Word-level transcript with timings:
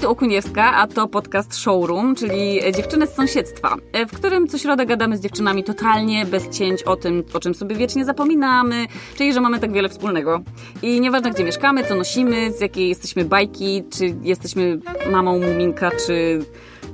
Tu 0.00 0.10
Okuniewska, 0.10 0.76
a 0.76 0.86
to 0.86 1.08
podcast 1.08 1.56
Showroom, 1.56 2.14
czyli 2.14 2.60
dziewczyny 2.76 3.06
z 3.06 3.14
sąsiedztwa, 3.14 3.76
w 4.08 4.16
którym 4.16 4.48
co 4.48 4.58
środę 4.58 4.86
gadamy 4.86 5.16
z 5.16 5.20
dziewczynami 5.20 5.64
totalnie 5.64 6.26
bez 6.26 6.48
cięć 6.48 6.82
o 6.82 6.96
tym, 6.96 7.24
o 7.34 7.40
czym 7.40 7.54
sobie 7.54 7.76
wiecznie 7.76 8.04
zapominamy, 8.04 8.86
czyli 9.14 9.32
że 9.32 9.40
mamy 9.40 9.58
tak 9.58 9.72
wiele 9.72 9.88
wspólnego. 9.88 10.40
I 10.82 11.00
nieważne 11.00 11.30
gdzie 11.30 11.44
mieszkamy, 11.44 11.84
co 11.84 11.94
nosimy, 11.94 12.52
z 12.52 12.60
jakiej 12.60 12.88
jesteśmy 12.88 13.24
bajki, 13.24 13.84
czy 13.90 14.16
jesteśmy 14.22 14.78
mamą 15.10 15.38
Muminka, 15.38 15.90
czy 16.06 16.38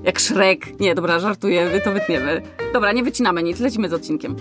jak 0.04 0.18
Szrek. 0.18 0.80
Nie, 0.80 0.94
dobra, 0.94 1.18
żartuję, 1.18 1.80
to 1.84 1.92
wytniemy. 1.92 2.42
Dobra, 2.72 2.92
nie 2.92 3.02
wycinamy 3.02 3.42
nic, 3.42 3.60
lecimy 3.60 3.88
z 3.88 3.92
odcinkiem. 3.92 4.36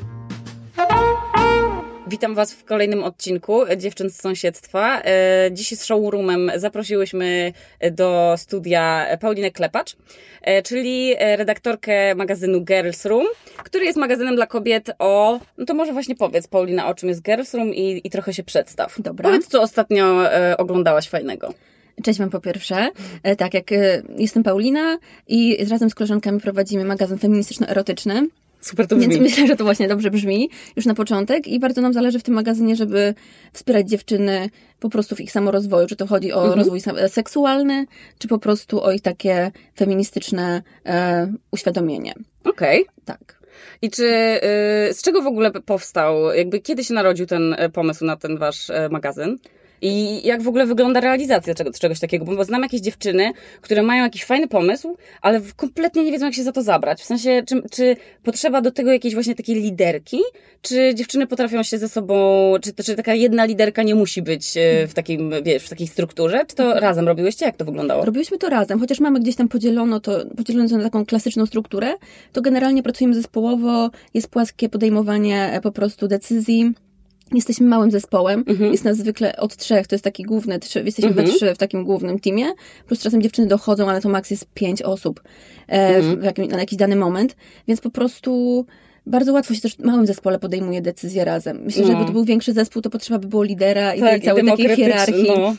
Witam 2.10 2.36
Was 2.36 2.54
w 2.54 2.64
kolejnym 2.66 3.04
odcinku 3.04 3.62
Dziewczyn 3.78 4.10
z 4.10 4.22
Sąsiedztwa. 4.22 5.02
E, 5.02 5.50
dziś 5.52 5.70
z 5.78 5.86
showroomem 5.86 6.52
zaprosiłyśmy 6.56 7.54
do 7.92 8.36
studia 8.38 9.08
Paulinę 9.22 9.52
Klepacz, 9.52 9.96
e, 10.42 10.62
czyli 10.62 11.16
redaktorkę 11.20 12.16
magazynu 12.16 12.62
Girls 12.62 13.06
Room, 13.06 13.28
który 13.64 13.86
jest 13.86 13.98
magazynem 13.98 14.36
dla 14.36 14.48
kobiet 14.48 14.92
o... 15.00 15.40
No 15.58 15.66
to 15.66 15.74
może 15.74 15.94
właśnie 15.94 16.16
powiedz, 16.16 16.48
Paulina, 16.48 16.88
o 16.88 16.96
czym 16.96 17.10
jest 17.10 17.22
Girls 17.22 17.54
Room 17.54 17.74
i, 17.74 18.02
i 18.04 18.10
trochę 18.10 18.34
się 18.34 18.44
przedstaw. 18.44 19.02
Dobra. 19.02 19.30
Powiedz, 19.30 19.48
co 19.48 19.62
ostatnio 19.62 20.34
e, 20.34 20.58
oglądałaś 20.58 21.10
fajnego. 21.10 21.54
Cześć 22.04 22.20
Wam 22.20 22.30
po 22.30 22.40
pierwsze. 22.40 22.90
Tak, 23.38 23.54
jak 23.54 23.66
jestem 24.18 24.44
Paulina 24.44 24.98
i 25.28 25.66
razem 25.70 25.90
z 25.90 25.96
koleżankami 25.96 26.40
prowadzimy 26.40 26.86
magazyn 26.86 27.18
feministyczno-erotyczny. 27.18 28.28
Super 28.62 28.88
to 28.88 28.96
brzmi. 28.96 29.14
Więc 29.14 29.24
myślę, 29.24 29.48
że 29.48 29.56
to 29.56 29.64
właśnie 29.64 29.88
dobrze 29.88 30.12
brzmi 30.12 30.50
już 30.76 30.86
na 30.86 30.94
początek 30.94 31.48
i 31.48 31.60
bardzo 31.60 31.82
nam 31.82 31.94
zależy 31.94 32.20
w 32.20 32.24
tym 32.24 32.34
magazynie, 32.34 32.76
żeby 32.76 33.14
wspierać 33.54 33.90
dziewczyny 33.90 34.50
po 34.80 34.90
prostu 34.90 35.16
w 35.16 35.22
ich 35.22 35.32
samorozwoju. 35.32 35.88
Czy 35.88 35.96
to 35.96 36.08
chodzi 36.08 36.34
o 36.34 36.40
mhm. 36.40 36.60
rozwój 36.60 36.82
seksualny, 37.08 37.86
czy 38.20 38.28
po 38.28 38.40
prostu 38.40 38.84
o 38.84 38.92
ich 38.92 39.02
takie 39.02 39.52
feministyczne 39.76 40.62
e, 40.86 41.34
uświadomienie. 41.52 42.14
Okej. 42.44 42.82
Okay. 42.82 42.94
Tak. 43.06 43.38
I 43.82 43.90
czy 43.90 44.04
y, 44.90 44.94
z 44.94 45.02
czego 45.02 45.22
w 45.22 45.28
ogóle 45.28 45.52
powstał, 45.52 46.34
jakby 46.34 46.60
kiedy 46.60 46.84
się 46.84 46.94
narodził 46.94 47.26
ten 47.26 47.56
e, 47.58 47.70
pomysł 47.70 48.06
na 48.06 48.16
ten 48.16 48.38
wasz 48.38 48.70
e, 48.70 48.90
magazyn? 48.90 49.38
I 49.82 50.22
jak 50.28 50.42
w 50.42 50.48
ogóle 50.48 50.66
wygląda 50.66 51.00
realizacja 51.00 51.54
czegoś, 51.80 52.00
takiego? 52.00 52.26
Bo 52.26 52.44
znam 52.44 52.62
jakieś 52.62 52.82
dziewczyny, 52.82 53.32
które 53.62 53.84
mają 53.84 54.04
jakiś 54.04 54.26
fajny 54.26 54.48
pomysł, 54.48 54.98
ale 55.22 55.42
kompletnie 55.56 56.04
nie 56.04 56.12
wiedzą, 56.12 56.26
jak 56.26 56.36
się 56.36 56.44
za 56.44 56.52
to 56.52 56.62
zabrać. 56.62 57.02
W 57.02 57.06
sensie, 57.06 57.44
czy, 57.48 57.62
czy 57.72 57.96
potrzeba 58.24 58.62
do 58.62 58.72
tego 58.72 58.92
jakiejś 58.92 59.14
właśnie 59.14 59.36
takiej 59.36 59.56
liderki? 59.56 60.20
Czy 60.62 60.96
dziewczyny 60.96 61.28
potrafią 61.28 61.64
się 61.64 61.78
ze 61.78 61.90
sobą, 61.90 62.16
czy, 62.62 62.84
czy 62.84 62.96
taka 62.96 63.14
jedna 63.14 63.46
liderka 63.46 63.84
nie 63.84 63.96
musi 63.96 64.22
być 64.22 64.58
e, 64.58 64.88
w 64.88 64.94
takim, 64.94 65.34
wiesz, 65.44 65.64
w 65.64 65.70
takiej 65.70 65.88
strukturze? 65.88 66.46
Czy 66.48 66.56
to 66.56 66.64
mhm. 66.64 66.82
razem 66.84 67.08
robiłyście? 67.08 67.46
Jak 67.46 67.58
to 67.58 67.66
wyglądało? 67.66 68.06
Robiłyśmy 68.06 68.38
to 68.38 68.50
razem, 68.50 68.80
chociaż 68.80 69.00
mamy 69.00 69.20
gdzieś 69.20 69.36
tam 69.36 69.48
podzielono 69.48 70.00
to, 70.00 70.26
podzielono 70.38 70.70
to 70.70 70.78
na 70.78 70.84
taką 70.84 71.06
klasyczną 71.06 71.46
strukturę, 71.46 71.94
to 72.34 72.42
generalnie 72.42 72.84
pracujemy 72.84 73.16
zespołowo, 73.16 73.90
jest 74.14 74.28
płaskie 74.28 74.70
podejmowanie 74.70 75.52
e, 75.54 75.62
po 75.62 75.72
prostu 75.72 76.08
decyzji, 76.08 76.74
Jesteśmy 77.34 77.68
małym 77.68 77.92
zespołem, 77.92 78.44
mhm. 78.48 78.72
jest 78.72 78.84
nas 78.84 78.98
zwykle 78.98 79.36
od 79.36 79.58
trzech, 79.58 79.88
to 79.88 79.96
jest 79.96 80.04
taki 80.04 80.24
główny, 80.24 80.60
trzy, 80.60 80.84
jesteśmy 80.86 81.10
mhm. 81.10 81.28
we 81.28 81.34
trzy 81.34 81.54
w 81.54 81.58
takim 81.58 81.84
głównym 81.84 82.20
teamie, 82.20 82.46
plus 82.88 83.02
czasem 83.02 83.22
dziewczyny 83.22 83.48
dochodzą, 83.48 83.90
ale 83.90 84.02
to 84.02 84.10
maks 84.10 84.32
jest 84.32 84.46
pięć 84.54 84.82
osób 84.82 85.22
e, 85.70 85.96
mhm. 85.96 86.22
w 86.22 86.24
jakim, 86.24 86.48
na 86.48 86.60
jakiś 86.60 86.78
dany 86.78 86.96
moment, 86.96 87.36
więc 87.68 87.82
po 87.82 87.90
prostu 87.90 88.66
bardzo 89.06 89.34
łatwo 89.34 89.54
się 89.54 89.62
też 89.62 89.76
w 89.76 89.80
małym 89.80 90.08
zespole 90.08 90.40
podejmuje 90.40 90.82
decyzje 90.82 91.26
razem. 91.26 91.62
Myślę, 91.64 91.82
no. 91.82 91.88
że 91.88 91.94
jakby 91.94 92.08
to 92.08 92.14
był 92.14 92.26
większy 92.26 92.54
zespół, 92.54 92.82
to 92.82 92.90
potrzeba 92.90 93.20
by 93.20 93.28
było 93.28 93.44
lidera 93.44 93.96
i 93.96 94.00
tak, 94.00 94.24
całej 94.24 94.46
takiej 94.46 94.76
hierarchii. 94.76 95.28
No 95.28 95.56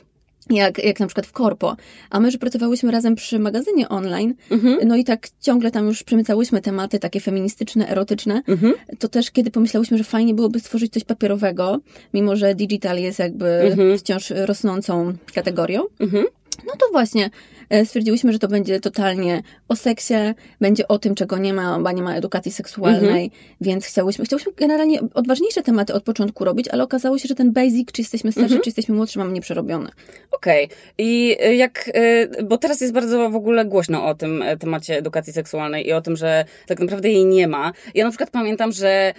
jak, 0.51 0.85
jak 0.85 1.01
na 1.01 1.07
przykład 1.07 1.27
w 1.27 1.33
korpo. 1.33 1.77
A 2.11 2.21
my, 2.21 2.31
że 2.31 2.39
pracowałyśmy 2.39 2.91
razem 2.93 3.15
przy 3.15 3.39
magazynie 3.39 3.89
online, 3.89 4.35
mhm. 4.51 4.79
no 4.89 4.97
i 4.97 5.05
tak 5.05 5.29
ciągle 5.41 5.71
tam 5.71 5.87
już 5.87 6.03
przemycałyśmy 6.03 6.61
tematy 6.61 6.99
takie 6.99 7.21
feministyczne, 7.21 7.89
erotyczne, 7.89 8.43
mhm. 8.49 8.75
to 8.99 9.09
też 9.09 9.31
kiedy 9.31 9.51
pomyślałyśmy, 9.51 9.99
że 9.99 10.05
fajnie 10.05 10.35
byłoby 10.35 10.61
stworzyć 10.61 10.93
coś 10.93 11.05
papierowego, 11.05 11.81
mimo 12.15 12.37
że 12.37 12.55
digital 12.55 12.99
jest 12.99 13.19
jakby 13.19 13.47
mhm. 13.47 13.99
wciąż 13.99 14.31
rosnącą 14.31 15.13
kategorią, 15.35 15.83
mhm. 16.01 16.25
no 16.67 16.73
to 16.79 16.87
właśnie 16.93 17.31
stwierdziłyśmy, 17.85 18.33
że 18.33 18.39
to 18.39 18.49
będzie 18.49 18.81
totalnie 18.81 19.43
o 19.69 19.77
seksie, 19.77 20.15
będzie 20.61 20.89
o 20.89 20.99
tym, 20.99 21.15
czego 21.15 21.39
nie 21.39 21.55
ma, 21.55 21.79
bo 21.79 21.93
nie 21.93 22.03
ma 22.03 22.15
edukacji 22.15 22.53
seksualnej, 22.53 23.25
mhm. 23.25 23.31
więc 23.61 23.87
chciałyśmy, 23.87 24.25
chciałyśmy 24.25 24.53
generalnie 24.57 25.01
odważniejsze 25.15 25.63
tematy 25.63 25.95
od 25.95 26.03
początku 26.03 26.45
robić, 26.45 26.69
ale 26.69 26.83
okazało 26.83 27.19
się, 27.19 27.29
że 27.29 27.35
ten 27.35 27.53
basic, 27.53 27.93
czy 27.93 28.03
jesteśmy 28.03 28.33
starsi, 28.33 28.47
mhm. 28.47 28.63
czy 28.63 28.69
jesteśmy 28.69 28.95
młodsi, 28.95 29.19
mamy 29.19 29.33
nieprzerobione. 29.33 29.91
Okej. 30.31 30.65
Okay. 30.65 30.77
I 30.99 31.37
e, 31.41 31.55
jak, 31.55 31.91
e, 31.95 32.43
bo 32.43 32.59
teraz 32.59 32.81
jest 32.81 32.93
bardzo 32.93 33.31
w 33.31 33.37
ogóle 33.37 33.65
głośno 33.65 34.07
o 34.07 34.15
tym 34.15 34.45
temacie 34.61 34.99
edukacji 34.99 35.33
seksualnej 35.33 35.87
i 35.87 35.93
o 35.93 36.01
tym, 36.01 36.17
że 36.17 36.45
tak 36.67 36.81
naprawdę 36.81 37.09
jej 37.11 37.25
nie 37.25 37.49
ma. 37.49 37.73
Ja 37.95 38.05
na 38.05 38.11
przykład 38.11 38.31
pamiętam, 38.31 38.73
że 38.73 39.13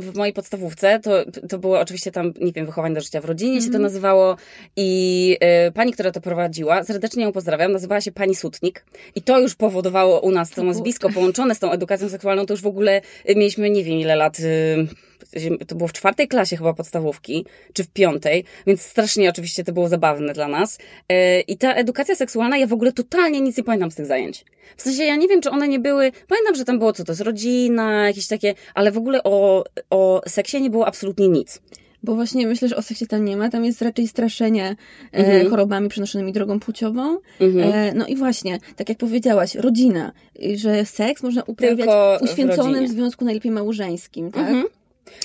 w 0.00 0.16
mojej 0.16 0.34
podstawówce, 0.34 1.00
to, 1.00 1.10
to 1.48 1.58
było 1.58 1.80
oczywiście 1.80 2.10
tam, 2.10 2.32
nie 2.40 2.52
wiem, 2.52 2.66
wychowanie 2.66 2.94
do 2.94 3.00
życia 3.00 3.20
w 3.20 3.24
rodzinie 3.24 3.54
się 3.54 3.60
to 3.60 3.66
mhm. 3.66 3.82
nazywało 3.82 4.36
i 4.76 5.36
pani, 5.74 5.92
która 5.92 6.10
to 6.10 6.20
prowadziła, 6.20 6.84
serdecznie 6.84 7.22
ją 7.22 7.32
pozdrawiam, 7.32 7.61
pozdrawiam, 7.62 7.72
nazywała 7.72 8.00
się 8.00 8.12
pani 8.12 8.34
Sutnik. 8.34 8.84
I 9.14 9.22
to 9.22 9.40
już 9.40 9.54
powodowało 9.54 10.20
u 10.20 10.30
nas 10.30 10.50
to 10.50 10.62
nazwisko 10.62 11.10
połączone 11.10 11.54
z 11.54 11.58
tą 11.58 11.70
edukacją 11.72 12.08
seksualną, 12.08 12.46
to 12.46 12.54
już 12.54 12.62
w 12.62 12.66
ogóle 12.66 13.00
y, 13.30 13.34
mieliśmy 13.34 13.70
nie 13.70 13.84
wiem 13.84 13.94
ile 13.94 14.16
lat 14.16 14.38
y, 14.40 15.64
to 15.66 15.74
było 15.74 15.88
w 15.88 15.92
czwartej 15.92 16.28
klasie 16.28 16.56
chyba 16.56 16.74
podstawówki, 16.74 17.46
czy 17.72 17.84
w 17.84 17.88
piątej, 17.88 18.44
więc 18.66 18.82
strasznie 18.82 19.30
oczywiście 19.30 19.64
to 19.64 19.72
było 19.72 19.88
zabawne 19.88 20.32
dla 20.32 20.48
nas. 20.48 20.78
Y, 20.78 21.40
I 21.40 21.56
ta 21.56 21.74
edukacja 21.74 22.14
seksualna, 22.14 22.56
ja 22.56 22.66
w 22.66 22.72
ogóle 22.72 22.92
totalnie 22.92 23.40
nic 23.40 23.56
nie 23.56 23.64
pamiętam 23.64 23.90
z 23.90 23.94
tych 23.94 24.06
zajęć. 24.06 24.44
W 24.76 24.82
sensie 24.82 25.04
ja 25.04 25.16
nie 25.16 25.28
wiem, 25.28 25.40
czy 25.40 25.50
one 25.50 25.68
nie 25.68 25.78
były, 25.78 26.12
pamiętam, 26.28 26.54
że 26.54 26.64
tam 26.64 26.78
było 26.78 26.92
co 26.92 27.04
to 27.04 27.12
jest 27.12 27.22
rodzina, 27.22 28.06
jakieś 28.06 28.26
takie, 28.26 28.54
ale 28.74 28.92
w 28.92 28.96
ogóle 28.96 29.22
o, 29.22 29.64
o 29.90 30.22
seksie 30.28 30.60
nie 30.60 30.70
było 30.70 30.86
absolutnie 30.86 31.28
nic. 31.28 31.60
Bo 32.02 32.14
właśnie 32.14 32.46
myślę, 32.46 32.68
że 32.68 32.76
o 32.76 32.82
seksie 32.82 33.06
tam 33.06 33.24
nie 33.24 33.36
ma, 33.36 33.48
tam 33.48 33.64
jest 33.64 33.82
raczej 33.82 34.08
straszenie 34.08 34.76
e, 35.12 35.16
mhm. 35.16 35.50
chorobami 35.50 35.88
przenoszonymi 35.88 36.32
drogą 36.32 36.60
płciową. 36.60 37.18
Mhm. 37.40 37.72
E, 37.72 37.92
no 37.94 38.06
i 38.06 38.16
właśnie, 38.16 38.58
tak 38.76 38.88
jak 38.88 38.98
powiedziałaś, 38.98 39.54
rodzina, 39.54 40.12
że 40.54 40.84
seks 40.84 41.22
można 41.22 41.42
uprawiać 41.42 41.78
Tylko 41.78 42.18
w 42.20 42.22
uświęconym 42.22 42.86
w 42.86 42.90
związku 42.90 43.24
najlepiej 43.24 43.52
małżeńskim, 43.52 44.32
tak? 44.32 44.42
Mhm. 44.42 44.64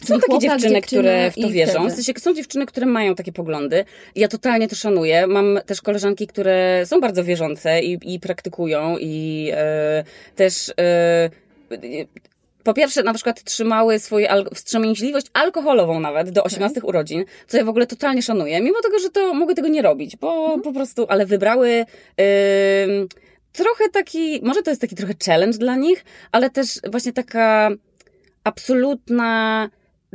Są 0.03 0.15
takie 0.15 0.27
chłopak, 0.27 0.41
dziewczyny, 0.41 0.81
które 0.81 1.31
w 1.31 1.35
to 1.35 1.49
wierzą. 1.49 1.89
W 1.89 1.91
sensie, 1.91 2.13
są 2.17 2.33
dziewczyny, 2.33 2.65
które 2.65 2.85
mają 2.85 3.15
takie 3.15 3.31
poglądy. 3.31 3.85
Ja 4.15 4.27
totalnie 4.27 4.67
to 4.67 4.75
szanuję. 4.75 5.27
Mam 5.27 5.59
też 5.65 5.81
koleżanki, 5.81 6.27
które 6.27 6.83
są 6.85 6.99
bardzo 6.99 7.23
wierzące 7.23 7.81
i, 7.81 8.13
i 8.13 8.19
praktykują 8.19 8.97
i 8.99 9.49
e, 9.53 10.03
też 10.35 10.73
e, 10.79 11.29
po 12.67 12.73
pierwsze, 12.73 13.03
na 13.03 13.13
przykład 13.13 13.43
trzymały 13.43 13.99
swoją 13.99 14.27
al 14.27 14.49
wstrzemięźliwość 14.53 15.27
alkoholową 15.33 15.99
nawet 15.99 16.29
do 16.29 16.43
18 16.43 16.77
okay. 16.77 16.89
urodzin, 16.89 17.25
co 17.47 17.57
ja 17.57 17.65
w 17.65 17.69
ogóle 17.69 17.87
totalnie 17.87 18.21
szanuję, 18.21 18.61
mimo 18.61 18.81
tego, 18.81 18.99
że 18.99 19.09
to 19.09 19.33
mogły 19.33 19.55
tego 19.55 19.67
nie 19.67 19.81
robić, 19.81 20.17
bo 20.17 20.43
mhm. 20.43 20.61
po 20.61 20.73
prostu, 20.73 21.05
ale 21.09 21.25
wybrały 21.25 21.69
yy, 21.69 22.25
trochę 23.51 23.89
taki, 23.93 24.39
może 24.43 24.63
to 24.63 24.71
jest 24.71 24.81
taki 24.81 24.95
trochę 24.95 25.13
challenge 25.25 25.57
dla 25.57 25.75
nich, 25.75 26.05
ale 26.31 26.49
też 26.49 26.79
właśnie 26.91 27.13
taka 27.13 27.69
absolutna 28.43 29.69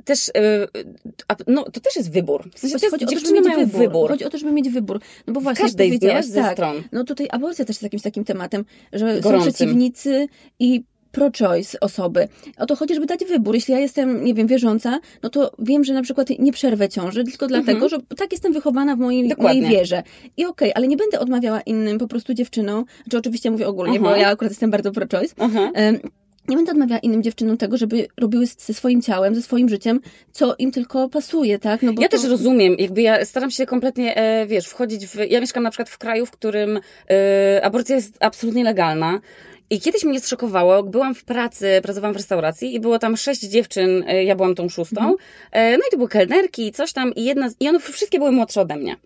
też, 0.05 0.31
yy, 0.35 0.85
no 1.47 1.65
to 1.65 1.81
też 1.81 1.97
jest 1.97 2.13
wybór. 2.13 2.51
W 2.55 2.59
sensie, 2.59 2.75
chodzi, 2.75 2.91
chodzi 2.91 3.07
dziewczyny 3.07 3.41
mają 3.41 3.59
wybór. 3.59 3.81
wybór. 3.81 4.11
Chodzi 4.11 4.25
o 4.25 4.31
to, 4.31 4.39
żeby 4.39 4.53
mieć 4.53 4.71
wybór. 4.71 5.01
No 5.27 5.33
bo 5.33 5.41
właśnie, 5.41 5.65
każdej 5.65 5.99
z 5.99 6.27
ze 6.27 6.41
tak, 6.41 6.53
stron. 6.53 6.83
No 6.93 7.05
tutaj 7.05 7.29
aborcja 7.31 7.65
też 7.65 7.77
jest 7.77 7.83
jakimś 7.83 8.03
takim 8.03 8.25
tematem, 8.25 8.65
że 8.93 9.21
Gorącym. 9.21 9.53
są 9.53 9.57
przeciwnicy 9.57 10.27
i 10.59 10.83
pro-choice 11.13 11.81
osoby. 11.81 12.29
O 12.59 12.67
to 12.67 12.77
chodzi, 12.77 12.95
żeby 12.95 13.07
dać 13.07 13.25
wybór. 13.25 13.55
Jeśli 13.55 13.75
ja 13.75 13.81
jestem, 13.81 14.25
nie 14.25 14.35
wiem, 14.35 14.47
wierząca, 14.47 15.01
no 15.23 15.31
to 15.31 15.53
wiem, 15.59 15.85
że 15.85 15.95
na 15.95 16.03
przykład 16.03 16.29
nie 16.39 16.53
przerwę 16.53 16.89
ciąży, 16.89 17.25
tylko 17.25 17.47
dlatego, 17.47 17.85
mhm. 17.85 17.91
że 17.91 18.17
tak 18.17 18.33
jestem 18.33 18.53
wychowana 18.53 18.97
w 18.97 18.99
mojej, 18.99 19.33
mojej 19.39 19.63
wierze. 19.63 20.03
I 20.37 20.45
okej, 20.45 20.69
okay, 20.69 20.75
ale 20.75 20.89
nie 20.89 20.97
będę 20.97 21.21
odmawiała 21.21 21.61
innym 21.61 21.99
po 21.99 22.09
prostu 22.09 22.35
dziewczynom, 22.35 22.85
czy 23.11 23.19
oczywiście 23.19 23.51
mówię 23.51 23.69
ogólnie, 23.69 24.01
bo 24.01 24.17
ja 24.17 24.29
akurat 24.29 24.51
jestem 24.51 24.71
bardzo 24.71 24.93
pro-choice, 24.93 25.35
nie 26.49 26.57
będę 26.57 26.73
odmawiała 26.73 26.99
innym 26.99 27.23
dziewczynom 27.23 27.57
tego, 27.57 27.77
żeby 27.77 28.07
robiły 28.21 28.47
ze 28.47 28.75
swoim 28.75 29.03
ciałem, 29.03 29.35
ze 29.35 29.43
swoim 29.43 29.69
życiem, 29.69 30.01
co 30.33 30.55
im 30.59 30.73
tylko 30.73 31.09
pasuje, 31.09 31.59
tak? 31.59 31.83
No 31.83 31.93
bo 31.93 32.03
ja 32.03 32.09
to... 32.09 32.17
też 32.17 32.31
rozumiem, 32.31 32.77
jakby 32.79 33.03
ja 33.03 33.25
staram 33.25 33.51
się 33.51 33.67
kompletnie, 33.67 34.17
e, 34.17 34.47
wiesz, 34.47 34.67
wchodzić 34.67 35.07
w... 35.07 35.17
Ja 35.31 35.41
mieszkam 35.41 35.63
na 35.63 35.71
przykład 35.71 35.89
w 35.89 35.99
kraju, 35.99 36.27
w 36.27 36.31
którym 36.31 36.81
e, 37.11 37.65
aborcja 37.65 37.97
jest 37.97 38.17
absolutnie 38.21 38.65
legalna, 38.65 39.21
i 39.73 39.81
kiedyś 39.81 40.05
mnie 40.05 40.21
zszokowało, 40.21 40.83
byłam 40.83 41.15
w 41.15 41.25
pracy, 41.25 41.81
pracowałam 41.83 42.15
w 42.15 42.17
restauracji 42.17 42.75
i 42.75 42.81
było 42.81 42.99
tam 42.99 43.17
sześć 43.17 43.41
dziewczyn, 43.41 44.05
y, 44.11 44.25
ja 44.25 44.37
byłam 44.37 44.55
tą 44.55 44.69
szóstą. 44.69 45.01
Mhm. 45.01 45.17
E, 45.53 45.73
no 45.73 45.85
i 45.89 45.91
to 45.91 45.97
były 45.97 46.09
kelnerki 46.09 46.67
i 46.67 46.73
coś 46.73 46.93
tam 46.93 47.15
i 47.15 47.25
jedna, 47.25 47.49
i 47.61 47.69
one 47.69 47.81
wszystkie 47.81 48.19
były 48.19 48.33
młodsze 48.33 48.61
ode 48.61 48.77
mnie. 48.77 48.97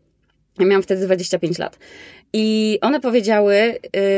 Ja 0.58 0.66
miałam 0.66 0.82
wtedy 0.82 1.06
25 1.06 1.58
lat. 1.58 1.78
I 2.32 2.78
one 2.80 3.00
powiedziały, 3.00 3.54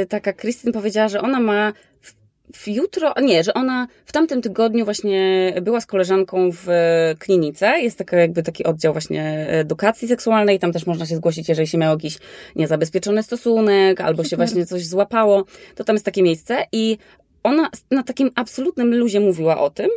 y, 0.03 0.07
taka 0.07 0.33
Krystyn 0.33 0.73
powiedziała, 0.73 1.09
że 1.09 1.21
ona 1.21 1.41
ma 1.41 1.73
w 2.53 2.69
jutro, 2.69 3.15
nie, 3.23 3.45
że 3.45 3.55
ona 3.55 3.87
w 4.05 4.13
tamtym 4.13 4.43
tygodniu 4.43 4.85
właśnie 4.85 5.55
była 5.63 5.81
z 5.81 5.87
koleżanką 5.87 6.51
w 6.53 6.67
klinice. 7.19 7.81
Jest 7.81 7.99
taka, 7.99 8.17
jakby 8.17 8.43
taki 8.43 8.65
oddział 8.65 8.93
właśnie 8.93 9.47
edukacji 9.49 10.09
seksualnej. 10.09 10.59
Tam 10.59 10.73
też 10.73 10.87
można 10.87 11.07
się 11.07 11.17
zgłosić, 11.17 11.49
jeżeli 11.49 11.69
się 11.69 11.79
miał 11.79 11.93
jakiś 11.93 12.19
niezabezpieczony 12.57 13.23
stosunek, 13.23 14.01
albo 14.01 14.25
Super. 14.25 14.31
się 14.31 14.37
właśnie 14.47 14.67
coś 14.67 14.87
złapało. 14.87 15.45
To 15.75 15.85
tam 15.85 15.97
jest 15.97 16.05
takie 16.05 16.23
miejsce 16.23 16.65
i 16.73 16.99
ona 17.43 17.71
na 17.91 18.03
takim 18.03 18.31
absolutnym 18.35 18.95
luzie 18.95 19.21
mówiła 19.21 19.61
o 19.61 19.71
tym, 19.71 19.91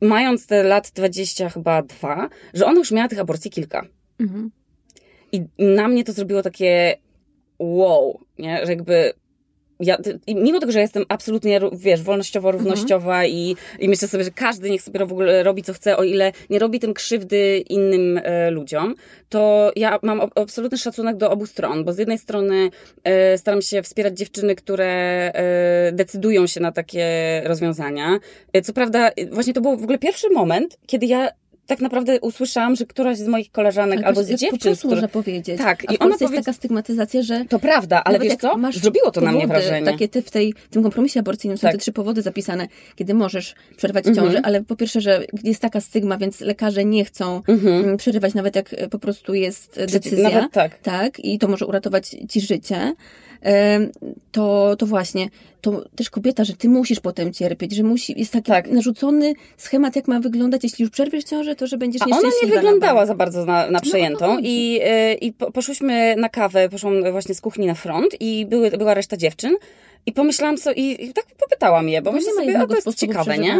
mając 0.00 0.46
te 0.46 0.62
lat 0.62 0.90
20 0.94 1.48
chyba 1.50 1.82
dwa, 1.82 2.28
że 2.54 2.66
ona 2.66 2.78
już 2.78 2.90
miała 2.90 3.08
tych 3.08 3.18
aborcji 3.18 3.50
kilka. 3.50 3.86
Mhm. 4.20 4.50
I 5.32 5.44
na 5.58 5.88
mnie 5.88 6.04
to 6.04 6.12
zrobiło 6.12 6.42
takie 6.42 6.96
wow, 7.58 8.20
nie? 8.38 8.66
że 8.66 8.72
jakby 8.72 9.12
ja, 9.80 9.98
mimo 10.28 10.60
tego, 10.60 10.72
że 10.72 10.80
jestem 10.80 11.04
absolutnie, 11.08 11.60
wiesz, 11.72 12.02
wolnościowo-równościowa 12.02 13.14
mhm. 13.14 13.26
i, 13.30 13.56
i 13.78 13.88
myślę 13.88 14.08
sobie, 14.08 14.24
że 14.24 14.30
każdy 14.30 14.70
niech 14.70 14.82
sobie 14.82 15.06
w 15.06 15.12
ogóle 15.12 15.42
robi 15.42 15.62
co 15.62 15.72
chce, 15.72 15.96
o 15.96 16.04
ile 16.04 16.32
nie 16.50 16.58
robi 16.58 16.80
tym 16.80 16.94
krzywdy 16.94 17.64
innym 17.68 18.20
e, 18.22 18.50
ludziom, 18.50 18.94
to 19.28 19.72
ja 19.76 19.98
mam 20.02 20.20
absolutny 20.34 20.78
szacunek 20.78 21.16
do 21.16 21.30
obu 21.30 21.46
stron, 21.46 21.84
bo 21.84 21.92
z 21.92 21.98
jednej 21.98 22.18
strony 22.18 22.70
e, 23.04 23.38
staram 23.38 23.62
się 23.62 23.82
wspierać 23.82 24.18
dziewczyny, 24.18 24.54
które 24.54 24.86
e, 25.34 25.92
decydują 25.92 26.46
się 26.46 26.60
na 26.60 26.72
takie 26.72 27.06
rozwiązania. 27.44 28.18
E, 28.52 28.62
co 28.62 28.72
prawda, 28.72 29.10
właśnie 29.30 29.52
to 29.52 29.60
był 29.60 29.76
w 29.76 29.82
ogóle 29.82 29.98
pierwszy 29.98 30.30
moment, 30.30 30.78
kiedy 30.86 31.06
ja 31.06 31.30
tak 31.70 31.80
naprawdę 31.80 32.20
usłyszałam, 32.20 32.76
że 32.76 32.86
któraś 32.86 33.18
z 33.18 33.26
moich 33.26 33.50
koleżanek 33.52 33.98
ale 33.98 34.06
albo 34.06 34.22
z 34.22 34.28
dziewczyn... 34.28 34.58
Prostu 34.58 34.88
które... 34.88 35.08
powiedzieć. 35.08 35.58
Tak. 35.58 35.84
A 35.88 35.92
i 35.92 35.98
ona 35.98 36.18
powie... 36.18 36.24
jest 36.24 36.46
taka 36.46 36.52
stygmatyzacja, 36.52 37.22
że... 37.22 37.44
To 37.48 37.58
prawda, 37.58 38.04
ale 38.04 38.18
wiesz 38.18 38.36
co? 38.36 38.56
Zrobiło 38.72 39.10
to 39.10 39.12
powody, 39.12 39.26
na 39.26 39.32
mnie 39.32 39.46
wrażenie. 39.46 39.86
Takie 39.86 40.08
ty 40.08 40.22
w, 40.22 40.30
tej, 40.30 40.52
w 40.52 40.68
tym 40.68 40.82
kompromisie 40.82 41.20
aborcyjnym 41.20 41.58
tak. 41.58 41.70
są 41.70 41.72
te 41.72 41.78
trzy 41.78 41.92
powody 41.92 42.22
zapisane, 42.22 42.68
kiedy 42.96 43.14
możesz 43.14 43.54
przerwać 43.76 44.06
mhm. 44.06 44.26
ciążę, 44.26 44.40
ale 44.42 44.62
po 44.62 44.76
pierwsze, 44.76 45.00
że 45.00 45.24
jest 45.44 45.62
taka 45.62 45.80
stygma, 45.80 46.18
więc 46.18 46.40
lekarze 46.40 46.84
nie 46.84 47.04
chcą 47.04 47.42
mhm. 47.48 47.84
Mm, 47.84 47.96
przerywać, 47.96 48.34
nawet 48.34 48.56
jak 48.56 48.74
po 48.90 48.98
prostu 48.98 49.34
jest 49.34 49.80
decyzja. 49.92 50.30
Nawet 50.30 50.52
tak. 50.52 50.78
Tak, 50.78 51.20
i 51.20 51.38
to 51.38 51.48
może 51.48 51.66
uratować 51.66 52.16
ci 52.28 52.40
życie 52.40 52.94
to, 54.32 54.76
to 54.76 54.86
właśnie, 54.86 55.28
to 55.60 55.84
też 55.96 56.10
kobieta, 56.10 56.44
że 56.44 56.52
ty 56.52 56.68
musisz 56.68 57.00
potem 57.00 57.32
cierpieć, 57.32 57.72
że 57.72 57.82
musi, 57.82 58.20
jest 58.20 58.32
taki 58.32 58.46
tak. 58.46 58.70
narzucony 58.70 59.34
schemat, 59.56 59.96
jak 59.96 60.08
ma 60.08 60.20
wyglądać, 60.20 60.64
jeśli 60.64 60.82
już 60.82 60.90
przerwiesz 60.90 61.24
ciążę, 61.24 61.56
to 61.56 61.66
że 61.66 61.78
będziesz 61.78 62.02
A 62.02 62.04
ona 62.04 62.28
nie 62.42 62.50
wyglądała 62.50 63.06
za 63.06 63.14
bardzo 63.14 63.44
na, 63.44 63.70
na 63.70 63.80
przejętą 63.80 64.26
no, 64.26 64.34
no, 64.34 64.40
i, 64.42 64.80
e, 64.82 65.14
i 65.14 65.32
poszłyśmy 65.32 66.16
na 66.16 66.28
kawę, 66.28 66.68
poszłam 66.68 67.12
właśnie 67.12 67.34
z 67.34 67.40
kuchni 67.40 67.66
na 67.66 67.74
front 67.74 68.16
i 68.20 68.46
były, 68.46 68.70
była 68.70 68.94
reszta 68.94 69.16
dziewczyn 69.16 69.56
i 70.06 70.12
pomyślałam 70.12 70.58
sobie, 70.58 70.76
i, 70.76 71.04
i 71.04 71.12
tak 71.12 71.24
popytałam 71.38 71.88
je, 71.88 72.02
bo 72.02 72.10
no 72.10 72.16
myślę 72.16 72.32
sobie, 72.32 72.62
o 72.62 72.66
to 72.66 72.74
jest 72.74 72.94
ciekawe, 72.94 73.38
nie? 73.38 73.58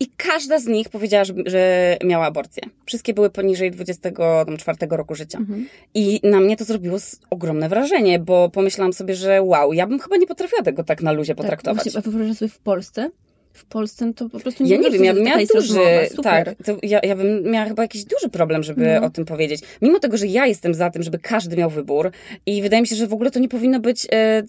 I 0.00 0.06
każda 0.16 0.58
z 0.58 0.66
nich 0.66 0.88
powiedziała, 0.88 1.24
że, 1.46 1.96
miała 2.04 2.26
aborcję. 2.26 2.62
Wszystkie 2.86 3.14
były 3.14 3.30
poniżej 3.30 3.70
24 3.70 4.78
roku 4.90 5.14
życia. 5.14 5.38
Mhm. 5.38 5.68
I 5.94 6.20
na 6.22 6.40
mnie 6.40 6.56
to 6.56 6.64
zrobiło 6.64 6.98
ogromne 7.30 7.68
wrażenie, 7.68 8.18
bo 8.18 8.50
pomyślałam 8.50 8.92
sobie, 8.92 9.14
że 9.14 9.42
wow, 9.42 9.72
ja 9.72 9.86
bym 9.86 9.98
chyba 9.98 10.16
nie 10.16 10.26
potrafiła 10.26 10.62
tego 10.62 10.84
tak 10.84 11.02
na 11.02 11.12
luzie 11.12 11.34
tak, 11.34 11.42
potraktować. 11.42 11.84
Tak, 11.84 11.96
a 11.96 12.00
wyobrażasz 12.00 12.36
sobie 12.36 12.48
w 12.48 12.58
Polsce? 12.58 13.10
w 13.58 13.64
Polsce 13.64 14.14
to 14.14 14.28
po 14.28 14.40
prostu 14.40 14.64
nie 14.64 14.70
Ja 14.70 14.76
nie 14.76 14.90
wiem, 14.90 15.04
ja 15.04 15.14
bym 15.14 15.24
miała 15.24 15.38
duży, 15.54 15.80
tak, 16.22 16.54
ja, 16.82 17.00
ja 17.02 17.16
bym 17.16 17.42
miała 17.42 17.66
chyba 17.66 17.82
jakiś 17.82 18.04
duży 18.04 18.28
problem, 18.28 18.62
żeby 18.62 18.98
no. 19.00 19.06
o 19.06 19.10
tym 19.10 19.24
powiedzieć. 19.24 19.60
Mimo 19.82 19.98
tego, 19.98 20.16
że 20.16 20.26
ja 20.26 20.46
jestem 20.46 20.74
za 20.74 20.90
tym, 20.90 21.02
żeby 21.02 21.18
każdy 21.18 21.56
miał 21.56 21.70
wybór 21.70 22.10
i 22.46 22.62
wydaje 22.62 22.82
mi 22.82 22.88
się, 22.88 22.96
że 22.96 23.06
w 23.06 23.12
ogóle 23.12 23.30
to 23.30 23.38
nie 23.38 23.48
powinno 23.48 23.80
być 23.80 24.06
e, 24.12 24.42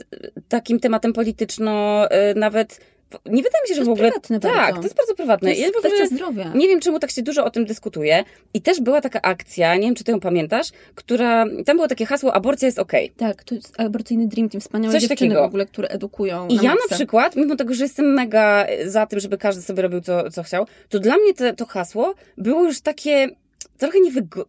takim 0.50 0.80
tematem 0.80 1.14
polityczno 1.14 2.06
e, 2.12 2.34
nawet 2.34 2.80
nie 3.26 3.44
wydaje 3.44 3.64
mi 3.64 3.70
się, 3.70 3.76
że 3.76 3.84
w 3.84 3.90
ogóle. 3.90 4.12
Prywatne 4.12 4.40
tak, 4.40 4.56
bardzo. 4.56 4.78
to 4.78 4.84
jest 4.84 4.96
bardzo 4.96 5.16
prywatne. 5.16 5.52
To 5.52 5.58
jest 5.58 5.76
ja 5.76 5.80
kwestia 5.80 6.16
zdrowia. 6.16 6.52
Nie 6.56 6.68
wiem, 6.68 6.80
czemu 6.80 7.00
tak 7.00 7.12
się 7.12 7.22
dużo 7.22 7.46
o 7.46 7.50
tym 7.50 7.66
dyskutuje. 7.66 8.24
I 8.54 8.62
też 8.62 8.82
była 8.82 9.02
taka 9.02 9.22
akcja, 9.22 9.76
nie 9.76 9.82
wiem, 9.82 9.96
czy 9.96 10.04
ty 10.04 10.12
ją 10.12 10.20
pamiętasz, 10.20 10.68
która. 10.96 11.46
Tam 11.66 11.78
było 11.78 11.88
takie 11.88 12.06
hasło: 12.06 12.34
aborcja 12.34 12.66
jest 12.66 12.80
okej. 12.80 13.12
Okay. 13.16 13.28
Tak, 13.30 13.44
to 13.44 13.56
jest 13.56 13.80
aborcyjny 13.80 14.28
dream 14.28 14.50
team, 14.50 14.62
wspaniałe 14.62 14.94
Coś 14.94 15.02
dziewczyny 15.02 15.30
takiego. 15.30 15.42
w 15.42 15.46
ogóle, 15.46 15.66
które 15.66 15.88
edukują. 15.88 16.48
I 16.48 16.56
ja 16.56 16.72
na 16.90 16.96
przykład, 16.96 17.36
mimo 17.36 17.56
tego, 17.56 17.74
że 17.74 17.84
jestem 17.84 18.14
mega 18.14 18.68
za 18.86 19.06
tym, 19.06 19.20
żeby 19.20 19.38
każdy 19.38 19.62
sobie 19.62 19.84
robił 19.84 20.02
co, 20.02 20.32
co 20.32 20.44
chciał, 20.44 20.68
to 20.90 21.00
dla 21.00 21.18
mnie 21.18 21.34
te, 21.34 21.54
to 21.54 21.66
hasło 21.66 22.14
było 22.38 22.64
już 22.64 22.82
takie 22.82 23.30
trochę 23.78 23.98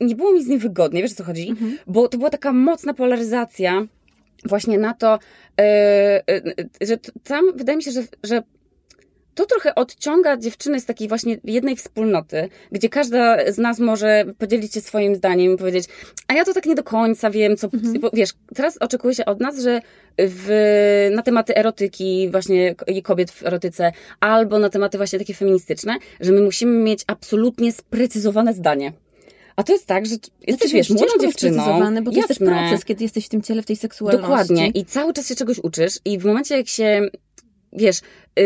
nie 0.00 0.14
było 0.14 0.32
mi 0.32 0.44
z 0.44 0.46
nim 0.46 0.58
wygodnie, 0.58 1.02
wiesz 1.02 1.12
o 1.12 1.14
co 1.14 1.24
chodzi? 1.24 1.48
Mhm. 1.48 1.78
Bo 1.86 2.08
to 2.08 2.18
była 2.18 2.30
taka 2.30 2.52
mocna 2.52 2.94
polaryzacja 2.94 3.86
właśnie 4.44 4.78
na 4.78 4.94
to, 4.94 5.18
yy, 5.58 5.64
yy, 6.28 6.88
że 6.88 6.96
tam 7.24 7.44
wydaje 7.56 7.76
mi 7.76 7.82
się, 7.82 7.92
że, 7.92 8.02
że 8.22 8.42
to 9.34 9.46
trochę 9.46 9.74
odciąga 9.74 10.36
dziewczyny 10.36 10.80
z 10.80 10.86
takiej 10.86 11.08
właśnie 11.08 11.38
jednej 11.44 11.76
wspólnoty, 11.76 12.48
gdzie 12.72 12.88
każda 12.88 13.52
z 13.52 13.58
nas 13.58 13.78
może 13.78 14.24
podzielić 14.38 14.74
się 14.74 14.80
swoim 14.80 15.14
zdaniem 15.14 15.54
i 15.54 15.56
powiedzieć, 15.56 15.84
a 16.28 16.34
ja 16.34 16.44
to 16.44 16.54
tak 16.54 16.66
nie 16.66 16.74
do 16.74 16.82
końca 16.82 17.30
wiem, 17.30 17.56
co, 17.56 17.68
mhm. 17.74 18.10
wiesz, 18.12 18.30
teraz 18.54 18.78
oczekuje 18.78 19.14
się 19.14 19.24
od 19.24 19.40
nas, 19.40 19.62
że 19.62 19.80
w, 20.18 21.08
na 21.12 21.22
tematy 21.22 21.56
erotyki, 21.56 22.28
właśnie 22.30 22.74
kobiet 23.02 23.30
w 23.30 23.46
erotyce, 23.46 23.92
albo 24.20 24.58
na 24.58 24.68
tematy 24.68 24.96
właśnie 24.98 25.18
takie 25.18 25.34
feministyczne, 25.34 25.96
że 26.20 26.32
my 26.32 26.40
musimy 26.40 26.84
mieć 26.84 27.04
absolutnie 27.06 27.72
sprecyzowane 27.72 28.54
zdanie. 28.54 28.92
A 29.60 29.62
to 29.62 29.72
jest 29.72 29.86
tak, 29.86 30.06
że 30.06 30.14
jesteś, 30.46 30.70
znaczy, 30.70 30.74
wiesz, 30.74 30.90
młodą 30.90 31.12
dziewczyną. 31.20 31.62
bo 32.02 32.10
to 32.10 32.16
jasne. 32.16 32.26
jest 32.28 32.38
proces, 32.38 32.84
kiedy 32.84 33.04
jesteś 33.04 33.26
w 33.26 33.28
tym 33.28 33.42
ciele, 33.42 33.62
w 33.62 33.66
tej 33.66 33.76
seksualności. 33.76 34.22
Dokładnie. 34.22 34.68
I 34.68 34.84
cały 34.84 35.12
czas 35.12 35.28
się 35.28 35.34
czegoś 35.34 35.58
uczysz 35.58 35.98
i 36.04 36.18
w 36.18 36.24
momencie, 36.24 36.56
jak 36.56 36.68
się 36.68 37.08
wiesz, 37.72 38.00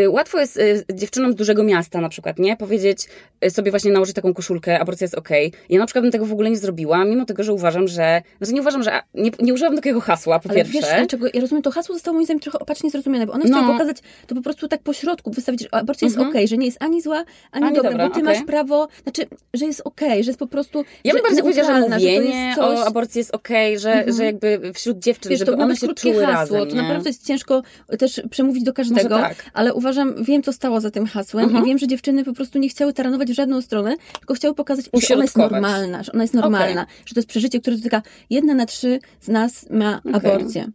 łatwo 0.08 0.40
jest 0.40 0.56
y, 0.56 0.84
dziewczynom 0.94 1.32
z 1.32 1.34
dużego 1.34 1.62
miasta 1.62 2.00
na 2.00 2.08
przykład, 2.08 2.38
nie? 2.38 2.56
Powiedzieć 2.56 3.08
y, 3.44 3.50
sobie 3.50 3.70
właśnie 3.70 3.92
nałożyć 3.92 4.14
taką 4.14 4.34
koszulkę, 4.34 4.80
aborcja 4.80 5.04
jest 5.04 5.14
okej. 5.14 5.48
Okay. 5.48 5.60
Ja 5.68 5.78
na 5.78 5.86
przykład 5.86 6.04
bym 6.04 6.12
tego 6.12 6.26
w 6.26 6.32
ogóle 6.32 6.50
nie 6.50 6.56
zrobiła, 6.56 7.04
mimo 7.04 7.24
tego, 7.24 7.42
że 7.42 7.52
uważam, 7.52 7.88
że, 7.88 8.22
znaczy 8.38 8.54
nie 8.54 8.60
uważam, 8.60 8.82
że, 8.82 9.00
nie, 9.14 9.30
nie 9.40 9.54
takiego 9.76 10.00
hasła, 10.00 10.40
po 10.40 10.48
Ale 10.50 10.56
pierwsze. 10.56 10.72
wiesz 10.72 10.90
dlaczego? 10.96 11.26
Ja 11.34 11.40
rozumiem, 11.40 11.62
to 11.62 11.70
hasło 11.70 11.94
zostało 11.94 12.14
moim 12.14 12.24
zdaniem 12.24 12.40
trochę 12.40 12.58
opacznie 12.58 12.90
zrozumiane, 12.90 13.26
bo 13.26 13.32
one 13.32 13.44
no. 13.44 13.56
chciały 13.56 13.72
pokazać 13.72 13.96
to 14.26 14.34
po 14.34 14.42
prostu 14.42 14.68
tak 14.68 14.82
po 14.82 14.92
środku, 14.92 15.30
wystawić, 15.30 15.62
że 15.62 15.68
aborcja 15.74 16.06
jest 16.06 16.16
mhm. 16.16 16.30
okej, 16.30 16.40
okay, 16.40 16.48
że 16.48 16.56
nie 16.56 16.66
jest 16.66 16.82
ani 16.82 17.02
zła, 17.02 17.24
ani, 17.52 17.66
ani 17.66 17.76
dobra, 17.76 17.90
dobra, 17.90 18.08
bo 18.08 18.14
ty 18.14 18.20
okay. 18.20 18.34
masz 18.34 18.44
prawo, 18.46 18.88
znaczy, 19.02 19.26
że 19.54 19.66
jest 19.66 19.80
okej, 19.84 20.08
okay, 20.08 20.22
że 20.22 20.30
jest 20.30 20.38
po 20.38 20.46
prostu 20.46 20.84
Ja 21.04 21.12
bym 21.12 21.22
bardziej 21.22 21.42
powiedziała, 21.42 21.80
że 21.80 21.88
mówienie 21.88 22.50
że 22.50 22.62
coś... 22.62 22.78
o 22.78 22.86
aborcji 22.86 23.18
jest 23.18 23.34
okej, 23.34 23.78
że, 23.78 23.92
mhm. 23.92 24.16
że 24.16 24.24
jakby 24.24 24.72
wśród 24.74 24.98
dziewczyn, 24.98 25.30
wiesz, 25.30 25.38
żeby 25.38 25.52
one 25.52 25.76
się 25.76 25.94
czuły 25.94 26.26
hasło, 26.26 26.56
razem, 26.56 26.70
To 26.70 26.82
naprawdę 26.82 27.08
jest 27.08 27.26
ciężko 27.26 27.62
też 27.98 28.22
przemówić 28.30 28.64
do 28.64 28.72
każdego, 28.72 29.08
tak. 29.08 29.44
ale 29.52 29.73
uważam, 29.74 30.24
wiem 30.24 30.42
co 30.42 30.52
stało 30.52 30.80
za 30.80 30.90
tym 30.90 31.06
hasłem 31.06 31.62
i 31.62 31.66
wiem, 31.66 31.78
że 31.78 31.86
dziewczyny 31.86 32.24
po 32.24 32.32
prostu 32.32 32.58
nie 32.58 32.68
chciały 32.68 32.92
taranować 32.92 33.30
w 33.30 33.34
żadną 33.34 33.60
stronę, 33.60 33.96
tylko 34.18 34.34
chciały 34.34 34.54
pokazać, 34.54 34.84
że 35.08 35.14
ona 35.14 35.24
jest 35.24 35.36
normalna, 35.36 36.02
że 36.02 36.12
ona 36.12 36.22
jest 36.24 36.34
normalna, 36.34 36.82
okay. 36.82 36.94
że 37.06 37.14
to 37.14 37.20
jest 37.20 37.28
przeżycie, 37.28 37.60
które 37.60 37.76
dotyka 37.76 38.02
jedna 38.30 38.54
na 38.54 38.66
trzy 38.66 38.98
z 39.20 39.28
nas 39.28 39.66
ma 39.70 39.98
okay. 39.98 40.14
aborcję 40.14 40.70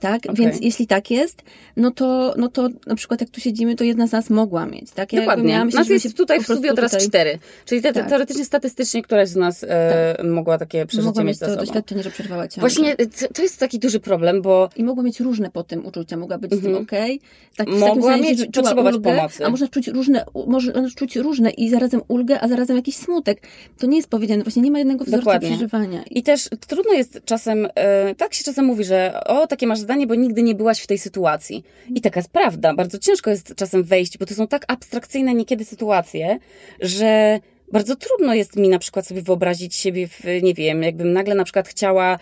tak? 0.00 0.22
Okay. 0.24 0.36
Więc 0.36 0.60
jeśli 0.60 0.86
tak 0.86 1.10
jest, 1.10 1.42
no 1.76 1.90
to, 1.90 2.34
no 2.36 2.48
to 2.48 2.68
na 2.86 2.94
przykład 2.94 3.20
jak 3.20 3.30
tu 3.30 3.40
siedzimy, 3.40 3.76
to 3.76 3.84
jedna 3.84 4.06
z 4.06 4.12
nas 4.12 4.30
mogła 4.30 4.66
mieć, 4.66 4.90
tak? 4.90 5.12
Ja 5.12 5.20
Dokładnie. 5.20 5.64
Myślę, 5.64 5.80
nas 5.80 5.88
jest 5.88 6.16
tutaj 6.16 6.40
w 6.40 6.44
studiu 6.44 6.74
teraz 6.74 6.90
tutaj... 6.90 7.06
cztery. 7.08 7.38
Czyli 7.64 7.82
te, 7.82 7.92
tak. 7.92 8.08
teoretycznie, 8.08 8.44
statystycznie 8.44 9.02
któraś 9.02 9.28
z 9.28 9.36
nas 9.36 9.64
e, 9.68 10.14
tak. 10.16 10.26
mogła 10.26 10.58
takie 10.58 10.86
przeżycie 10.86 11.06
mogła 11.06 11.24
mieć 11.24 11.38
to 11.38 11.56
doświadczenie, 11.56 12.02
że 12.02 12.10
przerwała 12.10 12.48
ciążę. 12.48 12.60
Właśnie 12.60 12.96
to 13.34 13.42
jest 13.42 13.58
taki 13.58 13.78
duży 13.78 14.00
problem, 14.00 14.42
bo... 14.42 14.68
I 14.76 14.84
mogła 14.84 15.02
mieć 15.02 15.20
różne 15.20 15.50
po 15.50 15.62
tym 15.64 15.86
uczucia. 15.86 16.16
Mogła 16.16 16.38
być 16.38 16.52
z 16.52 16.60
tym 16.60 16.66
mhm. 16.66 16.84
okej. 16.84 17.16
Okay. 17.16 17.66
Tak, 17.66 17.68
mogła 17.68 18.16
mieć, 18.16 18.46
potrzebować 18.46 18.94
ulgę, 18.94 19.16
pomocy. 19.16 19.46
A 19.46 19.50
można 19.50 19.68
czuć 19.68 19.88
różne, 19.88 20.24
można 20.46 20.72
czuć 20.96 21.16
różne 21.16 21.50
i 21.50 21.70
zarazem 21.70 22.00
ulgę, 22.08 22.40
a 22.40 22.48
zarazem 22.48 22.76
jakiś 22.76 22.96
smutek. 22.96 23.42
To 23.78 23.86
nie 23.86 23.96
jest 23.96 24.08
powiedziane. 24.08 24.42
Właśnie 24.42 24.62
nie 24.62 24.70
ma 24.70 24.78
jednego 24.78 25.04
wzorca 25.04 25.18
Dokładnie. 25.18 25.48
przeżywania. 25.48 26.02
I 26.10 26.22
też 26.22 26.48
trudno 26.68 26.92
jest 26.92 27.20
czasem, 27.24 27.68
e, 27.74 28.14
tak 28.14 28.34
się 28.34 28.44
czasem 28.44 28.64
mówi, 28.64 28.84
że 28.84 29.20
o, 29.26 29.46
takie 29.46 29.66
masz 29.66 29.80
zdanie, 29.88 30.06
bo 30.06 30.14
nigdy 30.14 30.42
nie 30.42 30.54
byłaś 30.54 30.80
w 30.80 30.86
tej 30.86 30.98
sytuacji. 30.98 31.64
I 31.94 32.00
taka 32.00 32.20
jest 32.20 32.30
prawda. 32.30 32.74
Bardzo 32.74 32.98
ciężko 32.98 33.30
jest 33.30 33.54
czasem 33.56 33.82
wejść, 33.82 34.18
bo 34.18 34.26
to 34.26 34.34
są 34.34 34.46
tak 34.46 34.64
abstrakcyjne 34.68 35.34
niekiedy 35.34 35.64
sytuacje, 35.64 36.38
że 36.80 37.40
bardzo 37.72 37.96
trudno 37.96 38.34
jest 38.34 38.56
mi 38.56 38.68
na 38.68 38.78
przykład 38.78 39.06
sobie 39.06 39.22
wyobrazić 39.22 39.74
siebie 39.76 40.08
w, 40.08 40.24
nie 40.42 40.54
wiem, 40.54 40.82
jakbym 40.82 41.12
nagle 41.12 41.34
na 41.34 41.44
przykład 41.44 41.68
chciała 41.68 42.18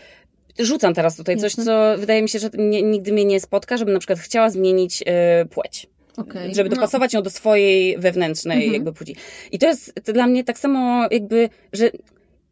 rzucam 0.58 0.94
teraz 0.94 1.16
tutaj 1.16 1.36
coś, 1.36 1.54
co 1.54 1.94
wydaje 1.98 2.22
mi 2.22 2.28
się, 2.28 2.38
że 2.38 2.50
nie, 2.54 2.82
nigdy 2.82 3.12
mnie 3.12 3.24
nie 3.24 3.40
spotka, 3.40 3.76
żebym 3.76 3.94
na 3.94 4.00
przykład 4.00 4.18
chciała 4.18 4.50
zmienić 4.50 5.02
y, 5.02 5.46
płeć. 5.46 5.86
Okay. 6.16 6.54
Żeby 6.54 6.68
no. 6.68 6.76
dopasować 6.76 7.12
no. 7.12 7.18
ją 7.18 7.22
do 7.22 7.30
swojej 7.30 7.98
wewnętrznej 7.98 8.56
mhm. 8.56 8.74
jakby 8.74 8.92
płci. 8.92 9.16
I 9.52 9.58
to 9.58 9.66
jest 9.66 9.94
to 10.04 10.12
dla 10.12 10.26
mnie 10.26 10.44
tak 10.44 10.58
samo 10.58 11.08
jakby, 11.10 11.48
że 11.72 11.90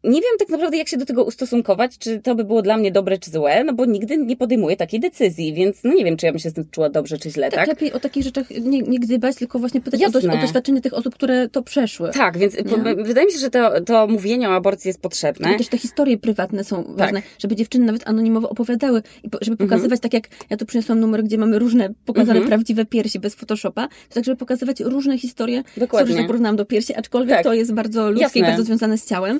nie 0.05 0.21
wiem 0.21 0.37
tak 0.39 0.49
naprawdę, 0.49 0.77
jak 0.77 0.87
się 0.87 0.97
do 0.97 1.05
tego 1.05 1.23
ustosunkować, 1.23 1.97
czy 1.97 2.19
to 2.19 2.35
by 2.35 2.43
było 2.43 2.61
dla 2.61 2.77
mnie 2.77 2.91
dobre, 2.91 3.17
czy 3.17 3.31
złe, 3.31 3.63
no 3.63 3.73
bo 3.73 3.85
nigdy 3.85 4.17
nie 4.17 4.37
podejmuję 4.37 4.77
takiej 4.77 4.99
decyzji, 4.99 5.53
więc 5.53 5.83
no 5.83 5.93
nie 5.93 6.05
wiem, 6.05 6.17
czy 6.17 6.25
ja 6.25 6.31
bym 6.31 6.39
się 6.39 6.49
z 6.49 6.53
tym 6.53 6.65
czuła 6.71 6.89
dobrze, 6.89 7.17
czy 7.17 7.29
źle, 7.29 7.49
tak? 7.49 7.59
tak? 7.59 7.67
lepiej 7.67 7.93
o 7.93 7.99
takich 7.99 8.23
rzeczach 8.23 8.49
nie, 8.49 8.81
nie 8.81 8.99
gdybać, 8.99 9.35
tylko 9.35 9.59
właśnie 9.59 9.81
pytać 9.81 10.03
o, 10.03 10.07
o, 10.07 10.41
doświadczenie 10.41 10.81
tych 10.81 10.93
osób, 10.93 11.15
które 11.15 11.49
to 11.49 11.61
przeszły. 11.61 12.09
Tak, 12.09 12.37
więc 12.37 12.55
po, 12.55 13.03
wydaje 13.03 13.27
mi 13.27 13.33
się, 13.33 13.39
że 13.39 13.49
to, 13.49 13.81
to 13.81 14.07
mówienie 14.07 14.49
o 14.49 14.55
aborcji 14.55 14.89
jest 14.89 15.01
potrzebne. 15.01 15.53
I 15.53 15.57
też 15.57 15.67
te 15.67 15.77
historie 15.77 16.17
prywatne 16.17 16.63
są 16.63 16.83
tak. 16.83 16.97
ważne, 16.97 17.21
żeby 17.39 17.55
dziewczyny 17.55 17.85
nawet 17.85 18.07
anonimowo 18.07 18.49
opowiadały 18.49 19.01
i 19.23 19.29
żeby 19.41 19.53
mhm. 19.53 19.69
pokazywać, 19.69 19.99
tak 19.99 20.13
jak 20.13 20.27
ja 20.49 20.57
tu 20.57 20.65
przyniosłam 20.65 20.99
numer, 20.99 21.23
gdzie 21.23 21.37
mamy 21.37 21.59
różne 21.59 21.89
pokazane 22.05 22.39
mhm. 22.39 22.47
prawdziwe 22.47 22.85
piersi 22.85 23.19
bez 23.19 23.35
Photoshopa, 23.35 23.87
to 23.87 24.15
tak, 24.15 24.25
żeby 24.25 24.37
pokazywać 24.37 24.79
różne 24.79 25.17
historie. 25.17 25.63
Dokładnie. 25.77 26.07
Sorry, 26.07 26.21
że 26.21 26.27
porównałam 26.27 26.55
do 26.55 26.65
piersi, 26.65 26.95
aczkolwiek 26.95 27.35
tak. 27.35 27.43
to 27.43 27.53
jest 27.53 27.73
bardzo 27.73 28.09
ludzkie 28.09 28.23
Jasne. 28.23 28.39
i 28.39 28.43
bardzo 28.43 28.63
związane 28.63 28.97
z 28.97 29.05
ciałem, 29.05 29.39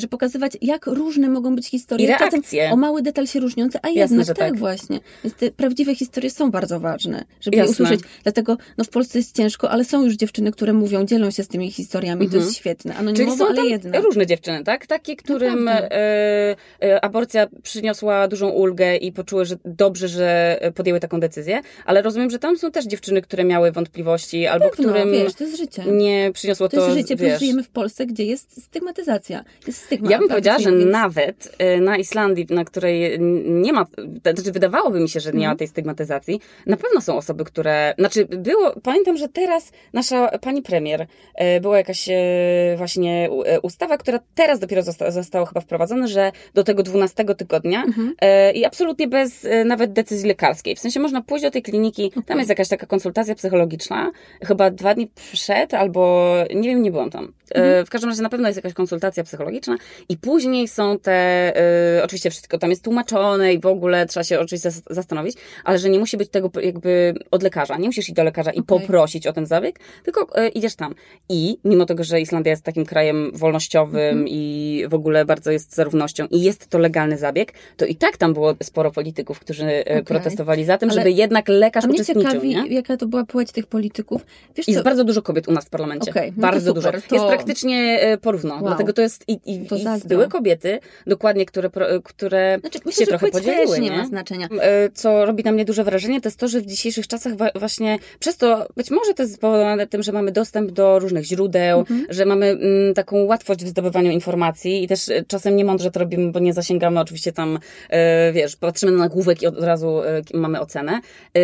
że 0.00 0.08
pokazywać, 0.08 0.52
jak 0.62 0.86
różne 0.86 1.28
mogą 1.28 1.56
być 1.56 1.66
historie. 1.66 2.06
I 2.06 2.08
reakcje. 2.08 2.70
o 2.72 2.76
mały 2.76 3.02
detal 3.02 3.26
się 3.26 3.40
różniące, 3.40 3.78
a 3.82 3.88
jednak 3.88 4.18
Jasne, 4.18 4.34
tak, 4.34 4.36
tak, 4.36 4.58
właśnie. 4.58 5.00
Więc 5.24 5.36
te 5.36 5.50
prawdziwe 5.50 5.94
historie 5.94 6.30
są 6.30 6.50
bardzo 6.50 6.80
ważne, 6.80 7.24
żeby 7.40 7.56
Jasne. 7.56 7.68
je 7.68 7.72
usłyszeć. 7.72 8.00
Dlatego 8.22 8.56
no, 8.78 8.84
w 8.84 8.88
Polsce 8.88 9.18
jest 9.18 9.36
ciężko, 9.36 9.70
ale 9.70 9.84
są 9.84 10.04
już 10.04 10.14
dziewczyny, 10.14 10.52
które 10.52 10.72
mówią, 10.72 11.04
dzielą 11.04 11.30
się 11.30 11.44
z 11.44 11.48
tymi 11.48 11.70
historiami. 11.70 12.24
Mhm. 12.24 12.30
To 12.30 12.46
jest 12.46 12.58
świetne. 12.58 12.96
Anonimowo, 12.96 13.36
Czyli 13.36 13.38
są 13.38 13.60
ale 13.60 13.70
jednak. 13.70 14.02
różne 14.04 14.26
dziewczyny, 14.26 14.64
tak? 14.64 14.86
Takie, 14.86 15.16
którym 15.16 15.64
no, 15.64 15.70
e, 15.72 16.56
e, 16.82 17.04
aborcja 17.04 17.46
przyniosła 17.62 18.28
dużą 18.28 18.48
ulgę 18.48 18.96
i 18.96 19.12
poczuły, 19.12 19.44
że 19.44 19.56
dobrze, 19.64 20.08
że 20.08 20.60
podjęły 20.74 21.00
taką 21.00 21.20
decyzję, 21.20 21.60
ale 21.84 22.02
rozumiem, 22.02 22.30
że 22.30 22.38
tam 22.38 22.58
są 22.58 22.70
też 22.70 22.84
dziewczyny, 22.86 23.22
które 23.22 23.44
miały 23.44 23.72
wątpliwości, 23.72 24.46
albo 24.46 24.70
Pewno, 24.70 24.84
którym 24.84 25.12
wiesz, 25.12 25.34
to 25.34 25.44
jest 25.44 25.56
życie. 25.56 25.84
nie 25.86 26.30
przyniosło 26.34 26.68
to, 26.68 26.76
to 26.76 26.84
jest 26.84 26.98
życie, 26.98 27.16
wiesz. 27.16 27.40
żyjemy 27.40 27.62
w 27.62 27.68
Polsce, 27.68 28.06
gdzie 28.06 28.24
jest 28.24 28.64
stygmatyzacja. 28.64 29.44
Jest 29.66 29.82
stygma, 29.90 30.10
ja 30.10 30.18
bym 30.18 30.28
powiedziała, 30.28 30.58
że 30.58 30.70
więc... 30.72 30.92
nawet 30.92 31.56
e, 31.58 31.80
na 31.80 31.96
Islandii, 31.96 32.46
na 32.50 32.64
której 32.64 33.20
nie 33.44 33.72
ma, 33.72 33.86
znaczy 34.22 34.52
wydawałoby 34.52 35.00
mi 35.00 35.08
się, 35.08 35.20
że 35.20 35.30
nie 35.32 35.38
ma 35.38 35.44
mhm. 35.44 35.58
tej 35.58 35.68
stygmatyzacji, 35.68 36.40
na 36.66 36.76
pewno 36.76 37.00
są 37.00 37.16
osoby, 37.16 37.44
które, 37.44 37.94
znaczy 37.98 38.24
było, 38.24 38.72
pamiętam, 38.82 39.16
że 39.16 39.28
teraz 39.28 39.72
nasza 39.92 40.38
pani 40.38 40.62
premier, 40.62 41.06
e, 41.34 41.60
była 41.60 41.76
jakaś 41.76 42.08
e, 42.08 42.74
właśnie 42.76 43.30
ustawa, 43.62 43.98
która 43.98 44.20
teraz 44.34 44.58
dopiero 44.58 44.82
została, 44.82 45.10
została 45.10 45.46
chyba 45.46 45.60
wprowadzona, 45.60 46.06
że 46.06 46.32
do 46.54 46.64
tego 46.64 46.82
12 46.82 47.24
tygodnia 47.24 47.84
mhm. 47.84 48.14
i 48.54 48.64
absolutnie 48.64 49.08
bez 49.08 49.46
nawet 49.64 49.92
decyzji 49.92 50.28
lekarskiej. 50.28 50.76
W 50.76 50.80
sensie 50.80 51.00
można 51.00 51.22
pójść 51.22 51.44
do 51.44 51.50
tej 51.50 51.62
kliniki, 51.62 52.06
okay. 52.06 52.22
tam 52.22 52.38
jest 52.38 52.50
jakaś 52.50 52.68
taka 52.68 52.86
konsultacja 52.86 53.34
psychologiczna, 53.34 54.10
chyba 54.44 54.70
dwa 54.70 54.94
dni 54.94 55.10
przed, 55.32 55.74
albo 55.74 56.34
nie 56.54 56.68
wiem, 56.68 56.82
nie 56.82 56.90
byłam 56.90 57.10
tam. 57.10 57.32
Mhm. 57.54 57.86
W 57.86 57.90
każdym 57.90 58.10
razie 58.10 58.22
na 58.22 58.28
pewno 58.28 58.48
jest 58.48 58.56
jakaś 58.56 58.72
konsultacja 58.72 59.24
psychologiczna 59.24 59.69
i 60.08 60.16
później 60.16 60.68
są 60.68 60.98
te, 60.98 61.52
y, 61.98 62.04
oczywiście 62.04 62.30
wszystko 62.30 62.58
tam 62.58 62.70
jest 62.70 62.84
tłumaczone 62.84 63.54
i 63.54 63.60
w 63.60 63.66
ogóle 63.66 64.06
trzeba 64.06 64.24
się 64.24 64.40
oczywiście 64.40 64.70
zastanowić, 64.90 65.36
ale 65.64 65.78
że 65.78 65.90
nie 65.90 65.98
musi 65.98 66.16
być 66.16 66.30
tego 66.30 66.50
jakby 66.62 67.14
od 67.30 67.42
lekarza. 67.42 67.76
Nie 67.76 67.88
musisz 67.88 68.08
iść 68.08 68.16
do 68.16 68.24
lekarza 68.24 68.50
i 68.50 68.60
okay. 68.60 68.78
poprosić 68.78 69.26
o 69.26 69.32
ten 69.32 69.46
zabieg, 69.46 69.78
tylko 70.04 70.40
y, 70.40 70.48
idziesz 70.48 70.74
tam. 70.74 70.94
I 71.28 71.58
mimo 71.64 71.86
tego, 71.86 72.04
że 72.04 72.20
Islandia 72.20 72.50
jest 72.50 72.64
takim 72.64 72.86
krajem 72.86 73.30
wolnościowym 73.34 74.10
mhm. 74.10 74.28
i 74.28 74.84
w 74.88 74.94
ogóle 74.94 75.24
bardzo 75.24 75.50
jest 75.50 75.74
za 75.74 75.84
równością 75.84 76.26
i 76.30 76.42
jest 76.42 76.68
to 76.68 76.78
legalny 76.78 77.18
zabieg, 77.18 77.52
to 77.76 77.86
i 77.86 77.96
tak 77.96 78.16
tam 78.16 78.34
było 78.34 78.54
sporo 78.62 78.90
polityków, 78.90 79.40
którzy 79.40 79.84
okay. 79.84 80.02
protestowali 80.04 80.64
za 80.64 80.78
tym, 80.78 80.90
ale, 80.90 81.00
żeby 81.00 81.12
jednak 81.12 81.48
lekarz 81.48 81.84
uczestniczył. 81.84 82.22
Ciekawi, 82.22 82.48
nie? 82.48 82.66
jaka 82.66 82.96
to 82.96 83.06
była 83.06 83.24
płeć 83.24 83.52
tych 83.52 83.66
polityków. 83.66 84.26
Wiesz 84.56 84.68
jest 84.68 84.80
co? 84.80 84.84
bardzo 84.84 85.04
dużo 85.04 85.22
kobiet 85.22 85.48
u 85.48 85.52
nas 85.52 85.64
w 85.64 85.70
parlamencie. 85.70 86.10
Okay, 86.10 86.32
no 86.36 86.42
bardzo 86.42 86.72
dużo. 86.72 86.92
To... 86.92 87.14
Jest 87.14 87.26
praktycznie 87.26 88.00
e, 88.00 88.18
porówno. 88.18 88.54
Wow. 88.54 88.62
Dlatego 88.62 88.92
to 88.92 89.02
jest 89.02 89.24
i, 89.28 89.40
i, 89.46 89.59
to 89.68 89.76
i 89.76 90.08
były 90.08 90.28
kobiety, 90.28 90.78
dokładnie, 91.06 91.46
które, 91.46 91.70
które 92.04 92.58
znaczy, 92.60 92.78
myślę, 92.86 93.06
się 93.06 93.06
trochę 93.06 93.28
podzieliły. 93.30 93.80
nie, 93.80 93.90
nie 93.90 93.96
ma 93.96 94.06
znaczenia. 94.06 94.48
E, 94.60 94.90
co 94.90 95.26
robi 95.26 95.44
na 95.44 95.52
mnie 95.52 95.64
duże 95.64 95.84
wrażenie, 95.84 96.20
to 96.20 96.28
jest 96.28 96.38
to, 96.38 96.48
że 96.48 96.60
w 96.60 96.66
dzisiejszych 96.66 97.08
czasach 97.08 97.32
właśnie 97.54 97.98
przez 98.18 98.36
to, 98.36 98.68
być 98.76 98.90
może 98.90 99.14
to 99.14 99.22
jest 99.22 99.34
spowodowane 99.34 99.86
tym, 99.86 100.02
że 100.02 100.12
mamy 100.12 100.32
dostęp 100.32 100.70
do 100.70 100.98
różnych 100.98 101.24
źródeł, 101.24 101.78
mhm. 101.78 102.06
że 102.08 102.24
mamy 102.24 102.46
m, 102.46 102.58
mm, 102.62 102.94
taką 102.94 103.24
łatwość 103.24 103.64
w 103.64 103.68
zdobywaniu 103.68 104.10
informacji 104.10 104.84
i 104.84 104.88
też 104.88 105.08
e, 105.08 105.24
czasem 105.28 105.56
nie 105.56 105.64
mądrze 105.64 105.90
to 105.90 106.00
robimy, 106.00 106.32
bo 106.32 106.38
nie 106.38 106.52
zasięgamy 106.52 107.00
oczywiście 107.00 107.32
tam, 107.32 107.58
e, 107.88 108.32
wiesz, 108.32 108.56
patrzymy 108.56 108.92
na 108.92 108.98
nagłówek 108.98 109.42
i 109.42 109.46
od 109.46 109.64
razu 109.64 110.02
e, 110.02 110.22
mamy 110.34 110.60
ocenę, 110.60 111.00
e, 111.36 111.40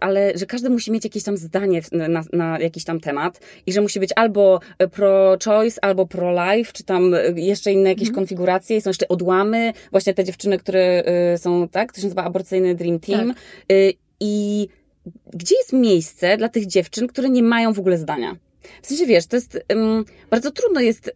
ale 0.00 0.32
że 0.34 0.46
każdy 0.46 0.70
musi 0.70 0.92
mieć 0.92 1.04
jakieś 1.04 1.22
tam 1.22 1.36
zdanie 1.36 1.80
na, 1.92 2.22
na 2.32 2.58
jakiś 2.58 2.84
tam 2.84 3.00
temat 3.00 3.40
i 3.66 3.72
że 3.72 3.80
musi 3.80 4.00
być 4.00 4.10
albo 4.16 4.60
pro-choice, 4.92 5.84
albo 5.84 6.06
pro-life, 6.06 6.72
czy 6.72 6.84
tam 6.84 7.14
jeszcze 7.34 7.57
inne 7.66 7.88
jakieś 7.88 8.08
mhm. 8.08 8.14
konfiguracje 8.14 8.80
są 8.80 8.90
jeszcze 8.90 9.08
odłamy, 9.08 9.72
właśnie 9.90 10.14
te 10.14 10.24
dziewczyny, 10.24 10.58
które 10.58 11.02
y, 11.34 11.38
są, 11.38 11.68
tak, 11.68 11.92
to 11.92 12.00
się 12.00 12.06
nazywa 12.06 12.24
aborcyjny 12.24 12.74
Dream 12.74 13.00
Team 13.00 13.28
tak. 13.28 13.36
I 14.20 14.68
gdzie 15.34 15.56
jest 15.56 15.72
miejsce 15.72 16.36
dla 16.36 16.48
tych 16.48 16.66
dziewczyn, 16.66 17.06
które 17.06 17.30
nie 17.30 17.42
mają 17.42 17.72
w 17.72 17.78
ogóle 17.78 17.98
zdania? 17.98 18.36
W 18.82 18.86
sensie, 18.86 19.06
wiesz, 19.06 19.26
to 19.26 19.36
jest, 19.36 19.58
um, 19.68 20.04
bardzo 20.30 20.50
trudno 20.50 20.80
jest 20.80 21.08
y, 21.08 21.12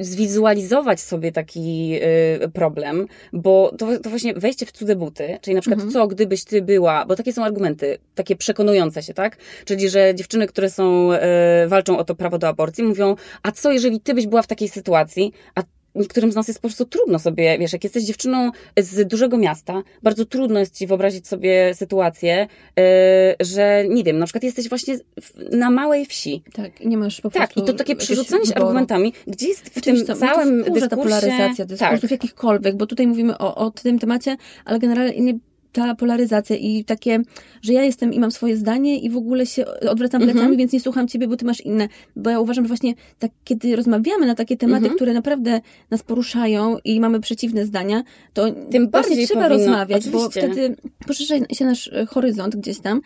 zwizualizować 0.00 1.00
sobie 1.00 1.32
taki 1.32 1.94
y, 2.44 2.48
problem, 2.48 3.06
bo 3.32 3.72
to, 3.78 3.98
to, 3.98 4.10
właśnie 4.10 4.34
wejście 4.34 4.66
w 4.66 4.72
cudze 4.72 4.96
buty, 4.96 5.38
czyli 5.40 5.54
na 5.54 5.60
przykład 5.60 5.80
mhm. 5.80 5.92
co 5.92 6.06
gdybyś 6.06 6.44
ty 6.44 6.62
była, 6.62 7.06
bo 7.06 7.16
takie 7.16 7.32
są 7.32 7.44
argumenty, 7.44 7.98
takie 8.14 8.36
przekonujące 8.36 9.02
się, 9.02 9.14
tak? 9.14 9.36
Czyli, 9.64 9.88
że 9.88 10.14
dziewczyny, 10.14 10.46
które 10.46 10.70
są, 10.70 11.12
y, 11.12 11.18
walczą 11.68 11.98
o 11.98 12.04
to 12.04 12.14
prawo 12.14 12.38
do 12.38 12.48
aborcji, 12.48 12.84
mówią, 12.84 13.16
a 13.42 13.52
co 13.52 13.72
jeżeli 13.72 14.00
ty 14.00 14.14
byś 14.14 14.26
była 14.26 14.42
w 14.42 14.46
takiej 14.46 14.68
sytuacji, 14.68 15.32
a 15.54 15.62
niektórym 15.94 16.32
z 16.32 16.34
nas 16.34 16.48
jest 16.48 16.60
po 16.60 16.68
prostu 16.68 16.84
trudno 16.84 17.18
sobie, 17.18 17.58
wiesz, 17.58 17.72
jak 17.72 17.84
jesteś 17.84 18.04
dziewczyną 18.04 18.50
z 18.76 19.08
dużego 19.08 19.38
miasta, 19.38 19.82
bardzo 20.02 20.24
trudno 20.24 20.60
jest 20.60 20.78
ci 20.78 20.86
wyobrazić 20.86 21.28
sobie 21.28 21.74
sytuację, 21.74 22.46
yy, 22.76 22.84
że 23.40 23.84
nie 23.88 24.04
wiem, 24.04 24.18
na 24.18 24.26
przykład 24.26 24.42
jesteś 24.42 24.68
właśnie 24.68 24.98
na 25.52 25.70
małej 25.70 26.06
wsi. 26.06 26.42
Tak, 26.52 26.80
nie 26.80 26.96
masz 26.96 27.20
po 27.20 27.30
prostu 27.30 27.54
Tak, 27.54 27.64
i 27.64 27.66
to 27.66 27.72
takie 27.72 27.96
przerzucanie 27.96 28.46
się 28.46 28.54
argumentami, 28.54 29.12
gdzie 29.26 29.48
jest 29.48 29.68
w 29.68 29.80
tym 29.80 30.06
co, 30.06 30.16
całym 30.16 30.58
dyskursie... 30.58 30.88
ta 30.88 30.96
polaryzacja 30.96 31.64
dyskursów 31.64 32.00
tak. 32.00 32.10
jakichkolwiek, 32.10 32.76
bo 32.76 32.86
tutaj 32.86 33.06
mówimy 33.06 33.38
o, 33.38 33.54
o 33.54 33.70
tym 33.70 33.98
temacie, 33.98 34.36
ale 34.64 34.78
generalnie 34.78 35.38
ta 35.72 35.94
polaryzacja 35.94 36.56
i 36.56 36.84
takie, 36.84 37.20
że 37.62 37.72
ja 37.72 37.82
jestem 37.82 38.12
i 38.12 38.20
mam 38.20 38.30
swoje 38.30 38.56
zdanie 38.56 38.98
i 38.98 39.10
w 39.10 39.16
ogóle 39.16 39.46
się 39.46 39.64
odwracam 39.66 40.20
plecami, 40.20 40.40
mhm. 40.40 40.56
więc 40.56 40.72
nie 40.72 40.80
słucham 40.80 41.08
ciebie, 41.08 41.28
bo 41.28 41.36
ty 41.36 41.44
masz 41.44 41.60
inne. 41.60 41.88
Bo 42.16 42.30
ja 42.30 42.40
uważam, 42.40 42.64
że 42.64 42.68
właśnie 42.68 42.94
tak, 43.18 43.30
kiedy 43.44 43.76
rozmawiamy 43.76 44.26
na 44.26 44.34
takie 44.34 44.56
tematy, 44.56 44.78
mhm. 44.78 44.94
które 44.96 45.12
naprawdę 45.12 45.60
nas 45.90 46.02
poruszają 46.02 46.76
i 46.84 47.00
mamy 47.00 47.20
przeciwne 47.20 47.66
zdania, 47.66 48.02
to 48.32 48.50
tym 48.70 48.88
bardziej 48.88 49.26
trzeba 49.26 49.48
powinno, 49.48 49.64
rozmawiać, 49.64 50.06
oczywiście. 50.06 50.42
bo 50.42 50.50
wtedy 50.52 50.76
poszerza 51.06 51.34
się 51.52 51.64
nasz 51.64 51.90
e, 51.92 52.06
horyzont 52.06 52.56
gdzieś 52.56 52.80
tam. 52.80 53.00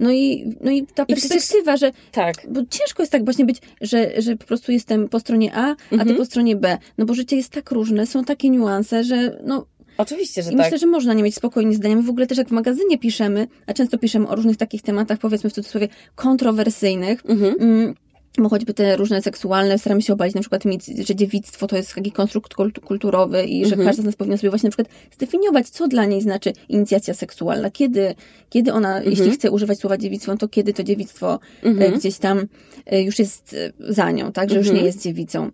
No 0.00 0.12
i, 0.12 0.54
no 0.60 0.70
i 0.70 0.86
ta 0.86 1.02
I 1.02 1.06
perspektywa, 1.06 1.74
przecież, 1.74 1.80
że. 1.80 1.92
Tak. 2.12 2.34
Bo 2.48 2.60
ciężko 2.70 3.02
jest 3.02 3.12
tak 3.12 3.24
właśnie 3.24 3.44
być, 3.44 3.58
że, 3.80 4.22
że 4.22 4.36
po 4.36 4.44
prostu 4.44 4.72
jestem 4.72 5.08
po 5.08 5.20
stronie 5.20 5.54
A, 5.54 5.70
a 5.70 5.74
ty 5.90 5.94
mhm. 5.94 6.16
po 6.16 6.24
stronie 6.24 6.56
B. 6.56 6.78
No 6.98 7.04
bo 7.04 7.14
życie 7.14 7.36
jest 7.36 7.50
tak 7.50 7.70
różne, 7.70 8.06
są 8.06 8.24
takie 8.24 8.50
niuanse, 8.50 9.04
że 9.04 9.38
no 9.44 9.66
Oczywiście, 9.98 10.42
że 10.42 10.52
I 10.52 10.56
tak. 10.56 10.64
myślę, 10.64 10.78
że 10.78 10.86
można 10.86 11.14
nie 11.14 11.22
mieć 11.22 11.34
spokojnie 11.34 11.74
zdania. 11.74 11.96
My 11.96 12.02
w 12.02 12.10
ogóle 12.10 12.26
też 12.26 12.38
jak 12.38 12.48
w 12.48 12.52
magazynie 12.52 12.98
piszemy, 12.98 13.46
a 13.66 13.72
często 13.74 13.98
piszemy 13.98 14.28
o 14.28 14.34
różnych 14.34 14.56
takich 14.56 14.82
tematach, 14.82 15.18
powiedzmy 15.18 15.50
w 15.50 15.52
cudzysłowie, 15.52 15.88
kontrowersyjnych, 16.14 17.22
mhm. 17.26 17.54
Mm, 17.60 17.94
bo 18.38 18.48
choćby 18.48 18.74
te 18.74 18.96
różne 18.96 19.22
seksualne, 19.22 19.78
staramy 19.78 20.02
się 20.02 20.12
obalić 20.12 20.34
na 20.34 20.40
przykład, 20.40 20.62
że 21.04 21.14
dziewictwo 21.14 21.66
to 21.66 21.76
jest 21.76 21.94
taki 21.94 22.12
konstrukt 22.12 22.54
kulturowy 22.84 23.44
i 23.44 23.64
że 23.64 23.74
mhm. 23.74 23.88
każda 23.88 24.02
z 24.02 24.06
nas 24.06 24.16
powinna 24.16 24.36
sobie 24.36 24.50
właśnie 24.50 24.66
na 24.66 24.70
przykład 24.70 24.88
zdefiniować, 25.10 25.68
co 25.68 25.88
dla 25.88 26.04
niej 26.04 26.22
znaczy 26.22 26.52
inicjacja 26.68 27.14
seksualna. 27.14 27.70
Kiedy, 27.70 28.14
kiedy 28.48 28.72
ona, 28.72 28.96
mhm. 28.96 29.10
jeśli 29.10 29.30
chce 29.30 29.50
używać 29.50 29.78
słowa 29.78 29.98
dziewictwo, 29.98 30.36
to 30.36 30.48
kiedy 30.48 30.72
to 30.72 30.82
dziewictwo 30.82 31.40
e, 31.62 31.66
mhm. 31.66 31.98
gdzieś 31.98 32.18
tam 32.18 32.46
e, 32.86 33.02
już 33.02 33.18
jest 33.18 33.54
e, 33.54 33.92
za 33.92 34.10
nią, 34.10 34.32
tak, 34.32 34.50
że 34.50 34.56
już 34.56 34.66
nie 34.66 34.72
mhm. 34.72 34.86
jest 34.86 35.02
dziewicą. 35.02 35.50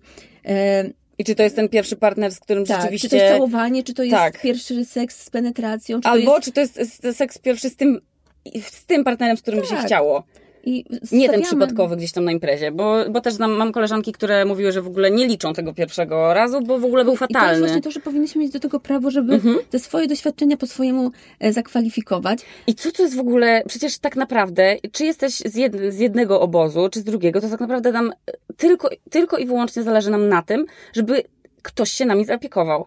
I 1.19 1.25
czy 1.25 1.35
to 1.35 1.43
jest 1.43 1.57
ten 1.57 1.69
pierwszy 1.69 1.97
partner, 1.97 2.33
z 2.33 2.41
którym 2.41 2.65
tak, 2.65 2.77
rzeczywiście... 2.77 3.09
czy 3.09 3.17
to 3.17 3.23
jest 3.23 3.37
całowanie, 3.37 3.85
czy 3.85 3.95
to 3.95 4.03
jest 4.03 4.17
tak. 4.17 4.41
pierwszy 4.41 4.85
seks 4.85 5.23
z 5.23 5.31
penetracją, 5.31 6.01
czy 6.01 6.09
Albo 6.09 6.31
to 6.31 6.37
jest... 6.37 6.45
czy 6.45 6.53
to 6.53 6.61
jest 6.61 7.19
seks 7.19 7.39
pierwszy 7.39 7.71
z 7.71 7.77
tym, 7.77 8.01
z 8.63 8.87
tym 8.87 9.05
partnerem, 9.05 9.37
z 9.37 9.43
którym 9.43 9.61
tak. 9.61 9.71
by 9.71 9.77
się 9.77 9.83
chciało. 9.87 10.25
I 10.69 10.85
Nie 11.13 11.29
ten 11.29 11.43
przypadkowy 11.43 11.97
gdzieś 11.97 12.13
tam 12.13 12.25
na 12.25 12.33
imprezie, 12.33 12.73
bo, 12.73 13.11
bo 13.11 13.21
też 13.21 13.35
znam, 13.35 13.53
mam 13.53 13.73
koleżanki, 13.73 14.13
które 14.13 14.45
mówiły, 14.45 14.73
że 14.73 14.83
w 14.83 14.87
ogóle 14.87 15.11
nie 15.11 15.27
liczą 15.27 15.53
tego 15.53 15.75
pierwszego 15.75 16.35
razu, 16.35 16.61
bo 16.61 16.79
w 16.79 16.85
ogóle 16.85 17.05
był 17.05 17.17
fatalny. 17.17 17.47
I 17.47 17.47
to 17.47 17.51
jest 17.51 17.61
właśnie 17.61 17.83
to, 17.83 17.91
że 17.91 18.01
powinniśmy 18.01 18.41
mieć 18.41 18.53
do 18.53 18.61
tego 18.61 18.81
prawo, 18.81 19.11
żeby 19.11 19.35
mhm. 19.35 19.59
te 19.71 19.79
swoje 19.79 20.07
doświadczenia 20.07 20.57
po 20.57 20.67
swojemu 20.67 21.11
e, 21.41 21.53
zakwalifikować. 21.53 22.39
I 22.67 22.75
co 22.75 22.93
to 22.93 23.03
jest 23.03 23.17
w 23.17 23.21
ogóle, 23.21 23.63
przecież 23.69 23.99
tak 23.99 24.17
naprawdę, 24.17 24.77
czy 24.93 25.05
jesteś 25.05 25.35
z, 25.35 25.55
jed, 25.55 25.77
z 25.89 25.99
jednego 25.99 26.41
obozu, 26.41 26.89
czy 26.89 27.01
z 27.01 27.05
drugiego, 27.05 27.41
to 27.41 27.49
tak 27.49 27.61
naprawdę 27.61 27.93
nam 27.93 28.13
tylko, 28.57 28.91
tylko 29.11 29.37
i 29.37 29.47
wyłącznie 29.47 29.83
zależy 29.83 30.11
nam 30.11 30.29
na 30.29 30.43
tym, 30.43 30.67
żeby 30.93 31.23
ktoś 31.63 31.91
się 31.91 32.05
nami 32.05 32.25
zaopiekował 32.25 32.87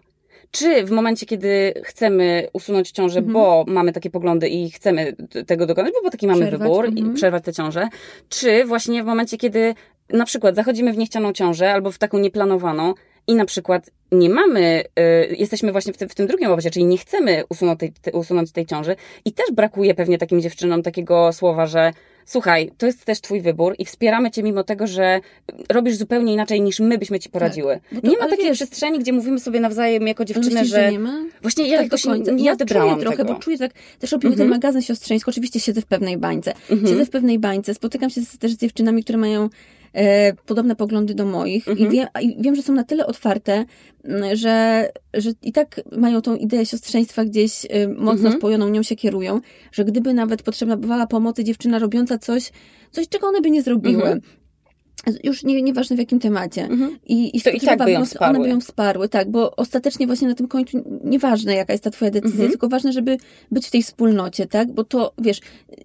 czy 0.52 0.84
w 0.84 0.90
momencie, 0.90 1.26
kiedy 1.26 1.74
chcemy 1.84 2.48
usunąć 2.52 2.90
ciążę, 2.90 3.18
mhm. 3.18 3.32
bo 3.32 3.64
mamy 3.68 3.92
takie 3.92 4.10
poglądy 4.10 4.48
i 4.48 4.70
chcemy 4.70 5.16
tego 5.46 5.66
dokonać, 5.66 5.92
bo 6.04 6.10
taki 6.10 6.26
mamy 6.26 6.40
przerwać, 6.40 6.60
wybór 6.68 6.84
mhm. 6.84 7.12
i 7.12 7.14
przerwać 7.14 7.44
tę 7.44 7.52
ciążę, 7.52 7.88
czy 8.28 8.64
właśnie 8.64 9.02
w 9.02 9.06
momencie, 9.06 9.36
kiedy 9.36 9.74
na 10.08 10.24
przykład 10.24 10.54
zachodzimy 10.54 10.92
w 10.92 10.96
niechcianą 10.96 11.32
ciążę 11.32 11.72
albo 11.72 11.90
w 11.90 11.98
taką 11.98 12.18
nieplanowaną 12.18 12.94
i 13.26 13.34
na 13.34 13.44
przykład 13.44 13.90
nie 14.12 14.30
mamy, 14.30 14.84
y, 15.30 15.36
jesteśmy 15.38 15.72
właśnie 15.72 15.92
w 15.92 15.96
tym, 15.96 16.08
w 16.08 16.14
tym 16.14 16.26
drugim 16.26 16.50
obozie, 16.50 16.70
czyli 16.70 16.84
nie 16.84 16.98
chcemy 16.98 17.44
usunąć 17.48 17.80
tej, 17.80 17.92
te, 17.92 18.12
usunąć 18.12 18.52
tej 18.52 18.66
ciąży 18.66 18.96
i 19.24 19.32
też 19.32 19.46
brakuje 19.52 19.94
pewnie 19.94 20.18
takim 20.18 20.40
dziewczynom 20.40 20.82
takiego 20.82 21.32
słowa, 21.32 21.66
że 21.66 21.92
słuchaj, 22.24 22.72
to 22.78 22.86
jest 22.86 23.04
też 23.04 23.20
twój 23.20 23.40
wybór 23.40 23.74
i 23.78 23.84
wspieramy 23.84 24.30
cię 24.30 24.42
mimo 24.42 24.64
tego, 24.64 24.86
że 24.86 25.20
robisz 25.68 25.96
zupełnie 25.96 26.32
inaczej 26.32 26.60
niż 26.60 26.80
my 26.80 26.98
byśmy 26.98 27.20
ci 27.20 27.30
poradziły. 27.30 27.80
Tak, 27.90 28.00
to, 28.00 28.08
nie 28.08 28.18
ma 28.18 28.28
takiej 28.28 28.46
wiesz, 28.46 28.56
przestrzeni, 28.56 28.98
gdzie 28.98 29.12
mówimy 29.12 29.40
sobie 29.40 29.60
nawzajem 29.60 30.06
jako 30.06 30.24
dziewczyny, 30.24 30.54
myślisz, 30.54 30.70
że... 30.70 30.92
nie 30.92 30.98
ma? 30.98 31.24
Właśnie 31.42 31.68
ja 31.68 31.76
tak 31.76 31.84
jakoś 31.84 32.04
nie, 32.04 32.44
ja 32.44 32.52
odebrałam 32.52 33.00
trochę, 33.00 33.16
tego. 33.16 33.34
bo 33.34 33.40
czuję 33.40 33.58
tak, 33.58 33.72
też 33.98 34.12
robię 34.12 34.28
mhm. 34.28 34.38
ten 34.38 34.48
magazyn 34.48 34.82
siostrzeński, 34.82 35.30
oczywiście 35.30 35.60
siedzę 35.60 35.80
w 35.80 35.86
pewnej 35.86 36.18
bańce. 36.18 36.52
Mhm. 36.70 36.86
Siedzę 36.92 37.06
w 37.06 37.10
pewnej 37.10 37.38
bańce, 37.38 37.74
spotykam 37.74 38.10
się 38.10 38.20
z, 38.20 38.38
też 38.38 38.52
z 38.52 38.56
dziewczynami, 38.56 39.04
które 39.04 39.18
mają 39.18 39.48
e, 39.92 40.32
podobne 40.32 40.76
poglądy 40.76 41.14
do 41.14 41.26
moich 41.26 41.68
mhm. 41.68 41.88
i, 41.88 41.90
wiem, 41.96 42.08
i 42.20 42.36
wiem, 42.42 42.54
że 42.54 42.62
są 42.62 42.72
na 42.72 42.84
tyle 42.84 43.06
otwarte, 43.06 43.64
że, 44.32 44.88
że 45.14 45.30
i 45.42 45.52
tak 45.52 45.80
mają 45.96 46.22
tą 46.22 46.36
ideę 46.36 46.66
siostrzeństwa 46.66 47.24
gdzieś 47.24 47.66
e, 47.70 47.88
mocno 47.88 48.12
mhm. 48.12 48.38
spojoną, 48.38 48.68
nią 48.68 48.82
się 48.82 48.96
kierują, 48.96 49.40
że 49.72 49.84
gdyby 49.84 50.14
nawet 50.14 50.42
potrzebna 50.42 50.76
bywała 50.76 51.06
pomocy 51.06 51.44
dziewczyna 51.44 51.78
robiąca 51.78 52.18
coś, 52.18 52.52
coś 52.90 53.08
czego 53.08 53.26
one 53.26 53.40
by 53.40 53.50
nie 53.50 53.62
zrobiły, 53.62 54.02
mhm 54.02 54.20
już 55.24 55.44
nie, 55.44 55.62
nieważne 55.62 55.96
w 55.96 55.98
jakim 55.98 56.18
temacie. 56.18 56.64
Mhm. 56.64 56.98
I, 57.06 57.36
i, 57.36 57.40
to 57.42 57.50
i 57.50 57.60
tak 57.60 57.84
by 57.84 57.90
ją 57.90 58.04
wsparły. 58.04 58.36
One 58.36 58.44
by 58.44 58.50
ją 58.50 58.60
wsparły, 58.60 59.08
tak, 59.08 59.30
bo 59.30 59.56
ostatecznie 59.56 60.06
właśnie 60.06 60.28
na 60.28 60.34
tym 60.34 60.48
końcu 60.48 61.00
nieważne 61.04 61.54
jaka 61.54 61.72
jest 61.72 61.84
ta 61.84 61.90
twoja 61.90 62.10
decyzja, 62.10 62.34
mhm. 62.34 62.50
tylko 62.50 62.68
ważne, 62.68 62.92
żeby 62.92 63.16
być 63.50 63.66
w 63.66 63.70
tej 63.70 63.82
wspólnocie, 63.82 64.46
tak, 64.46 64.72
bo 64.72 64.84
to, 64.84 65.12
wiesz, 65.18 65.40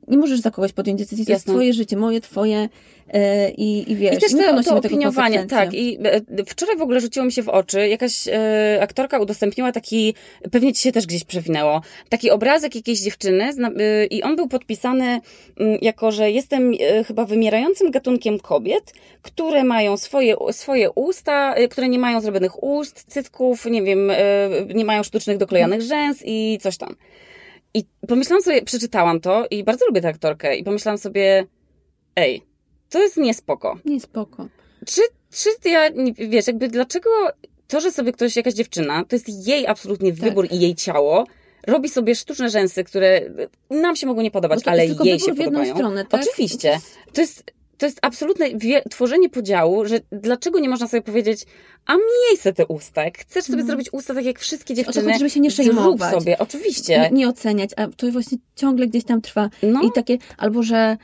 nie 0.08 0.18
możesz 0.18 0.40
za 0.40 0.52
kogoś 0.52 0.74
podjąć 0.74 1.00
decyzji, 1.00 1.26
to 1.26 1.32
jest 1.32 1.48
twoje 1.48 1.74
życie, 1.74 1.98
moje, 1.98 2.22
twoje 2.22 2.70
i, 3.58 3.92
i 3.92 3.96
wiesz, 3.96 4.16
I 4.16 4.18
też 4.18 4.32
to, 4.32 4.64
to 4.64 4.76
opiniowanie, 4.76 5.46
tak, 5.46 5.74
i 5.74 6.00
e, 6.04 6.46
wczoraj 6.46 6.78
w 6.78 6.82
ogóle 6.82 7.02
rzuciło 7.02 7.26
mi 7.26 7.32
się 7.32 7.44
w 7.44 7.50
oczy, 7.50 7.88
jakaś 7.88 8.28
e, 8.28 8.80
aktorka 8.82 9.20
udostępniła 9.20 9.72
taki, 9.72 10.14
pewnie 10.52 10.74
ci 10.74 10.82
się 10.82 10.92
też 10.92 11.06
gdzieś 11.06 11.24
przewinęło, 11.24 11.82
taki 12.10 12.32
obrazek 12.32 12.76
jakiejś 12.76 13.00
dziewczyny 13.00 13.54
zna, 13.54 13.68
e, 13.68 14.06
i 14.06 14.24
on 14.24 14.36
był 14.36 14.48
podpisany 14.48 15.06
m, 15.06 15.22
mm, 15.60 15.78
jako, 15.82 16.12
że 16.12 16.32
jestem 16.32 16.74
e, 16.80 17.04
chyba 17.04 17.26
wymierającym 17.26 17.92
gatunkiem 17.92 18.40
kobiet, 18.40 18.94
które 19.22 19.64
mają 19.64 19.98
swoje, 19.98 20.36
swoje 20.52 20.92
usta, 20.92 21.56
e, 21.56 21.68
które 21.68 21.90
nie 21.90 22.00
mają 22.00 22.22
zrobionych 22.22 22.64
ust, 22.64 23.04
cytków, 23.08 23.66
nie 23.66 23.84
wiem, 23.84 24.10
e, 24.12 24.18
nie 24.76 24.86
mają 24.86 25.04
sztucznych 25.04 25.38
doklejanych 25.38 25.82
rzęs 25.82 26.24
i 26.26 26.58
coś 26.62 26.78
tam. 26.78 26.96
I 27.74 27.84
pomyślałam 28.08 28.44
sobie, 28.44 28.62
przeczytałam 28.62 29.20
to 29.20 29.48
i 29.52 29.64
bardzo 29.64 29.86
lubię 29.86 30.02
tę 30.02 30.08
aktorkę 30.08 30.56
i 30.56 30.64
pomyślałam 30.64 30.98
sobie, 30.98 31.46
ej, 32.16 32.42
to 32.90 33.00
jest 33.00 33.18
niespoko. 33.18 33.80
Niespoko. 33.86 34.48
Czy, 34.86 35.02
czy 35.32 35.70
ja, 35.70 35.90
wiesz, 36.30 36.48
jakby 36.48 36.68
dlaczego 36.68 37.10
to, 37.68 37.82
że 37.82 37.92
sobie 37.92 38.12
ktoś, 38.12 38.36
jakaś 38.36 38.54
dziewczyna, 38.54 39.06
to 39.06 39.16
jest 39.16 39.48
jej 39.48 39.68
absolutnie 39.68 40.12
tak. 40.12 40.22
wybór 40.22 40.48
i 40.52 40.60
jej 40.60 40.76
ciało, 40.76 41.26
robi 41.68 41.90
sobie 41.90 42.16
sztuczne 42.16 42.50
rzęsy, 42.50 42.84
które 42.84 43.22
nam 43.70 43.96
się 43.96 44.08
mogą 44.08 44.22
nie 44.22 44.32
podobać, 44.32 44.60
ale 44.66 44.86
jej 44.86 45.20
się 45.20 45.36
podobają. 45.36 45.76
Stronę, 45.76 46.06
tak? 46.06 46.22
Oczywiście. 46.22 46.80
To 47.14 47.22
jest 47.22 47.44
to 47.78 47.86
jest 47.86 48.00
absolutne 48.02 48.46
tworzenie 48.90 49.30
podziału, 49.30 49.86
że 49.86 50.00
dlaczego 50.12 50.60
nie 50.60 50.70
można 50.70 50.88
sobie 50.88 51.02
powiedzieć, 51.02 51.46
a 51.86 51.94
mniej 51.94 52.38
se 52.38 52.54
te 52.54 52.66
usta, 52.66 53.04
jak 53.04 53.18
chcesz 53.18 53.44
sobie 53.44 53.56
mm. 53.56 53.68
zrobić 53.68 53.90
usta 53.92 54.14
tak 54.14 54.26
jak 54.26 54.40
wszystkie 54.40 54.74
dziewczyny, 54.74 55.10
o 55.10 55.12
to 55.12 55.18
żeby 55.18 55.30
się 55.30 55.40
nie 55.40 55.50
przejmować. 55.50 56.14
sobie, 56.14 56.38
oczywiście. 56.40 57.00
Nie, 57.00 57.10
nie, 57.12 57.28
oceniać, 57.28 57.70
a 57.78 57.88
to 57.88 58.12
właśnie 58.12 58.38
ciągle 58.56 58.88
gdzieś 58.88 59.04
tam 59.04 59.22
trwa. 59.22 59.50
No. 59.64 59.82
I 59.84 59.92
takie, 59.92 60.18
albo 60.38 60.64
że 60.64 60.98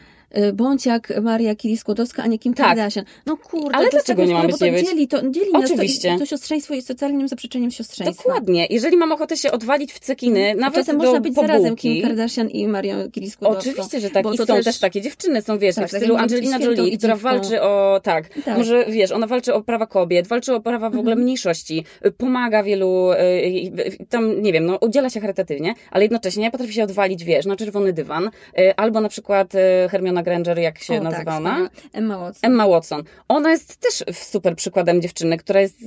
bądź 0.54 0.86
jak 0.86 1.22
Maria 1.22 1.56
Curie-Skłodowska, 1.56 2.24
a 2.24 2.28
nie 2.28 2.40
Kim 2.40 2.54
tak. 2.54 2.68
Kardashian. 2.68 3.06
No 3.26 3.38
kurde, 3.38 3.78
Ale 3.78 3.90
dlaczego 3.90 4.22
tak 4.22 4.30
nie 4.30 4.34
mamy 4.34 4.50
to 4.50 4.58
dzieli, 4.58 5.08
to 5.08 5.30
dzieli 5.30 5.52
Oczywiście. 5.54 6.10
nas 6.10 6.20
to, 6.20 6.26
to 6.26 6.30
siostrzeństwo 6.30 6.74
jest 6.74 6.88
totalnym 6.88 7.28
zaprzeczeniem 7.28 7.72
siostrzeństwa. 7.72 8.24
Dokładnie. 8.24 8.68
Jeżeli 8.70 8.98
mam 8.98 9.12
ochotę 9.12 9.38
się 9.38 9.52
odwalić 9.52 9.94
w 9.94 10.00
cekiny, 10.00 10.56
nawet 10.56 10.80
Czasem 10.80 10.98
do 10.98 11.04
można 11.04 11.20
być 11.22 11.36
pobułki. 11.36 11.54
zarazem 11.54 11.76
Kim 11.76 12.02
Kardashian 12.02 12.50
i 12.50 12.68
Marią 12.68 12.96
Curie-Skłodowską. 12.96 13.60
Oczywiście, 13.60 14.00
że 14.00 14.10
tak. 14.10 14.26
I 14.34 14.38
są 14.38 14.46
też... 14.46 14.66
też 14.66 14.80
takie 14.80 15.02
dziewczyny, 15.02 15.42
są 15.42 15.58
wiesz, 15.58 15.76
tak, 15.76 15.88
w 15.88 15.92
stylu 15.92 16.16
Angelina 16.16 16.60
Jolie, 16.60 16.98
która 16.98 17.16
walczy 17.16 17.62
o, 17.62 18.00
tak, 18.04 18.30
tak, 18.46 18.58
może 18.58 18.86
wiesz, 18.86 19.12
ona 19.12 19.28
walczy 19.28 19.54
o 19.54 19.62
prawa 19.62 19.86
kobiet, 19.88 20.28
walczy 20.28 20.54
o 20.54 20.62
prawa 20.62 20.90
w 20.90 20.94
ogóle 20.94 21.12
mhm. 21.12 21.22
mniejszości, 21.24 21.86
pomaga 22.18 22.64
wielu, 22.64 23.12
y, 23.12 24.06
tam, 24.10 24.42
nie 24.42 24.54
wiem, 24.54 24.66
no 24.66 24.78
udziela 24.78 25.10
się 25.10 25.20
charytatywnie, 25.20 25.74
ale 25.92 26.04
jednocześnie 26.04 26.52
potrafi 26.52 26.74
się 26.74 26.84
odwalić, 26.84 27.24
wiesz, 27.24 27.46
na 27.46 27.56
czerwony 27.56 27.94
dywan, 27.94 28.30
y, 28.60 28.76
albo 28.76 29.02
na 29.02 29.10
przykład 29.10 29.54
Hermiona 29.90 30.23
Granger, 30.24 30.60
jak 30.60 30.80
się 30.80 31.02
nazywa 31.02 31.24
tak, 31.24 31.38
ona? 31.38 31.70
Emma 31.94 32.18
Watson. 32.18 32.52
Emma 32.52 32.68
Watson. 32.68 33.04
Ona 33.28 33.52
jest 33.52 33.76
też 33.76 34.04
super 34.14 34.56
przykładem 34.56 35.02
dziewczyny, 35.02 35.38
która 35.38 35.62
jest, 35.62 35.78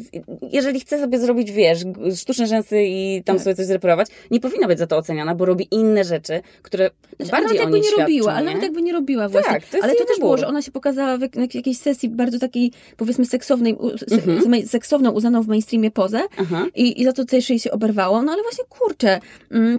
jeżeli 0.52 0.80
chce 0.80 1.00
sobie 1.00 1.18
zrobić, 1.18 1.52
wiesz, 1.52 1.84
sztuczne 2.16 2.46
rzęsy 2.46 2.82
i 2.82 3.22
tam 3.24 3.36
tak. 3.36 3.44
sobie 3.44 3.56
coś 3.56 3.66
zreperować, 3.66 4.08
nie 4.30 4.40
powinna 4.40 4.66
być 4.66 4.78
za 4.78 4.86
to 4.86 4.96
oceniana, 4.96 5.34
bo 5.34 5.44
robi 5.44 5.68
inne 5.70 6.04
rzeczy, 6.04 6.40
które 6.62 6.90
znaczy, 7.16 7.30
bardziej 7.32 7.58
ona 7.58 7.68
o 7.68 7.70
niej 7.70 7.80
nie 7.80 7.88
świadczą, 7.88 8.02
robiła, 8.02 8.32
ale 8.32 8.50
ona 8.50 8.60
tak 8.60 8.72
by 8.72 8.82
nie 8.82 8.92
robiła 8.92 9.28
właśnie. 9.28 9.52
Tak, 9.52 9.66
to 9.66 9.78
ale 9.82 9.94
to 9.94 10.04
też 10.04 10.18
było, 10.18 10.36
że 10.36 10.46
ona 10.46 10.62
się 10.62 10.72
pokazała 10.72 11.18
w 11.18 11.54
jakiejś 11.54 11.78
sesji 11.78 12.08
bardzo 12.08 12.38
takiej, 12.38 12.72
powiedzmy, 12.96 13.26
seksownej, 13.26 13.76
mhm. 14.10 14.66
seksowną, 14.66 15.10
uznaną 15.10 15.42
w 15.42 15.48
mainstreamie 15.48 15.90
pozę 15.90 16.22
i, 16.74 17.00
i 17.00 17.04
za 17.04 17.12
to 17.12 17.24
też 17.24 17.50
jej 17.50 17.58
się 17.58 17.70
oberwało. 17.70 18.22
No 18.22 18.32
ale 18.32 18.42
właśnie, 18.42 18.64
kurczę... 18.68 19.20
Mm, 19.50 19.78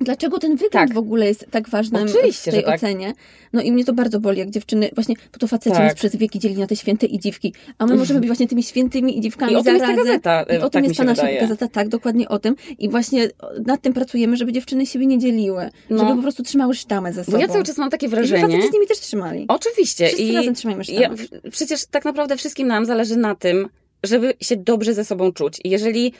Dlaczego 0.00 0.38
ten 0.38 0.50
wygląd 0.50 0.72
tak. 0.72 0.94
w 0.94 0.98
ogóle 0.98 1.26
jest 1.26 1.46
tak 1.50 1.68
ważny 1.68 2.06
w 2.06 2.42
tej 2.44 2.64
tak. 2.64 2.74
ocenie? 2.74 3.12
No 3.52 3.62
i 3.62 3.72
mnie 3.72 3.84
to 3.84 3.92
bardzo 3.92 4.20
boli, 4.20 4.38
jak 4.38 4.50
dziewczyny, 4.50 4.90
właśnie, 4.94 5.14
bo 5.32 5.38
to 5.38 5.46
faceci 5.46 5.76
tak. 5.76 5.84
nas 5.84 5.94
przez 5.94 6.16
wieki 6.16 6.38
dzieli 6.38 6.56
na 6.56 6.66
te 6.66 6.76
święte 6.76 7.06
i 7.06 7.18
dziwki, 7.18 7.54
a 7.78 7.86
my 7.86 7.94
możemy 7.94 8.20
być 8.20 8.28
właśnie 8.28 8.48
tymi 8.48 8.62
świętymi 8.62 9.18
i 9.18 9.20
dziwkami 9.20 9.52
I 9.52 9.56
o 9.56 9.62
tym 9.62 9.74
jest 9.74 9.86
ta 9.86 9.96
gazeta. 9.96 10.42
I 10.42 10.56
o 10.56 10.60
tak 10.60 10.72
tym 10.72 10.84
jest 10.84 10.96
ta 10.96 11.04
nasza 11.04 11.22
wydaje. 11.22 11.40
gazeta, 11.40 11.68
tak, 11.68 11.88
dokładnie 11.88 12.28
o 12.28 12.38
tym. 12.38 12.54
I 12.78 12.88
właśnie 12.88 13.30
nad 13.66 13.82
tym 13.82 13.92
pracujemy, 13.92 14.36
żeby 14.36 14.52
dziewczyny 14.52 14.86
siebie 14.86 15.06
nie 15.06 15.18
dzieliły, 15.18 15.70
no. 15.90 15.98
żeby 15.98 16.16
po 16.16 16.22
prostu 16.22 16.42
trzymały 16.42 16.74
sztamę 16.74 17.12
ze 17.12 17.24
sobą. 17.24 17.38
Bo 17.38 17.42
ja 17.42 17.48
cały 17.48 17.64
czas 17.64 17.78
mam 17.78 17.90
takie 17.90 18.08
wrażenie. 18.08 18.40
I 18.40 18.42
faceci 18.42 18.68
z 18.68 18.72
nimi 18.72 18.86
też 18.86 18.98
trzymali. 19.00 19.44
Oczywiście. 19.48 20.06
Wszyscy 20.06 20.24
I 20.24 20.32
razem 20.32 20.54
trzymajmy 20.54 20.84
sztamę. 20.84 21.00
Ja, 21.00 21.10
przecież 21.50 21.86
tak 21.86 22.04
naprawdę 22.04 22.36
wszystkim 22.36 22.68
nam 22.68 22.86
zależy 22.86 23.16
na 23.16 23.34
tym, 23.34 23.68
żeby 24.02 24.34
się 24.40 24.56
dobrze 24.56 24.94
ze 24.94 25.04
sobą 25.04 25.32
czuć. 25.32 25.60
I 25.64 25.70
jeżeli 25.70 26.12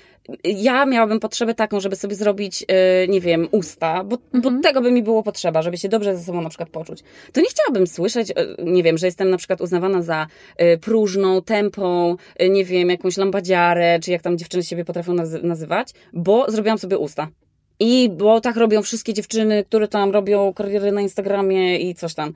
ja 0.45 0.87
miałabym 0.87 1.21
potrzebę 1.21 1.55
taką, 1.55 1.81
żeby 1.81 1.97
sobie 1.97 2.14
zrobić, 2.14 2.61
yy, 2.61 3.09
nie 3.09 3.21
wiem, 3.21 3.49
usta, 3.51 4.05
bo, 4.05 4.19
mhm. 4.35 4.43
bo 4.43 4.62
tego 4.62 4.81
by 4.81 4.91
mi 4.91 5.03
było 5.03 5.23
potrzeba, 5.23 5.62
żeby 5.62 5.79
się 5.79 5.88
dobrze 5.88 6.17
ze 6.17 6.25
sobą 6.25 6.43
na 6.43 6.49
przykład 6.49 6.71
poczuć, 6.71 7.03
to 7.33 7.41
nie 7.41 7.49
chciałabym 7.49 7.87
słyszeć, 7.87 8.29
yy, 8.29 8.57
nie 8.64 8.83
wiem, 8.83 8.99
że 8.99 9.07
jestem 9.07 9.31
na 9.31 9.37
przykład 9.37 9.61
uznawana 9.61 10.03
za 10.03 10.27
yy, 10.59 10.79
próżną, 10.79 11.43
tępą, 11.43 12.17
nie 12.51 12.64
wiem, 12.64 12.91
jakąś 12.91 13.17
lambadziarę, 13.17 13.99
czy 14.03 14.11
jak 14.11 14.23
tam 14.23 14.38
dziewczyny 14.38 14.62
siebie 14.62 14.85
potrafią 14.85 15.14
nazy 15.14 15.43
nazywać, 15.43 15.88
bo 16.12 16.51
zrobiłam 16.51 16.79
sobie 16.79 16.99
usta. 16.99 17.29
I 17.81 18.11
bo 18.17 18.41
tak 18.41 18.57
robią 18.57 18.83
wszystkie 18.83 19.14
dziewczyny, 19.14 19.64
które 19.64 19.88
tam 19.88 20.11
robią 20.11 20.53
kariery 20.53 20.93
na 20.93 21.01
Instagramie 21.01 21.79
i 21.79 21.95
coś 21.95 22.14
tam 22.14 22.33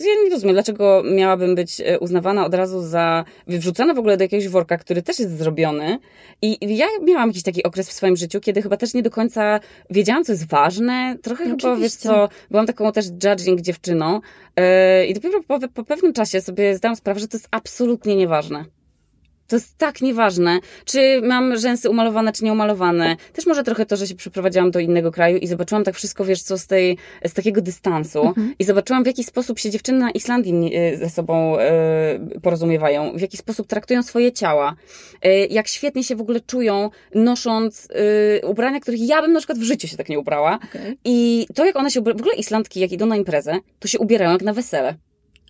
ja 0.00 0.14
nie 0.24 0.30
rozumiem, 0.30 0.54
dlaczego 0.54 1.02
miałabym 1.14 1.54
być 1.54 1.80
e, 1.80 1.98
uznawana 1.98 2.46
od 2.46 2.54
razu 2.54 2.82
za, 2.82 3.24
wrzucana 3.46 3.94
w 3.94 3.98
ogóle 3.98 4.16
do 4.16 4.24
jakiegoś 4.24 4.48
worka, 4.48 4.78
który 4.78 5.02
też 5.02 5.18
jest 5.18 5.38
zrobiony. 5.38 5.98
I 6.42 6.76
ja 6.76 6.86
miałam 7.02 7.28
jakiś 7.28 7.42
taki 7.42 7.62
okres 7.62 7.88
w 7.88 7.92
swoim 7.92 8.16
życiu, 8.16 8.40
kiedy 8.40 8.62
chyba 8.62 8.76
też 8.76 8.94
nie 8.94 9.02
do 9.02 9.10
końca 9.10 9.60
wiedziałam, 9.90 10.24
co 10.24 10.32
jest 10.32 10.48
ważne. 10.48 11.16
Trochę 11.22 11.44
no, 11.44 11.56
chyba, 11.60 11.76
wiesz 11.76 11.94
co, 11.94 12.28
byłam 12.50 12.66
taką 12.66 12.92
też 12.92 13.06
judging 13.24 13.60
dziewczyną. 13.60 14.20
Yy, 14.56 15.06
I 15.06 15.14
dopiero 15.14 15.42
po, 15.42 15.68
po 15.68 15.84
pewnym 15.84 16.12
czasie 16.12 16.40
sobie 16.40 16.76
zdałam 16.76 16.96
sprawę, 16.96 17.20
że 17.20 17.28
to 17.28 17.36
jest 17.36 17.48
absolutnie 17.50 18.16
nieważne. 18.16 18.64
To 19.48 19.56
jest 19.56 19.78
tak 19.78 20.00
nieważne, 20.00 20.58
czy 20.84 21.20
mam 21.22 21.56
rzęsy 21.56 21.90
umalowane, 21.90 22.32
czy 22.32 22.44
nieumalowane. 22.44 23.16
Też 23.32 23.46
może 23.46 23.62
trochę 23.62 23.86
to, 23.86 23.96
że 23.96 24.06
się 24.06 24.14
przeprowadziłam 24.14 24.70
do 24.70 24.80
innego 24.80 25.12
kraju 25.12 25.38
i 25.38 25.46
zobaczyłam 25.46 25.84
tak 25.84 25.94
wszystko, 25.94 26.24
wiesz, 26.24 26.42
co 26.42 26.58
z, 26.58 26.66
tej, 26.66 26.98
z 27.24 27.32
takiego 27.32 27.60
dystansu. 27.60 28.26
Mhm. 28.26 28.54
I 28.58 28.64
zobaczyłam, 28.64 29.04
w 29.04 29.06
jaki 29.06 29.24
sposób 29.24 29.58
się 29.58 29.70
dziewczyny 29.70 29.98
na 29.98 30.10
Islandii 30.10 30.74
e, 30.74 30.96
ze 30.96 31.10
sobą 31.10 31.58
e, 31.58 32.18
porozumiewają, 32.42 33.12
w 33.16 33.20
jaki 33.20 33.36
sposób 33.36 33.66
traktują 33.66 34.02
swoje 34.02 34.32
ciała, 34.32 34.74
e, 35.22 35.46
jak 35.46 35.68
świetnie 35.68 36.04
się 36.04 36.16
w 36.16 36.20
ogóle 36.20 36.40
czują, 36.40 36.90
nosząc 37.14 37.88
ubrania, 38.42 38.80
których 38.80 39.08
ja 39.08 39.22
bym 39.22 39.32
na 39.32 39.38
przykład 39.38 39.58
w 39.58 39.62
życiu 39.62 39.88
się 39.88 39.96
tak 39.96 40.08
nie 40.08 40.18
ubrała. 40.18 40.58
Okay. 40.70 40.96
I 41.04 41.46
to, 41.54 41.64
jak 41.64 41.76
one 41.76 41.90
się 41.90 42.00
ubierają, 42.00 42.18
w 42.18 42.20
ogóle 42.20 42.36
Islandki, 42.36 42.80
jak 42.80 42.92
idą 42.92 43.06
na 43.06 43.16
imprezę, 43.16 43.58
to 43.78 43.88
się 43.88 43.98
ubierają 43.98 44.32
jak 44.32 44.42
na 44.42 44.52
wesele. 44.52 44.94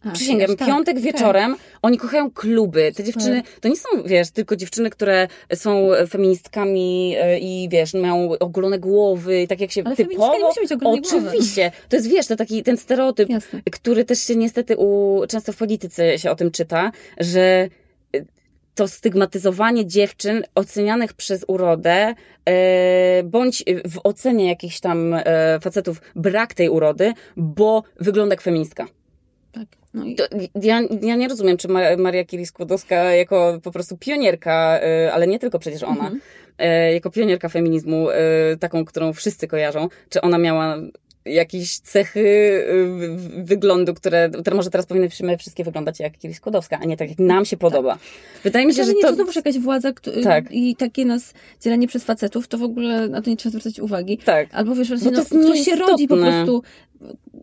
A, 0.06 0.10
Przysięgam, 0.10 0.56
tak, 0.56 0.68
piątek 0.68 0.94
tak, 0.94 1.04
wieczorem, 1.04 1.52
tak. 1.56 1.78
oni 1.82 1.98
kochają 1.98 2.30
kluby. 2.30 2.92
Te 2.96 3.04
dziewczyny, 3.04 3.42
to 3.60 3.68
nie 3.68 3.76
są, 3.76 3.88
wiesz, 4.04 4.30
tylko 4.30 4.56
dziewczyny, 4.56 4.90
które 4.90 5.28
są 5.54 5.88
feministkami 6.08 7.16
e, 7.18 7.38
i, 7.38 7.68
wiesz, 7.68 7.94
mają 7.94 8.30
ogolone 8.40 8.78
głowy, 8.78 9.46
tak 9.48 9.60
jak 9.60 9.70
się 9.70 9.82
Ale 9.84 9.96
typowo... 9.96 10.32
nie 10.38 10.44
musi 10.44 10.60
mieć 10.60 10.72
Oczywiście. 10.72 11.62
Głowy. 11.62 11.86
To 11.88 11.96
jest, 11.96 12.08
wiesz, 12.08 12.26
to 12.26 12.36
taki 12.36 12.62
ten 12.62 12.76
stereotyp, 12.76 13.28
Jasne. 13.28 13.60
który 13.72 14.04
też 14.04 14.18
się 14.18 14.36
niestety 14.36 14.76
u, 14.76 15.20
często 15.28 15.52
w 15.52 15.56
polityce 15.56 16.18
się 16.18 16.30
o 16.30 16.34
tym 16.34 16.50
czyta, 16.50 16.92
że 17.18 17.40
e, 17.40 17.68
to 18.74 18.88
stygmatyzowanie 18.88 19.86
dziewczyn 19.86 20.42
ocenianych 20.54 21.14
przez 21.14 21.44
urodę, 21.48 22.14
e, 22.44 23.22
bądź 23.24 23.64
w 23.84 24.00
ocenie 24.04 24.48
jakichś 24.48 24.80
tam 24.80 25.14
e, 25.14 25.24
facetów 25.60 26.00
brak 26.16 26.54
tej 26.54 26.68
urody, 26.68 27.12
bo 27.36 27.82
wygląda 28.00 28.32
jak 28.32 28.42
feministka. 28.42 28.86
Tak. 29.56 29.68
No 29.94 30.04
i... 30.06 30.16
Ja, 30.62 30.80
ja 31.02 31.16
nie 31.16 31.28
rozumiem, 31.28 31.56
czy 31.56 31.68
Ma- 31.68 31.96
Maria 31.98 32.24
Curie-Skłodowska 32.24 32.94
jako 33.10 33.60
po 33.62 33.70
prostu 33.70 33.96
pionierka, 33.96 34.80
y, 35.06 35.12
ale 35.12 35.26
nie 35.26 35.38
tylko 35.38 35.58
przecież 35.58 35.82
ona, 35.82 36.04
Mhm. 36.10 36.20
y, 36.90 36.92
jako 36.94 37.10
pionierka 37.10 37.48
feminizmu, 37.48 38.10
y, 38.10 38.14
taką, 38.60 38.84
którą 38.84 39.12
wszyscy 39.12 39.48
kojarzą, 39.48 39.88
czy 40.08 40.20
ona 40.20 40.38
miała 40.38 40.76
jakieś 41.24 41.78
cechy 41.78 42.64
wyglądu, 43.44 43.94
które, 43.94 44.30
które 44.30 44.56
może 44.56 44.70
teraz 44.70 44.86
powinny 44.86 45.08
wszystkie 45.38 45.64
wyglądać 45.64 46.00
jak 46.00 46.18
Curie 46.18 46.34
Skłodowska, 46.34 46.78
a 46.82 46.84
nie 46.84 46.96
tak 46.96 47.08
jak 47.08 47.18
nam 47.18 47.44
się 47.44 47.56
podoba. 47.56 47.98
Wydaje 48.44 48.66
mi 48.66 48.74
się, 48.74 48.84
że 48.84 48.94
nie, 48.94 49.02
to... 49.02 49.08
to 49.08 49.14
znowuż 49.14 49.36
jakaś 49.36 49.58
władza 49.58 49.92
Tak. 50.24 50.44
i 50.50 50.76
takie 50.76 51.04
nas 51.04 51.34
dzielenie 51.60 51.88
przez 51.88 52.04
facetów, 52.04 52.48
to 52.48 52.58
w 52.58 52.62
ogóle 52.62 53.08
na 53.08 53.22
to 53.22 53.30
nie 53.30 53.36
trzeba 53.36 53.50
zwracać 53.50 53.80
uwagi. 53.80 54.18
Tak. 54.18 54.48
Albo 54.52 54.74
wiesz, 54.74 54.88
właśnie, 54.88 55.12
to 55.12 55.22
no, 55.32 55.42
ktoś 55.44 55.60
się 55.60 55.76
rodzi 55.76 56.08
po 56.08 56.16
prostu 56.16 56.62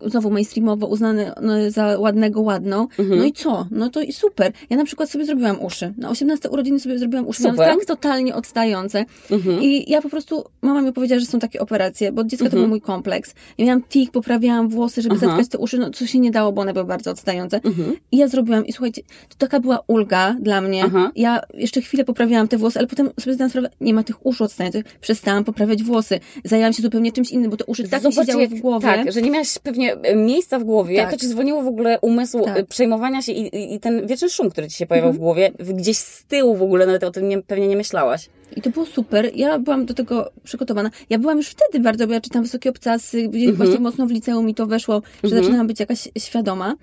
znowu 0.06 0.32
mainstreamowo 0.32 0.88
uznany 0.88 1.32
no, 1.42 1.54
za 1.72 2.00
ładnego, 2.00 2.42
ładną. 2.42 2.82
Mhm. 3.00 3.20
No 3.20 3.26
i 3.26 3.32
co? 3.34 3.68
No 3.72 3.90
to 3.90 4.02
i 4.02 4.14
super. 4.14 4.52
Ja 4.70 4.78
na 4.78 4.86
przykład 4.86 5.10
sobie 5.10 5.26
zrobiłam 5.26 5.62
uszy. 5.62 5.94
Na 5.98 6.10
18 6.10 6.50
urodziny 6.50 6.80
sobie 6.80 7.00
zrobiłam 7.00 7.28
uszy. 7.28 7.44
Miałam 7.44 7.56
Super. 7.58 7.76
tak 7.78 7.86
totalnie 7.86 8.36
odstające. 8.36 9.06
Mhm. 9.32 9.62
I 9.62 9.92
ja 9.92 10.02
po 10.02 10.10
prostu, 10.10 10.44
mama 10.62 10.82
mi 10.82 10.94
powiedziała, 10.94 11.20
że 11.20 11.26
są 11.26 11.40
takie 11.40 11.60
operacje, 11.60 12.12
bo 12.12 12.22
od 12.22 12.28
dziecka 12.28 12.44
to 12.46 12.48
Mhm. 12.48 12.62
był 12.64 12.70
mój 12.70 12.82
kompleks. 12.82 13.34
Ja 13.58 13.66
miałam 13.66 13.82
tik, 13.84 14.12
poprawiałam 14.12 14.70
włosy, 14.70 15.02
żeby 15.02 15.16
Aha. 15.16 15.26
zatkać 15.28 15.48
te 15.48 15.58
uszy, 15.58 15.78
no 15.78 15.90
co 15.90 16.08
się 16.08 16.20
nie 16.20 16.32
dało, 16.32 16.52
bo 16.52 16.62
one 16.62 16.74
były 16.74 16.86
bardzo 16.86 17.12
odstające. 17.12 17.62
Mhm. 17.64 17.94
I 18.12 18.18
ja 18.18 18.28
zrobiłam 18.28 18.66
i 18.66 18.74
słuchajcie, 18.74 19.02
to 19.30 19.36
taka 19.38 19.60
była 19.60 19.80
ulga 19.88 20.36
dla 20.40 20.62
mnie. 20.62 20.84
Aha. 20.86 21.12
Ja 21.16 21.42
jeszcze 21.54 21.82
chwilę 21.82 22.04
poprawiałam 22.06 22.48
te 22.48 22.58
włosy, 22.58 22.80
ale 22.80 22.88
potem 22.88 23.10
sobie 23.20 23.34
zdałam 23.34 23.50
sprawę, 23.50 23.70
nie 23.82 23.94
ma 23.94 24.04
tych 24.04 24.26
uszu 24.26 24.44
odstających. 24.44 24.86
Przestałam 25.02 25.44
poprawiać 25.44 25.84
włosy. 25.84 26.20
Zajęłam 26.44 26.74
się 26.74 26.82
zupełnie 26.84 27.12
czymś 27.12 27.32
innym, 27.32 27.52
bo 27.52 27.58
te 27.58 27.66
uszy 27.66 27.84
tak 27.84 27.92
mi 27.92 28.04
Zobaczcie, 28.04 28.22
siedziały 28.22 28.42
jak- 28.42 28.52
w 28.54 28.60
głowie. 28.60 28.88
Tak, 28.88 29.12
że 29.12 29.22
nie 29.22 29.32
miałaś 29.32 29.48
pewnie 29.60 29.94
e, 29.94 30.16
miejsca 30.16 30.60
w 30.60 30.64
głowie, 30.64 30.98
Tak. 30.98 31.12
to 31.12 31.18
ci 31.18 31.28
zwolniło 31.28 31.62
w 31.62 31.68
ogóle 31.68 32.00
umysł 32.02 32.42
Tak. 32.46 32.58
e, 32.58 32.64
przejmowania 32.64 33.22
się 33.22 33.32
i, 33.32 33.56
i- 33.56 33.74
i 33.76 33.80
ten 33.80 34.08
wieczny 34.08 34.30
szum, 34.30 34.50
który 34.50 34.68
ci 34.68 34.78
się 34.78 34.86
pojawiał 34.86 35.10
Mhm. 35.10 35.18
w 35.18 35.24
głowie, 35.24 35.52
gdzieś 35.74 35.98
z 35.98 36.26
tyłu 36.26 36.56
w 36.56 36.62
ogóle, 36.62 36.86
nawet 36.86 37.04
o 37.04 37.12
tym 37.12 37.30
nie, 37.30 37.42
pewnie 37.42 37.68
nie 37.68 37.78
myślałaś. 37.78 38.30
I 38.56 38.62
to 38.62 38.70
było 38.70 38.86
super. 38.86 39.32
Ja 39.36 39.60
byłam 39.60 39.86
do 39.86 39.94
tego 39.94 40.30
przygotowana. 40.44 40.90
Ja 41.10 41.20
byłam 41.20 41.38
już 41.38 41.48
wtedy 41.48 41.80
bardzo, 41.84 42.08
bo 42.08 42.14
ja 42.14 42.22
czytam 42.22 42.44
wysokie 42.44 42.70
obcasy, 42.70 43.20
Mhm. 43.20 43.56
właśnie 43.56 43.80
mocno 43.80 44.08
w 44.08 44.12
liceum 44.12 44.46
mi 44.46 44.56
to 44.56 44.68
weszło, 44.68 45.02
że 45.24 45.28
Mhm. 45.28 45.44
zaczynałam 45.44 45.68
być 45.68 45.80
jakaś 45.80 46.10
świadoma. 46.18 46.76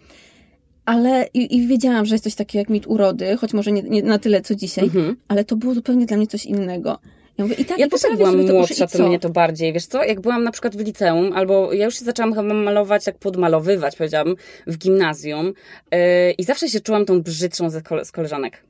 Ale 0.85 1.29
i, 1.35 1.57
i 1.57 1.67
wiedziałam, 1.67 2.07
że 2.07 2.15
jest 2.15 2.25
coś 2.25 2.35
takiego 2.35 2.61
jak 2.61 2.69
mit 2.69 2.87
urody, 2.87 3.37
choć 3.37 3.53
może 3.53 3.73
nie, 3.73 3.83
nie 3.83 4.03
na 4.03 4.19
tyle 4.19 4.41
co 4.41 4.55
dzisiaj, 4.55 4.85
Mhm. 4.85 5.17
ale 5.29 5.45
to 5.45 5.57
było 5.57 5.75
zupełnie 5.75 6.07
dla 6.07 6.17
mnie 6.17 6.27
coś 6.27 6.47
innego. 6.47 6.99
Ja 7.39 7.45
mówię, 7.45 7.57
i 7.59 7.65
tak 7.65 7.79
Ja 7.79 7.87
i 7.87 7.89
też 7.89 8.03
jak 8.03 8.17
byłam 8.17 8.47
młodsza, 8.47 8.87
to 8.87 9.09
mnie 9.09 9.19
to 9.19 9.31
bardziej, 9.31 9.73
wiesz 9.73 9.87
co, 9.87 10.05
jak 10.05 10.21
byłam 10.21 10.45
na 10.45 10.51
przykład 10.51 10.77
w 10.77 10.81
liceum, 10.81 11.33
albo 11.33 11.73
ja 11.73 11.85
już 11.85 11.99
się 11.99 12.05
zaczęłam 12.05 12.35
chyba 12.35 12.55
malować, 12.55 13.07
jak 13.07 13.19
podmalowywać, 13.19 13.97
powiedziałam, 13.97 14.37
w 14.67 14.79
gimnazjum 14.79 15.47
yy, 15.93 15.99
i 16.39 16.45
zawsze 16.45 16.69
się 16.69 16.81
czułam 16.81 17.05
tą 17.05 17.23
brzydszą 17.23 17.71
ze 17.71 17.83
kole, 17.83 18.05
z 18.05 18.13
koleżanek. 18.13 18.65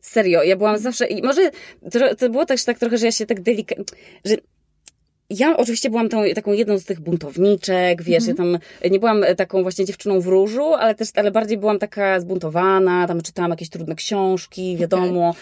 Serio, 0.00 0.42
ja 0.42 0.56
byłam 0.56 0.78
zawsze, 0.78 1.06
i 1.06 1.22
może 1.22 1.50
to, 1.92 2.14
to 2.14 2.30
było 2.30 2.46
też 2.46 2.64
tak 2.64 2.78
trochę, 2.78 2.98
że 2.98 3.06
ja 3.06 3.12
się 3.12 3.26
tak 3.26 3.40
delikatnie, 3.40 3.84
że 4.24 4.36
ja 5.30 5.56
oczywiście 5.56 5.90
byłam 5.90 6.08
tą, 6.08 6.22
taką 6.34 6.52
jedną 6.52 6.78
z 6.78 6.84
tych 6.84 7.00
buntowniczek, 7.00 8.02
wiesz, 8.02 8.26
ja 8.26 8.34
tam 8.34 8.58
nie 8.90 8.98
byłam 8.98 9.24
taką 9.36 9.62
właśnie 9.62 9.84
dziewczyną 9.84 10.20
w 10.20 10.26
różu, 10.26 10.74
ale 10.74 10.94
też, 10.94 11.08
ale 11.14 11.30
bardziej 11.30 11.58
byłam 11.58 11.78
taka 11.78 12.20
zbuntowana, 12.20 13.06
tam 13.06 13.20
czytałam 13.20 13.50
jakieś 13.50 13.68
trudne 13.68 13.94
książki, 13.94 14.76
wiadomo. 14.76 15.34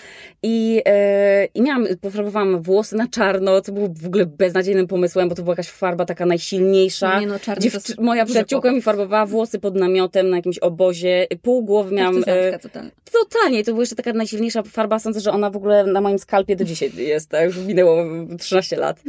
I, 0.43 0.83
e, 0.87 1.45
I 1.45 1.63
miałam, 1.63 1.87
pofarbowałam 2.01 2.63
włosy 2.63 2.97
na 2.97 3.09
czarno, 3.09 3.61
co 3.61 3.73
było 3.73 3.89
w 4.03 4.07
ogóle 4.07 4.27
beznadziejnym 4.27 4.87
pomysłem, 4.87 5.29
bo 5.29 5.35
to 5.35 5.43
była 5.43 5.53
jakaś 5.53 5.69
farba 5.69 6.05
taka 6.05 6.27
najsilniejsza. 6.27 7.21
Nie 7.21 7.27
no, 7.27 7.39
czarny 7.39 7.71
to 7.71 7.79
Dziewczy- 7.79 7.95
moja 7.99 8.25
przyjaciółka 8.25 8.73
mi 8.73 8.83
farbowała 8.83 9.27
włosy 9.27 9.59
pod 9.59 9.77
namiotem 9.77 10.31
na 10.31 10.37
jakimś 10.37 10.59
obozie, 10.59 11.27
pół 11.43 11.63
głowy 11.65 11.95
miałam... 11.95 12.25
e, 12.27 12.59
totalna. 12.59 12.91
Totalnie, 13.13 13.65
to 13.65 13.73
była 13.73 13.83
jeszcze 13.83 13.97
taka 13.97 14.13
najsilniejsza 14.13 14.63
farba. 14.63 14.99
Sądzę, 14.99 15.21
że 15.21 15.33
ona 15.33 15.51
w 15.51 15.57
ogóle 15.57 15.85
na 15.85 16.01
moim 16.01 16.19
skalpie 16.19 16.57
do 16.57 16.65
dzisiaj 16.65 16.91
jest, 16.97 17.29
tak? 17.29 17.45
Już 17.45 17.59
minęło 17.59 18.05
13 18.39 18.77
lat. 18.77 19.03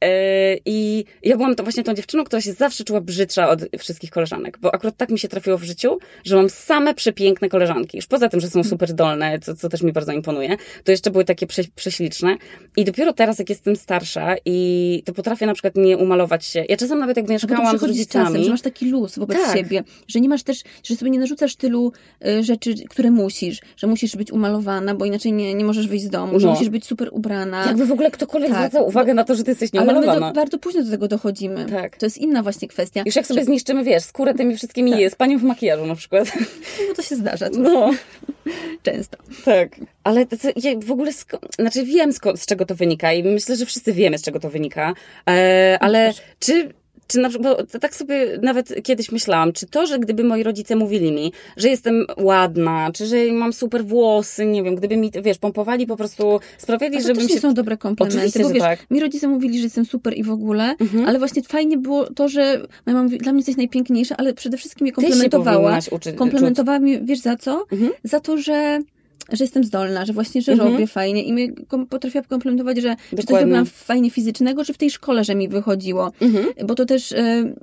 E, 0.00 0.17
I 0.66 1.04
ja 1.22 1.36
byłam 1.36 1.54
to 1.54 1.62
właśnie 1.62 1.84
tą 1.84 1.94
dziewczyną, 1.94 2.24
która 2.24 2.42
się 2.42 2.52
zawsze 2.52 2.84
czuła 2.84 3.00
brzydsza 3.00 3.48
od 3.48 3.60
wszystkich 3.78 4.10
koleżanek, 4.10 4.58
bo 4.58 4.74
akurat 4.74 4.96
tak 4.96 5.10
mi 5.10 5.18
się 5.18 5.28
trafiło 5.28 5.58
w 5.58 5.62
życiu, 5.62 5.98
że 6.24 6.36
mam 6.36 6.50
same 6.50 6.94
przepiękne 6.94 7.48
koleżanki. 7.48 7.96
Już 7.96 8.06
poza 8.06 8.28
tym, 8.28 8.40
że 8.40 8.50
są 8.50 8.64
super 8.64 8.88
zdolne, 8.90 9.38
co, 9.38 9.54
co 9.54 9.68
też 9.68 9.82
mi 9.82 9.92
bardzo 9.92 10.12
imponuje, 10.12 10.56
to 10.84 10.90
jeszcze 10.90 11.10
były 11.10 11.24
takie 11.24 11.46
prze, 11.46 11.62
prześliczne. 11.74 12.36
I 12.76 12.84
dopiero 12.84 13.12
teraz, 13.12 13.38
jak 13.38 13.48
jestem 13.48 13.76
starsza 13.76 14.36
i 14.44 15.02
to 15.04 15.12
potrafię 15.12 15.46
na 15.46 15.52
przykład 15.54 15.76
nie 15.76 15.96
umalować 15.98 16.44
się. 16.44 16.64
Ja 16.68 16.76
czasem 16.76 16.98
nawet 16.98 17.16
jak 17.16 17.28
mieszkałam 17.28 17.68
przychodzi 17.68 17.94
z 17.94 17.96
rodzicami... 17.98 18.26
czasem, 18.26 18.44
że 18.44 18.50
masz 18.50 18.62
taki 18.62 18.90
luz 18.90 19.18
wobec 19.18 19.38
Tak. 19.38 19.56
siebie, 19.56 19.84
że 20.08 20.20
nie 20.20 20.28
masz 20.28 20.42
też, 20.42 20.62
że 20.84 20.96
sobie 20.96 21.10
nie 21.10 21.18
narzucasz 21.18 21.56
tylu 21.56 21.92
y, 22.26 22.42
rzeczy, 22.42 22.74
które 22.88 23.10
musisz, 23.10 23.60
że 23.76 23.86
musisz 23.86 24.16
być 24.16 24.32
umalowana, 24.32 24.94
bo 24.94 25.04
inaczej 25.04 25.32
nie, 25.32 25.54
nie 25.54 25.64
możesz 25.64 25.88
wyjść 25.88 26.04
z 26.04 26.10
domu, 26.10 26.40
że 26.40 26.46
No. 26.46 26.52
musisz 26.52 26.68
być 26.68 26.84
super 26.86 27.08
ubrana. 27.12 27.66
Jakby 27.66 27.86
w 27.86 27.92
ogóle 27.92 28.10
ktokolwiek 28.10 28.50
Tak. 28.50 28.58
zwraca 28.58 28.82
uwagę 28.86 29.14
na 29.14 29.24
to, 29.24 29.34
że 29.34 29.44
ty 29.44 29.50
jesteś 29.50 29.72
My 30.14 30.20
do, 30.20 30.32
bardzo 30.32 30.58
późno 30.58 30.82
do 30.82 30.90
tego 30.90 31.08
dochodzimy. 31.08 31.66
Tak. 31.66 31.96
To 31.96 32.06
jest 32.06 32.18
inna 32.18 32.42
właśnie 32.42 32.68
kwestia. 32.68 33.02
Już 33.06 33.16
jak 33.16 33.26
sobie 33.26 33.44
zniszczymy, 33.44 33.84
wiesz, 33.84 34.02
skórę 34.02 34.34
tymi 34.34 34.56
wszystkimi 34.56 34.92
Tak. 34.92 35.12
z 35.12 35.14
panią 35.14 35.38
w 35.38 35.42
makijażu 35.42 35.86
na 35.86 35.94
przykład. 35.94 36.32
No 36.88 36.94
to 36.94 37.02
się 37.02 37.16
zdarza 37.16 37.48
No, 37.58 37.90
często. 38.82 39.16
tak. 39.44 39.68
Ale 40.04 40.26
to, 40.26 40.36
to, 40.36 40.48
ja 40.56 40.72
w 40.84 40.90
ogóle, 40.92 41.10
znaczy 41.58 41.84
wiem 41.84 42.10
sko- 42.12 42.36
z 42.36 42.46
czego 42.46 42.66
to 42.66 42.74
wynika 42.74 43.12
i 43.12 43.22
myślę, 43.22 43.56
że 43.56 43.66
wszyscy 43.66 43.92
wiemy 43.92 44.18
z 44.18 44.22
czego 44.22 44.40
to 44.40 44.50
wynika, 44.50 44.94
e, 45.28 45.78
ale 45.80 46.12
czy... 46.40 46.68
Czy 47.08 47.18
na 47.20 47.28
przykład, 47.28 47.56
bo 47.56 47.66
to 47.66 47.78
tak 47.78 47.96
sobie 47.96 48.38
nawet 48.42 48.82
kiedyś 48.82 49.12
myślałam, 49.12 49.52
czy 49.52 49.66
to, 49.66 49.86
że 49.86 49.98
gdyby 49.98 50.24
moi 50.24 50.42
rodzice 50.42 50.76
mówili 50.76 51.12
mi, 51.12 51.32
że 51.56 51.68
jestem 51.68 52.06
ładna, 52.16 52.90
czy 52.94 53.06
że 53.06 53.16
mam 53.32 53.52
super 53.52 53.84
włosy, 53.84 54.46
nie 54.46 54.62
wiem, 54.62 54.74
gdyby 54.74 54.96
mi, 54.96 55.10
wiesz, 55.22 55.38
pompowali 55.38 55.86
po 55.86 55.96
prostu, 55.96 56.40
sprawiali, 56.58 56.96
to 56.96 57.02
żebym 57.02 57.28
się... 57.28 57.40
są 57.40 57.54
dobre 57.54 57.76
komplementy, 57.76 58.18
Oczywiście, 58.18 58.42
bo 58.42 58.48
wiesz, 58.50 58.62
tak. 58.62 58.90
mi 58.90 59.00
rodzice 59.00 59.28
mówili, 59.28 59.58
że 59.58 59.64
jestem 59.64 59.84
super 59.84 60.16
i 60.16 60.22
w 60.22 60.30
ogóle, 60.30 60.74
Mhm. 60.80 61.04
ale 61.08 61.18
właśnie 61.18 61.42
fajnie 61.42 61.78
było 61.78 62.06
to, 62.10 62.28
że 62.28 62.42
moja 62.86 62.96
mama 62.96 63.02
mówi, 63.02 63.18
dla 63.18 63.32
mnie 63.32 63.38
jesteś 63.40 63.56
najpiękniejsza, 63.56 64.14
ale 64.16 64.34
przede 64.34 64.56
wszystkim 64.56 64.84
mnie 64.84 64.92
Ty 64.92 65.00
się 65.00 65.06
komplementowała. 65.08 65.78
uczyć. 65.90 66.16
komplementowała 66.16 66.78
mnie, 66.78 67.00
wiesz 67.04 67.18
za 67.18 67.36
co? 67.36 67.64
Mhm. 67.72 67.90
Za 68.04 68.20
to, 68.20 68.38
że 68.38 68.80
że 69.32 69.44
jestem 69.44 69.64
zdolna, 69.64 70.04
że 70.06 70.12
właśnie, 70.12 70.42
że 70.42 70.52
Mhm. 70.52 70.72
robię 70.72 70.86
fajnie 70.86 71.22
i 71.22 71.32
mnie 71.32 71.52
kom- 71.52 71.86
potrafiła 71.86 72.24
komplementować, 72.24 72.76
że 72.82 72.96
czy 73.10 73.16
coś 73.16 73.24
Dokładnie. 73.24 73.64
fajnie 73.64 74.10
fizycznego, 74.10 74.64
czy 74.64 74.72
w 74.72 74.78
tej 74.78 74.90
szkole, 74.90 75.24
że 75.24 75.34
mi 75.34 75.48
wychodziło. 75.48 76.12
Mhm. 76.20 76.46
Bo 76.66 76.74
to 76.74 76.84
też 76.86 77.12
y, 77.12 77.54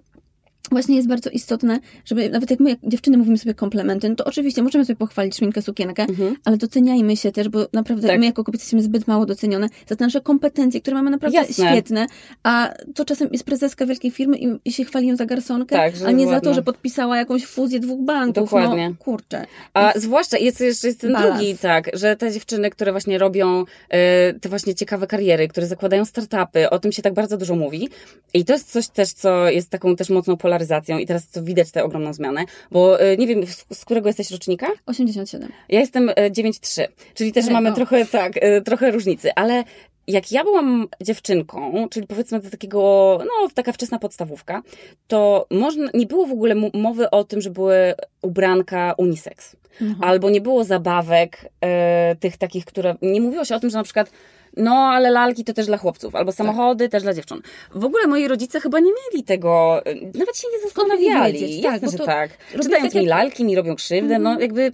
właśnie 0.72 0.96
jest 0.96 1.08
bardzo 1.08 1.30
istotne, 1.30 1.80
żeby 2.06 2.30
nawet 2.30 2.52
jak 2.52 2.60
my, 2.60 2.70
jak 2.70 2.80
dziewczyny 2.84 3.18
mówimy 3.18 3.38
sobie 3.38 3.54
komplementy, 3.54 4.10
no 4.10 4.16
to 4.16 4.26
oczywiście 4.26 4.62
możemy 4.64 4.86
sobie 4.86 4.96
pochwalić 4.98 5.36
szminkę, 5.36 5.62
sukienkę, 5.62 6.04
Mhm. 6.10 6.36
ale 6.46 6.58
doceniajmy 6.58 7.18
się 7.18 7.32
też, 7.32 7.50
bo 7.50 7.68
naprawdę 7.74 8.08
Tak. 8.08 8.20
my 8.20 8.26
jako 8.26 8.44
kobiety 8.44 8.62
jesteśmy 8.62 8.82
zbyt 8.84 9.08
mało 9.08 9.26
docenione 9.26 9.70
za 9.88 9.96
te 9.96 10.06
nasze 10.06 10.22
kompetencje, 10.22 10.82
które 10.82 10.96
mamy 10.96 11.12
naprawdę 11.12 11.38
Jasne. 11.38 11.72
świetne, 11.72 12.06
a 12.44 12.74
to 12.96 13.06
czasem 13.06 13.30
jest 13.32 13.44
prezeska 13.44 13.86
wielkiej 13.86 14.12
firmy 14.12 14.38
i, 14.38 14.60
i 14.66 14.72
się 14.72 14.86
chwali 14.86 15.08
ją 15.08 15.16
za 15.16 15.26
garsonkę, 15.26 15.76
Tak, 15.76 15.94
a 16.06 16.12
nie 16.12 16.26
za 16.26 16.32
ładna. 16.32 16.50
to, 16.50 16.54
że 16.54 16.62
podpisała 16.64 17.18
jakąś 17.18 17.46
fuzję 17.46 17.80
dwóch 17.80 18.02
banków. 18.06 18.44
Dokładnie. 18.44 18.90
No, 18.90 18.96
kurczę. 19.00 19.46
A 19.74 19.94
zwłaszcza 19.96 20.38
jest 20.38 20.62
jeszcze 20.62 20.88
jest 20.88 21.02
ten 21.02 21.14
Balans. 21.14 21.38
drugi, 21.40 21.58
tak, 21.58 21.90
że 21.94 22.16
te 22.16 22.32
dziewczyny, 22.32 22.70
które 22.70 22.92
właśnie 22.92 23.18
robią 23.18 23.64
e, 23.90 24.34
te 24.34 24.50
właśnie 24.50 24.76
ciekawe 24.76 25.08
kariery, 25.08 25.48
które 25.48 25.68
zakładają 25.68 26.06
startupy, 26.06 26.70
o 26.70 26.80
tym 26.80 26.92
się 26.92 27.02
tak 27.02 27.14
bardzo 27.14 27.38
dużo 27.38 27.56
mówi. 27.56 27.90
I 28.34 28.46
to 28.46 28.54
jest 28.54 28.72
coś 28.72 28.88
też, 28.88 29.10
co 29.14 29.50
jest 29.50 29.70
taką 29.70 29.96
też 29.96 30.10
mocną 30.10 30.38
polaryzacją 30.56 30.98
i 30.98 31.06
teraz 31.06 31.30
to 31.30 31.44
widać 31.44 31.72
tę 31.72 31.84
ogromną 31.84 32.14
zmianę, 32.14 32.46
bo 32.72 33.00
e, 33.00 33.18
nie 33.18 33.28
wiem, 33.28 33.46
z, 33.72 33.86
którego 33.86 34.10
jesteś 34.10 34.32
rocznika? 34.32 34.68
87. 34.86 35.52
Ja 35.70 35.80
jestem 35.80 36.10
e, 36.10 36.32
9-3, 36.32 36.88
czyli 37.14 37.32
też 37.32 37.48
E, 37.48 37.52
mamy 37.52 37.74
trochę, 37.74 38.06
tak, 38.06 38.34
e, 38.36 38.62
trochę 38.62 38.92
różnicy, 38.92 39.34
ale 39.36 39.64
jak 40.08 40.32
ja 40.32 40.44
byłam 40.44 40.88
dziewczynką, 41.02 41.88
czyli 41.90 42.08
powiedzmy 42.08 42.40
do 42.40 42.50
takiego, 42.50 43.18
no 43.20 43.48
taka 43.54 43.72
wczesna 43.72 44.00
podstawówka, 44.00 44.62
to 45.08 45.48
można, 45.52 45.90
nie 45.94 46.06
było 46.06 46.26
w 46.26 46.32
ogóle 46.32 46.56
mowy 46.74 47.10
o 47.10 47.24
tym, 47.24 47.42
że 47.42 47.50
były 47.50 47.94
ubranka 48.22 48.94
unisex. 48.98 49.56
Mhm. 49.82 50.04
Albo 50.04 50.30
nie 50.30 50.42
było 50.42 50.64
zabawek 50.64 51.50
e, 51.62 52.16
tych 52.20 52.38
takich, 52.38 52.66
które. 52.66 52.96
Nie 53.02 53.22
mówiło 53.22 53.46
się 53.46 53.56
o 53.56 53.60
tym, 53.60 53.70
że 53.70 53.78
na 53.78 53.84
przykład. 53.84 54.12
No, 54.58 54.72
ale 54.76 55.12
lalki 55.12 55.44
to 55.44 55.54
też 55.54 55.66
dla 55.66 55.78
chłopców, 55.78 56.16
albo 56.16 56.32
samochody 56.32 56.90
też 56.90 57.04
dla 57.04 57.14
dziewcząt. 57.14 57.46
W 57.76 57.86
ogóle 57.86 58.08
moi 58.08 58.28
rodzice 58.28 58.60
chyba 58.60 58.80
nie 58.80 58.92
mieli 59.12 59.24
tego, 59.24 59.82
e, 59.86 59.96
nawet 59.96 60.38
się 60.38 60.48
nie 60.54 60.60
zastanawiali. 60.64 61.34
wiedzieć? 61.34 61.64
Jasne, 61.64 61.80
Tak, 61.80 61.92
bo 61.92 61.98
że 61.98 62.06
tak. 62.06 62.30
Czytając 62.52 62.94
tak 62.94 63.02
mi 63.02 63.08
jak- 63.08 63.18
lalki, 63.18 63.46
mi 63.46 63.56
robią 63.56 63.76
krzywdę, 63.76 64.20
no 64.20 64.40
jakby 64.40 64.72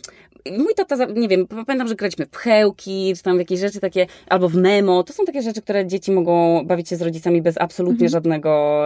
mój 0.58 0.74
tata, 0.76 1.06
nie 1.06 1.28
wiem, 1.28 1.48
pamiętam, 1.48 1.88
że 1.88 1.96
graliśmy 1.96 2.26
w 2.26 2.30
pchełki, 2.30 3.14
czy 3.18 3.24
tam 3.24 3.40
jakieś 3.40 3.60
rzeczy 3.60 3.80
takie, 3.80 4.08
albo 4.30 4.50
w 4.50 4.56
memo. 4.56 5.04
To 5.04 5.14
są 5.14 5.26
takie 5.26 5.42
rzeczy, 5.42 5.62
które 5.62 5.88
dzieci 5.88 6.12
mogą 6.12 6.66
bawić 6.66 6.90
się 6.90 6.96
z 6.96 7.02
rodzicami 7.02 7.42
bez 7.42 7.58
absolutnie 7.58 8.06
mhm. 8.06 8.10
żadnego, 8.10 8.86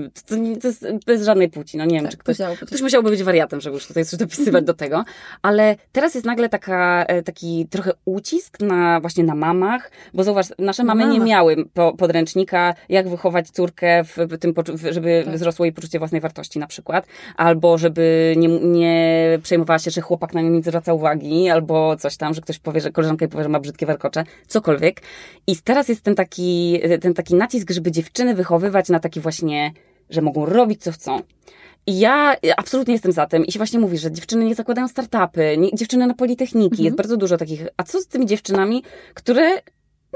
yy, 0.00 0.10
to, 0.26 0.36
to, 0.60 0.68
jest 0.68 0.86
bez 1.06 1.24
żadnej 1.24 1.48
płci. 1.48 1.76
No 1.76 1.84
nie 1.84 1.94
wiem, 1.94 2.02
tak, 2.02 2.10
czy 2.10 2.16
ktoś, 2.16 2.36
ktoś 2.66 2.82
musiałby 2.82 3.10
być 3.10 3.22
wariatem, 3.22 3.60
żeby 3.60 3.74
już 3.74 3.86
tutaj 3.86 4.04
coś 4.04 4.18
dopisywać 4.18 4.64
do 4.64 4.74
tego. 4.74 5.04
Ale 5.42 5.76
teraz 5.92 6.14
jest 6.14 6.26
nagle 6.26 6.48
taka, 6.48 7.04
e, 7.04 7.22
taki 7.22 7.66
trochę 7.70 7.92
ucisk 8.04 8.60
na 8.60 9.00
właśnie 9.00 9.24
na 9.24 9.34
mamach, 9.34 9.90
bo 10.14 10.24
zauważ, 10.24 10.46
nasze 10.58 10.84
mamy 10.84 11.06
nie 11.06 11.20
miały 11.20 11.56
po, 11.74 11.92
podręcznika, 11.92 12.74
jak 12.88 13.08
wychować 13.08 13.50
córkę 13.50 14.04
w 14.04 14.38
tym, 14.38 14.54
żeby 14.90 15.22
tak. 15.24 15.34
wzrosło 15.34 15.64
jej 15.64 15.72
poczucie 15.72 15.98
własnej 15.98 16.20
wartości 16.20 16.58
na 16.58 16.66
przykład, 16.66 17.06
albo 17.36 17.78
żeby 17.78 18.34
nie, 18.36 18.48
nie 18.48 19.38
przejmowała 19.42 19.78
się, 19.78 19.90
że 19.90 20.00
chłopak 20.00 20.34
na 20.34 20.42
nią 20.42 20.50
nie 20.50 20.60
zwraca 20.76 20.94
uwagi, 20.94 21.48
albo 21.48 21.96
coś 21.96 22.16
tam, 22.16 22.34
że 22.34 22.40
ktoś 22.40 22.58
powie, 22.58 22.80
że 22.80 22.90
koleżanka 22.90 23.28
powie, 23.28 23.42
że 23.42 23.48
ma 23.48 23.60
brzydkie 23.60 23.86
warkocze, 23.86 24.24
cokolwiek. 24.46 25.02
I 25.46 25.56
teraz 25.56 25.88
jest 25.88 26.02
ten 26.02 26.14
taki, 26.14 26.80
ten 27.00 27.14
taki 27.14 27.34
nacisk, 27.34 27.70
żeby 27.70 27.92
dziewczyny 27.92 28.34
wychowywać 28.34 28.88
na 28.88 29.00
taki 29.00 29.20
właśnie, 29.20 29.72
że 30.10 30.22
mogą 30.22 30.46
robić 30.46 30.82
co 30.82 30.92
chcą. 30.92 31.20
I 31.86 31.98
ja 31.98 32.36
absolutnie 32.56 32.94
jestem 32.94 33.12
za 33.12 33.26
tym. 33.26 33.46
I 33.46 33.52
się 33.52 33.58
właśnie 33.58 33.78
mówi, 33.78 33.98
że 33.98 34.12
dziewczyny 34.12 34.44
nie 34.44 34.54
zakładają 34.54 34.88
startupy, 34.88 35.56
nie, 35.58 35.74
dziewczyny 35.74 36.06
na 36.06 36.14
politechniki. 36.14 36.72
Mhm. 36.72 36.84
Jest 36.84 36.96
bardzo 36.96 37.16
dużo 37.16 37.36
takich. 37.36 37.66
A 37.76 37.82
co 37.82 38.00
z 38.00 38.06
tymi 38.06 38.26
dziewczynami, 38.26 38.82
które 39.14 39.60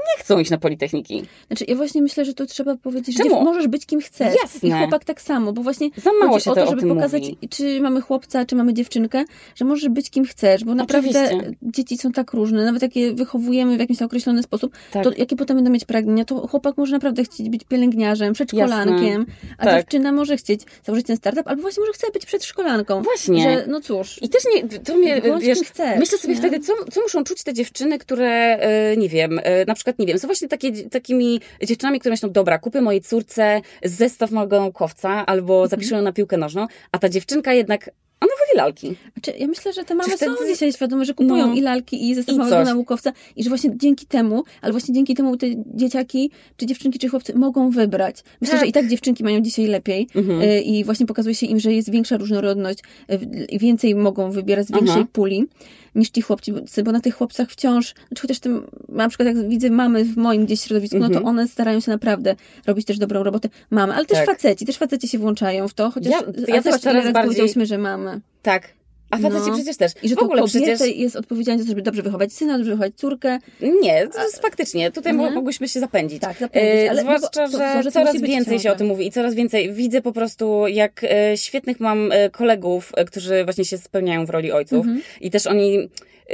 nie 0.07 0.23
chcą 0.23 0.39
iść 0.39 0.51
na 0.51 0.57
Politechniki. 0.57 1.23
Znaczy, 1.47 1.65
ja 1.67 1.75
właśnie 1.75 2.01
myślę, 2.01 2.25
że 2.25 2.33
tu 2.33 2.45
trzeba 2.45 2.75
powiedzieć, 2.75 3.17
Czemu? 3.17 3.29
że 3.29 3.43
możesz 3.43 3.67
być 3.67 3.85
kim 3.85 4.01
chcesz. 4.01 4.35
Jasne. 4.41 4.69
I 4.69 4.71
chłopak 4.71 5.05
tak 5.05 5.21
samo, 5.21 5.53
bo 5.53 5.63
właśnie 5.63 5.89
Za 5.97 6.11
mało 6.13 6.39
się 6.39 6.51
o 6.51 6.55
to, 6.55 6.67
żeby 6.67 6.87
pokazać, 6.87 7.23
mówi. 7.23 7.49
czy 7.49 7.81
mamy 7.81 8.01
chłopca, 8.01 8.45
czy 8.45 8.55
mamy 8.55 8.73
dziewczynkę, 8.73 9.23
że 9.55 9.65
możesz 9.65 9.89
być 9.89 10.09
kim 10.09 10.25
chcesz, 10.25 10.63
bo 10.63 10.75
naprawdę 10.75 11.25
Oczywiście. 11.25 11.55
dzieci 11.61 11.97
są 11.97 12.11
tak 12.11 12.33
różne, 12.33 12.65
nawet 12.65 12.81
jak 12.81 12.95
je 12.95 13.13
wychowujemy 13.13 13.77
w 13.77 13.79
jakiś 13.79 14.01
określony 14.01 14.43
sposób, 14.43 14.73
tak. 14.91 15.03
to 15.03 15.11
jakie 15.17 15.35
potem 15.35 15.57
będą 15.57 15.71
mieć 15.71 15.85
pragnienia, 15.85 16.25
to 16.25 16.47
chłopak 16.47 16.77
może 16.77 16.91
naprawdę 16.91 17.23
chcieć 17.23 17.49
być 17.49 17.63
pielęgniarzem, 17.63 18.33
przedszkolankiem, 18.33 19.25
Jasne. 19.27 19.55
a 19.57 19.65
tak. 19.65 19.75
dziewczyna 19.75 20.11
może 20.11 20.37
chcieć 20.37 20.61
założyć 20.83 21.07
ten 21.07 21.17
startup, 21.17 21.47
albo 21.47 21.61
właśnie 21.61 21.81
może 21.81 21.93
chce 21.93 22.11
być 22.11 22.25
przedszkolanką. 22.25 23.01
Właśnie. 23.01 23.43
Że, 23.43 23.65
no 23.67 23.81
cóż. 23.81 24.21
I 24.21 24.29
też 24.29 24.43
nie, 24.55 24.79
to 24.79 24.95
mnie, 24.95 25.21
wiesz, 25.41 25.59
chcesz, 25.59 25.99
myślę 25.99 26.17
sobie 26.17 26.33
nie? 26.33 26.39
wtedy, 26.39 26.59
co, 26.59 26.73
co 26.91 27.01
muszą 27.01 27.23
czuć 27.23 27.43
te 27.43 27.53
dziewczyny, 27.53 27.99
które, 27.99 28.29
e, 28.59 28.97
nie 28.97 29.09
wiem, 29.09 29.39
e, 29.43 29.65
na 29.65 29.75
przykład, 29.75 29.90
nie 29.99 30.05
wiem, 30.05 30.19
są 30.19 30.27
właśnie 30.27 30.47
takie 30.47 30.71
takimi 30.89 31.41
dziewczynami, 31.63 31.99
które 31.99 32.13
myślą, 32.13 32.29
dobra, 32.29 32.59
kupię 32.59 32.81
mojej 32.81 33.01
córce 33.01 33.61
zestaw 33.83 34.31
małego 34.31 34.59
naukowca 34.59 35.25
albo 35.25 35.53
mhm. 35.53 35.69
zapiszę 35.69 35.95
ją 35.95 36.01
na 36.01 36.11
piłkę 36.11 36.37
nożną, 36.37 36.67
a 36.91 36.99
ta 36.99 37.09
dziewczynka 37.09 37.53
jednak 37.53 37.89
ona 38.21 38.31
woli 38.39 38.57
lalki. 38.57 38.95
Znaczy, 39.13 39.39
ja 39.39 39.47
myślę, 39.47 39.73
że 39.73 39.83
te 39.83 39.95
mamy 39.95 40.17
są 40.17 40.25
dzisiaj 40.47 40.73
świadome, 40.73 41.05
że 41.05 41.13
kupują 41.13 41.47
no. 41.47 41.53
i 41.53 41.61
lalki, 41.61 42.09
i 42.09 42.15
zestaw 42.15 42.37
małego 42.37 42.63
naukowca 42.63 43.11
i 43.35 43.43
że 43.43 43.49
właśnie 43.49 43.77
dzięki 43.77 44.05
temu, 44.05 44.43
ale 44.61 44.71
właśnie 44.71 44.93
dzięki 44.93 45.15
temu 45.15 45.37
te 45.37 45.47
dzieciaki, 45.65 46.31
czy 46.57 46.65
dziewczynki, 46.65 46.99
czy 46.99 47.07
chłopcy 47.07 47.33
mogą 47.33 47.69
wybrać. 47.69 48.23
Myślę, 48.41 48.53
tak. 48.53 48.61
że 48.61 48.67
i 48.67 48.71
tak 48.71 48.87
dziewczynki 48.87 49.23
mają 49.23 49.41
dzisiaj 49.41 49.67
lepiej 49.67 50.07
mhm. 50.15 50.41
Y, 50.41 50.61
i 50.61 50.83
właśnie 50.83 51.05
pokazuje 51.05 51.35
się 51.35 51.45
im, 51.45 51.59
że 51.59 51.73
jest 51.73 51.91
większa 51.91 52.17
różnorodność 52.17 52.79
y, 53.11 53.45
i 53.45 53.59
więcej 53.59 53.95
mogą 53.95 54.31
wybierać 54.31 54.67
z 54.67 54.71
większej 54.71 55.01
Aha. 55.01 55.07
puli 55.13 55.47
niż 55.95 56.09
ci 56.09 56.21
chłopcy, 56.21 56.83
bo 56.83 56.91
na 56.91 56.99
tych 56.99 57.15
chłopcach 57.15 57.49
wciąż, 57.49 57.93
znaczy 58.07 58.21
chociaż 58.21 58.39
tym, 58.39 58.67
na 58.89 59.09
przykład 59.09 59.27
jak 59.27 59.49
widzę 59.49 59.69
mamy 59.69 60.03
w 60.03 60.17
moim 60.17 60.45
gdzieś 60.45 60.61
środowisku, 60.61 60.99
no 60.99 61.09
to 61.09 61.17
mhm. 61.17 61.27
one 61.27 61.47
starają 61.47 61.79
się 61.79 61.91
naprawdę 61.91 62.35
robić 62.67 62.85
też 62.85 62.97
dobrą 62.97 63.23
robotę. 63.23 63.49
Mamy, 63.69 63.93
ale 63.93 64.05
też 64.05 64.17
tak. 64.17 64.25
faceci, 64.25 64.65
też 64.65 64.77
faceci 64.77 65.07
się 65.07 65.17
włączają 65.17 65.67
w 65.67 65.73
to, 65.73 65.91
chociaż 65.91 66.11
ja, 66.11 66.21
ja 66.55 66.61
też 66.61 66.81
teraz 66.81 67.03
bardziej... 67.03 67.23
powiedzieliśmy, 67.23 67.65
że 67.65 67.77
mamy. 67.77 68.21
Tak, 68.41 68.73
a 69.11 69.17
faceci 69.17 69.49
no. 69.49 69.55
przecież 69.55 69.77
też. 69.77 69.91
I 70.03 70.09
że 70.09 70.15
w 70.15 70.19
ogóle 70.19 70.41
to 70.41 70.47
przecież... 70.47 70.79
jest 70.95 71.15
odpowiedzialna 71.15 71.59
za 71.59 71.65
to, 71.65 71.69
żeby 71.69 71.81
dobrze 71.81 72.01
wychować 72.01 72.33
syna, 72.33 72.57
dobrze 72.57 72.71
wychować 72.71 72.93
córkę. 72.95 73.39
Nie, 73.81 74.07
to 74.07 74.23
jest 74.23 74.41
faktycznie. 74.41 74.91
Tutaj 74.91 75.13
mhm. 75.13 75.33
mogłyśmy 75.33 75.67
się 75.67 75.79
zapędzić. 75.79 76.21
Tak, 76.21 76.37
zapędzić. 76.37 76.89
Ale 76.89 77.01
Zwłaszcza, 77.01 77.47
no 77.47 77.57
że, 77.57 77.83
że 77.83 77.91
coraz 77.91 78.21
więcej 78.21 78.59
się 78.59 78.71
o 78.71 78.75
tym 78.75 78.87
mówi 78.87 79.07
i 79.07 79.11
coraz 79.11 79.33
więcej 79.33 79.73
widzę 79.73 80.01
po 80.01 80.11
prostu, 80.11 80.67
jak 80.67 81.03
e, 81.03 81.37
świetnych 81.37 81.79
mam 81.79 82.11
e, 82.11 82.29
kolegów, 82.29 82.91
e, 82.97 83.05
którzy 83.05 83.43
właśnie 83.43 83.65
się 83.65 83.77
spełniają 83.77 84.25
w 84.25 84.29
roli 84.29 84.51
ojców 84.51 84.85
mhm. 84.85 85.01
i 85.21 85.31
też 85.31 85.47
oni 85.47 85.89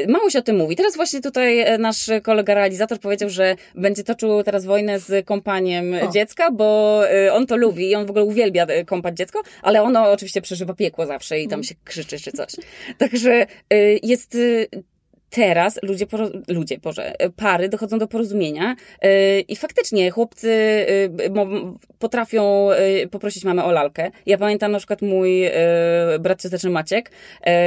Mało 0.08 0.30
się 0.30 0.40
o 0.40 0.42
tym 0.42 0.58
mówi. 0.58 0.76
Teraz 0.76 0.96
właśnie 0.96 1.22
tutaj 1.22 1.60
e, 1.60 1.78
nasz 1.78 2.10
kolega 2.24 2.54
realizator 2.54 3.00
powiedział, 3.00 3.30
że 3.30 3.56
będzie 3.76 4.04
toczył 4.04 4.44
teraz 4.44 4.66
wojnę 4.66 5.00
z 5.00 5.26
kompaniem 5.26 5.94
o. 5.94 6.12
dziecka, 6.12 6.52
bo 6.52 7.02
e, 7.10 7.34
on 7.34 7.48
to 7.48 7.58
lubi 7.58 7.90
i 7.90 7.96
on 7.96 8.06
w 8.06 8.10
ogóle 8.10 8.26
uwielbia 8.26 8.66
e, 8.66 8.86
kąpać 8.86 9.18
dziecko, 9.18 9.42
ale 9.62 9.82
ono 9.82 10.12
oczywiście 10.12 10.42
przeżywa 10.42 10.74
piekło 10.74 11.06
zawsze 11.06 11.40
i 11.40 11.48
tam 11.48 11.60
mhm. 11.60 11.64
się 11.64 11.76
krzyczy 11.84 12.20
czy 12.20 12.32
coś. 12.32 12.52
Także 12.98 13.46
jest 14.04 14.38
teraz 15.30 15.80
ludzie, 15.84 16.06
ludzie, 16.48 16.78
Boże, 16.78 17.14
pary 17.36 17.70
dochodzą 17.70 17.98
do 17.98 18.08
porozumienia 18.08 18.76
yy, 19.04 19.10
i 19.40 19.56
faktycznie 19.56 20.12
chłopcy 20.12 20.48
yy, 21.20 21.30
potrafią 22.00 22.70
yy, 22.72 23.08
poprosić 23.08 23.44
mamę 23.44 23.64
o 23.64 23.72
lalkę. 23.72 24.12
Ja 24.26 24.38
pamiętam 24.38 24.72
na 24.72 24.78
przykład 24.78 25.02
mój 25.02 25.42
brat 26.20 26.42
cioteczny 26.42 26.70
Maciek, 26.70 27.12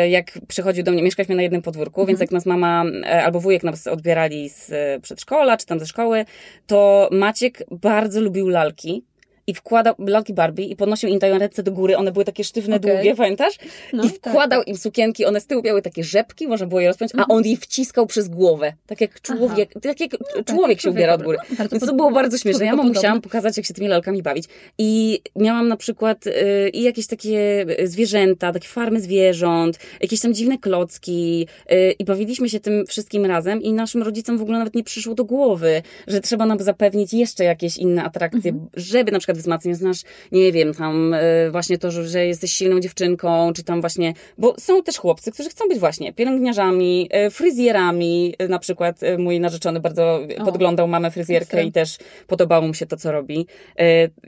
jak 0.08 0.38
przychodził 0.48 0.84
do 0.84 0.92
mnie, 0.92 1.02
mieszkaliśmy 1.02 1.34
na 1.34 1.42
jednym 1.42 1.62
podwórku, 1.62 2.00
mhm. 2.00 2.06
więc 2.08 2.20
jak 2.20 2.30
nas 2.30 2.46
mama 2.46 2.84
albo 3.24 3.40
wujek 3.40 3.62
nas 3.62 3.86
odbierali 3.86 4.48
z 4.48 4.72
przedszkola, 5.02 5.56
czy 5.56 5.66
tam 5.66 5.80
ze 5.80 5.86
szkoły, 5.86 6.24
to 6.66 7.08
Maciek 7.12 7.62
bardzo 7.70 8.20
lubił 8.20 8.48
lalki 8.48 9.04
i 9.46 9.54
wkładał 9.54 9.94
lalki 9.98 10.34
Barbie 10.34 10.64
i 10.64 10.76
podnosił 10.76 11.08
im 11.08 11.18
taką 11.18 11.38
ręce 11.38 11.62
do 11.62 11.72
góry, 11.72 11.96
one 11.96 12.12
były 12.12 12.24
takie 12.24 12.44
sztywne, 12.44 12.76
okay. 12.76 12.92
długie, 12.92 13.14
pamiętasz? 13.14 13.54
No, 13.92 14.04
I 14.04 14.08
wkładał 14.08 14.60
tak, 14.60 14.68
im 14.68 14.76
sukienki, 14.76 15.24
one 15.24 15.40
z 15.40 15.46
tyłu 15.46 15.62
miały 15.62 15.82
takie 15.82 16.04
rzepki, 16.04 16.48
można 16.48 16.66
było 16.66 16.80
je 16.80 16.88
rozpiąć, 16.88 17.12
a 17.18 17.26
on 17.28 17.44
je 17.44 17.56
wciskał 17.56 18.06
przez 18.06 18.28
głowę, 18.28 18.72
tak 18.86 19.00
jak 19.00 19.20
człowiek, 19.20 19.72
tak 19.82 20.00
jak 20.00 20.10
no, 20.12 20.44
człowiek 20.44 20.78
tak, 20.78 20.82
się 20.82 20.90
ubiera 20.90 21.14
od 21.14 21.22
góry. 21.22 21.38
No, 21.58 21.68
Więc 21.72 21.86
to 21.86 21.94
było 21.94 22.10
bardzo 22.10 22.38
śmieszne. 22.38 22.64
Ja 22.66 22.76
mu 22.76 22.84
musiałam 22.84 23.20
pokazać, 23.20 23.56
jak 23.56 23.66
się 23.66 23.74
tymi 23.74 23.88
lalkami 23.88 24.22
bawić. 24.22 24.44
I 24.78 25.20
miałam 25.36 25.68
na 25.68 25.76
przykład 25.76 26.26
y, 26.26 26.32
i 26.72 26.82
jakieś 26.82 27.06
takie 27.06 27.66
zwierzęta, 27.84 28.52
takie 28.52 28.68
farmy 28.68 29.00
zwierząt, 29.00 29.78
jakieś 30.00 30.20
tam 30.20 30.34
dziwne 30.34 30.58
klocki 30.58 31.46
y, 31.72 31.92
i 31.98 32.04
bawiliśmy 32.04 32.48
się 32.48 32.60
tym 32.60 32.86
wszystkim 32.86 33.26
razem 33.26 33.62
i 33.62 33.72
naszym 33.72 34.02
rodzicom 34.02 34.38
w 34.38 34.42
ogóle 34.42 34.58
nawet 34.58 34.74
nie 34.74 34.84
przyszło 34.84 35.14
do 35.14 35.24
głowy, 35.24 35.82
że 36.06 36.20
trzeba 36.20 36.46
nam 36.46 36.58
zapewnić 36.58 37.12
jeszcze 37.12 37.44
jakieś 37.44 37.76
inne 37.76 38.04
atrakcje, 38.04 38.52
-hmm. 38.52 38.66
żeby 38.74 39.12
na 39.12 39.18
przykład 39.18 39.29
wzmacniać, 39.36 39.76
znasz, 39.76 40.02
nie 40.32 40.52
wiem, 40.52 40.74
tam 40.74 41.14
y, 41.14 41.50
właśnie 41.50 41.78
to, 41.78 41.90
że 41.90 42.26
jesteś 42.26 42.52
silną 42.52 42.80
dziewczynką, 42.80 43.52
czy 43.52 43.64
tam 43.64 43.80
właśnie, 43.80 44.14
bo 44.38 44.54
są 44.58 44.82
też 44.82 44.98
chłopcy, 44.98 45.32
którzy 45.32 45.50
chcą 45.50 45.68
być 45.68 45.78
właśnie 45.78 46.12
pielęgniarzami, 46.12 47.08
y, 47.26 47.30
fryzjerami, 47.30 48.34
y, 48.42 48.48
na 48.48 48.58
przykład 48.58 49.00
mój 49.18 49.40
narzeczony 49.40 49.80
bardzo 49.80 50.20
o, 50.38 50.44
podglądał 50.44 50.88
mamę 50.88 51.10
fryzjerkę 51.10 51.64
i 51.64 51.72
też 51.72 51.98
podobało 52.26 52.66
mu 52.66 52.74
się 52.74 52.86
to, 52.86 52.96
co 52.96 53.12
robi. 53.12 53.46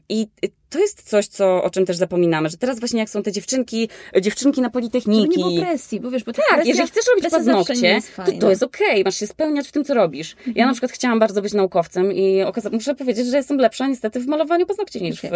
I 0.09 0.27
to 0.73 0.79
jest 0.79 1.03
coś, 1.03 1.27
co, 1.27 1.63
o 1.63 1.71
czym 1.71 1.87
też 1.87 1.97
zapominamy, 1.97 2.49
że 2.49 2.57
teraz 2.57 2.79
właśnie 2.79 3.01
jak 3.01 3.11
są 3.11 3.23
te 3.23 3.33
dziewczynki, 3.33 3.89
dziewczynki 4.21 4.61
na 4.61 4.71
politechniki. 4.71 5.23
Żeby 5.23 5.37
nie 5.37 5.45
było 5.45 5.67
presji, 5.67 6.01
bo 6.01 6.11
wiesz, 6.11 6.25
bo 6.25 6.33
tak, 6.33 6.45
presja, 6.49 6.71
jeżeli 6.71 6.89
chcesz 6.89 7.05
robić 7.09 7.31
paznokcie, 7.31 7.99
to 8.17 8.33
to 8.41 8.51
jest 8.51 8.63
okej, 8.63 8.91
okay, 8.91 9.05
masz 9.05 9.17
się 9.17 9.27
spełniać 9.27 9.69
w 9.69 9.73
tym, 9.73 9.85
co 9.85 9.95
robisz. 9.95 10.33
Mhm. 10.33 10.57
Ja 10.57 10.67
na 10.67 10.73
przykład 10.73 10.93
chciałam 10.93 11.19
bardzo 11.19 11.43
być 11.43 11.53
naukowcem 11.53 12.13
i 12.13 12.45
muszę 12.73 12.95
powiedzieć, 12.95 13.27
że 13.27 13.37
jestem 13.37 13.59
lepsza 13.59 13.87
niestety 13.87 14.21
w 14.21 14.27
malowaniu 14.27 14.67
paznokci 14.67 15.03
niż 15.03 15.21
w, 15.21 15.31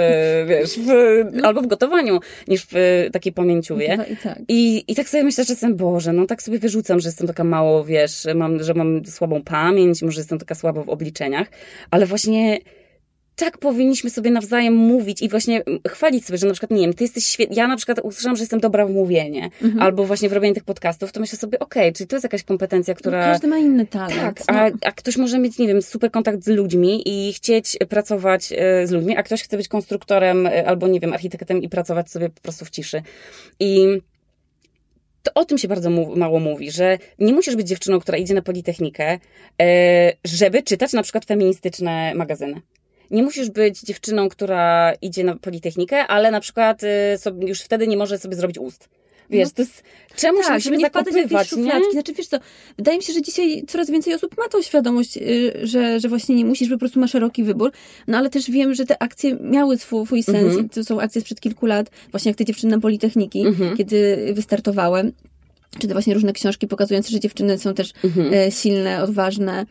wiesz, 0.48 0.78
w, 0.78 0.90
no. 1.32 1.48
albo 1.48 1.62
w 1.62 1.66
gotowaniu, 1.66 2.20
niż 2.48 2.66
w 2.70 3.06
takiej 3.12 3.32
pamięciówie. 3.32 3.98
I 4.12 4.16
tak. 4.16 4.38
I, 4.48 4.84
I 4.88 4.94
tak 4.94 5.08
sobie 5.08 5.24
myślę 5.24 5.44
czasem, 5.44 5.76
Boże, 5.76 6.12
no 6.12 6.26
tak 6.26 6.42
sobie 6.42 6.58
wyrzucam, 6.58 7.00
że 7.00 7.08
jestem 7.08 7.26
taka 7.26 7.44
mało, 7.44 7.84
wiesz, 7.84 8.26
mam, 8.34 8.62
że 8.62 8.74
mam 8.74 9.06
słabą 9.06 9.42
pamięć, 9.42 10.02
może 10.02 10.20
jestem 10.20 10.38
taka 10.38 10.54
słaba 10.54 10.82
w 10.82 10.88
obliczeniach, 10.88 11.48
ale 11.90 12.06
właśnie 12.06 12.58
tak 13.36 13.58
powinniśmy 13.58 14.10
sobie 14.10 14.30
nawzajem 14.30 14.74
mówić 14.74 15.22
i 15.22 15.28
właśnie 15.28 15.62
chwalić 15.88 16.26
sobie, 16.26 16.38
że 16.38 16.46
na 16.46 16.52
przykład, 16.52 16.70
nie 16.70 16.80
wiem, 16.80 16.94
ty 16.94 17.04
jesteś 17.04 17.24
świetny. 17.26 17.56
Ja 17.56 17.68
na 17.68 17.76
przykład 17.76 18.00
usłyszałam, 18.02 18.36
że 18.36 18.42
jestem 18.42 18.60
dobra 18.60 18.86
w 18.86 18.90
mówienie, 18.90 19.50
mhm. 19.62 19.82
albo 19.82 20.04
właśnie 20.04 20.28
w 20.28 20.32
robieniu 20.32 20.54
tych 20.54 20.64
podcastów, 20.64 21.12
to 21.12 21.20
myślę 21.20 21.38
sobie, 21.38 21.58
okej, 21.58 21.82
okay, 21.82 21.92
czyli 21.92 22.08
to 22.08 22.16
jest 22.16 22.24
jakaś 22.24 22.42
kompetencja, 22.42 22.94
która... 22.94 23.26
No 23.26 23.32
każdy 23.32 23.48
ma 23.48 23.58
inny 23.58 23.86
talent. 23.86 24.20
Tak, 24.20 24.42
a, 24.46 24.70
no. 24.70 24.76
a 24.84 24.92
ktoś 24.92 25.16
może 25.16 25.38
mieć, 25.38 25.58
nie 25.58 25.66
wiem, 25.66 25.82
super 25.82 26.10
kontakt 26.10 26.44
z 26.44 26.48
ludźmi 26.48 27.02
i 27.06 27.32
chcieć 27.32 27.76
pracować 27.88 28.52
e, 28.56 28.86
z 28.86 28.90
ludźmi, 28.90 29.16
a 29.16 29.22
ktoś 29.22 29.42
chce 29.42 29.56
być 29.56 29.68
konstruktorem 29.68 30.46
e, 30.46 30.68
albo, 30.68 30.88
nie 30.88 31.00
wiem, 31.00 31.12
architektem 31.12 31.62
i 31.62 31.68
pracować 31.68 32.10
sobie 32.10 32.28
po 32.28 32.40
prostu 32.40 32.64
w 32.64 32.70
ciszy. 32.70 33.02
I 33.60 33.86
to 35.22 35.30
o 35.34 35.44
tym 35.44 35.58
się 35.58 35.68
bardzo 35.68 35.90
mało 36.16 36.40
mówi, 36.40 36.70
że 36.70 36.98
nie 37.18 37.32
musisz 37.32 37.56
być 37.56 37.68
dziewczyną, 37.68 38.00
która 38.00 38.18
idzie 38.18 38.34
na 38.34 38.42
Politechnikę, 38.42 39.18
e, 39.62 40.12
żeby 40.24 40.62
czytać 40.62 40.92
na 40.92 41.02
przykład 41.02 41.24
feministyczne 41.24 42.14
magazyny 42.14 42.60
nie 43.10 43.22
musisz 43.22 43.50
być 43.50 43.80
dziewczyną, 43.80 44.28
która 44.28 44.92
idzie 45.02 45.24
na 45.24 45.36
Politechnikę, 45.36 46.06
ale 46.06 46.30
na 46.30 46.40
przykład 46.40 46.82
y, 46.82 47.18
sobie, 47.18 47.48
już 47.48 47.60
wtedy 47.60 47.88
nie 47.88 47.96
może 47.96 48.18
sobie 48.18 48.36
zrobić 48.36 48.58
ust. 48.58 48.88
Wiesz, 49.30 49.48
no, 49.48 49.54
to 49.54 49.62
jest, 49.62 49.82
czemu 50.16 50.42
tak, 50.42 50.54
musimy 50.54 50.76
nie 50.76 50.88
wpadać 50.88 51.14
w 51.14 51.16
jakieś 51.16 51.48
szufladki. 51.48 51.92
Znaczy, 51.92 52.12
wiesz 52.12 52.26
co, 52.26 52.38
wydaje 52.76 52.98
mi 52.98 53.04
się, 53.04 53.12
że 53.12 53.22
dzisiaj 53.22 53.64
coraz 53.68 53.90
więcej 53.90 54.14
osób 54.14 54.38
ma 54.38 54.48
tą 54.48 54.62
świadomość, 54.62 55.16
y, 55.16 55.52
że, 55.62 56.00
że 56.00 56.08
właśnie 56.08 56.34
nie 56.34 56.44
musisz, 56.44 56.68
po 56.68 56.78
prostu 56.78 57.00
ma 57.00 57.06
szeroki 57.06 57.44
wybór. 57.44 57.72
No 58.06 58.18
ale 58.18 58.30
też 58.30 58.50
wiem, 58.50 58.74
że 58.74 58.84
te 58.84 59.02
akcje 59.02 59.36
miały 59.40 59.78
swój, 59.78 60.06
swój 60.06 60.22
sens. 60.22 60.36
Mhm. 60.36 60.68
To 60.68 60.84
są 60.84 61.00
akcje 61.00 61.20
sprzed 61.20 61.40
kilku 61.40 61.66
lat, 61.66 61.90
właśnie 62.10 62.30
jak 62.30 62.38
te 62.38 62.44
dziewczyny 62.44 62.76
na 62.76 62.80
Politechniki, 62.80 63.46
mhm. 63.46 63.76
kiedy 63.76 64.30
wystartowałem. 64.32 65.12
czy 65.78 65.88
te 65.88 65.92
właśnie 65.92 66.14
różne 66.14 66.32
książki 66.32 66.66
pokazujące, 66.66 67.10
że 67.10 67.20
dziewczyny 67.20 67.58
są 67.58 67.74
też 67.74 67.92
mhm. 68.04 68.34
e, 68.34 68.50
silne, 68.50 69.02
odważne. 69.02 69.66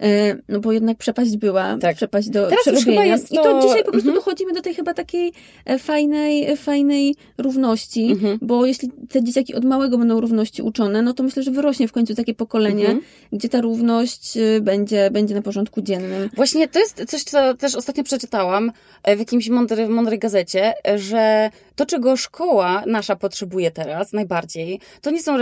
E, 0.00 0.36
no 0.48 0.60
bo 0.60 0.72
jednak 0.72 0.98
przepaść 0.98 1.36
była, 1.36 1.78
tak. 1.78 1.96
przepaść 1.96 2.28
do 2.28 2.46
Teraz 2.46 2.62
przerobienia. 2.62 3.04
Jest 3.04 3.28
to... 3.28 3.34
I 3.34 3.44
to 3.44 3.60
dzisiaj 3.62 3.84
po 3.84 3.90
prostu 3.90 4.08
mhm. 4.08 4.14
dochodzimy 4.14 4.52
do 4.52 4.62
tej 4.62 4.74
chyba 4.74 4.94
takiej 4.94 5.32
e, 5.64 5.78
fajnej, 5.78 6.46
e, 6.46 6.56
fajnej 6.56 7.14
równości, 7.38 8.10
mhm. 8.12 8.38
bo 8.42 8.66
jeśli 8.66 8.90
te 9.08 9.24
dzieciaki 9.24 9.54
od 9.54 9.64
małego 9.64 9.98
będą 9.98 10.20
równości 10.20 10.62
uczone, 10.62 11.02
no 11.02 11.12
to 11.12 11.22
myślę, 11.22 11.42
że 11.42 11.50
wyrośnie 11.50 11.88
w 11.88 11.92
końcu 11.92 12.14
takie 12.14 12.34
pokolenie, 12.34 12.84
mhm. 12.84 13.00
gdzie 13.32 13.48
ta 13.48 13.60
równość 13.60 14.38
będzie, 14.60 15.10
będzie 15.10 15.34
na 15.34 15.42
porządku 15.42 15.82
dziennym. 15.82 16.30
Właśnie 16.36 16.68
to 16.68 16.78
jest 16.78 17.04
coś, 17.08 17.22
co 17.22 17.54
też 17.54 17.74
ostatnio 17.74 18.04
przeczytałam 18.04 18.72
w 19.16 19.18
jakimś 19.18 19.48
mądry, 19.48 19.88
mądrej 19.88 20.18
gazecie, 20.18 20.74
że 20.96 21.50
to, 21.76 21.86
czego 21.86 22.16
szkoła 22.16 22.82
nasza 22.86 23.16
potrzebuje 23.16 23.70
teraz 23.70 24.12
najbardziej, 24.12 24.80
to 25.00 25.10
nie 25.10 25.22
są 25.22 25.36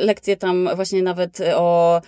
lekcje 0.00 0.36
tam 0.36 0.68
właśnie 0.76 1.02
nawet 1.02 1.38
o 1.56 2.00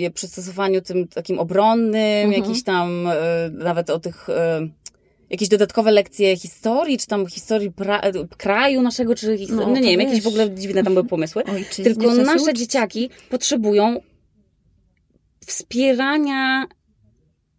y, 0.00 0.10
przystosowaniu 0.10 0.80
tym 0.84 1.08
takim 1.08 1.38
obronnym, 1.38 2.26
mhm. 2.26 2.42
jakiś 2.42 2.64
tam 2.64 3.06
y, 3.06 3.10
nawet 3.50 3.90
o 3.90 4.00
tych... 4.00 4.28
Y, 4.28 4.84
jakieś 5.30 5.48
dodatkowe 5.48 5.90
lekcje 5.90 6.36
historii, 6.36 6.98
czy 6.98 7.06
tam 7.06 7.26
historii 7.26 7.70
pra- 7.70 8.26
kraju 8.36 8.82
naszego, 8.82 9.14
czy 9.14 9.38
no, 9.50 9.56
no 9.56 9.68
nie 9.68 9.82
wiem, 9.82 10.00
wiesz. 10.00 10.08
jakieś 10.08 10.22
w 10.22 10.26
ogóle 10.26 10.50
dziwne 10.50 10.82
tam 10.82 10.94
były 10.94 11.06
pomysły. 11.06 11.42
Tylko 11.84 12.14
nasze 12.14 12.54
dzieciaki 12.54 13.10
potrzebują 13.30 14.00
wspierania 15.46 16.66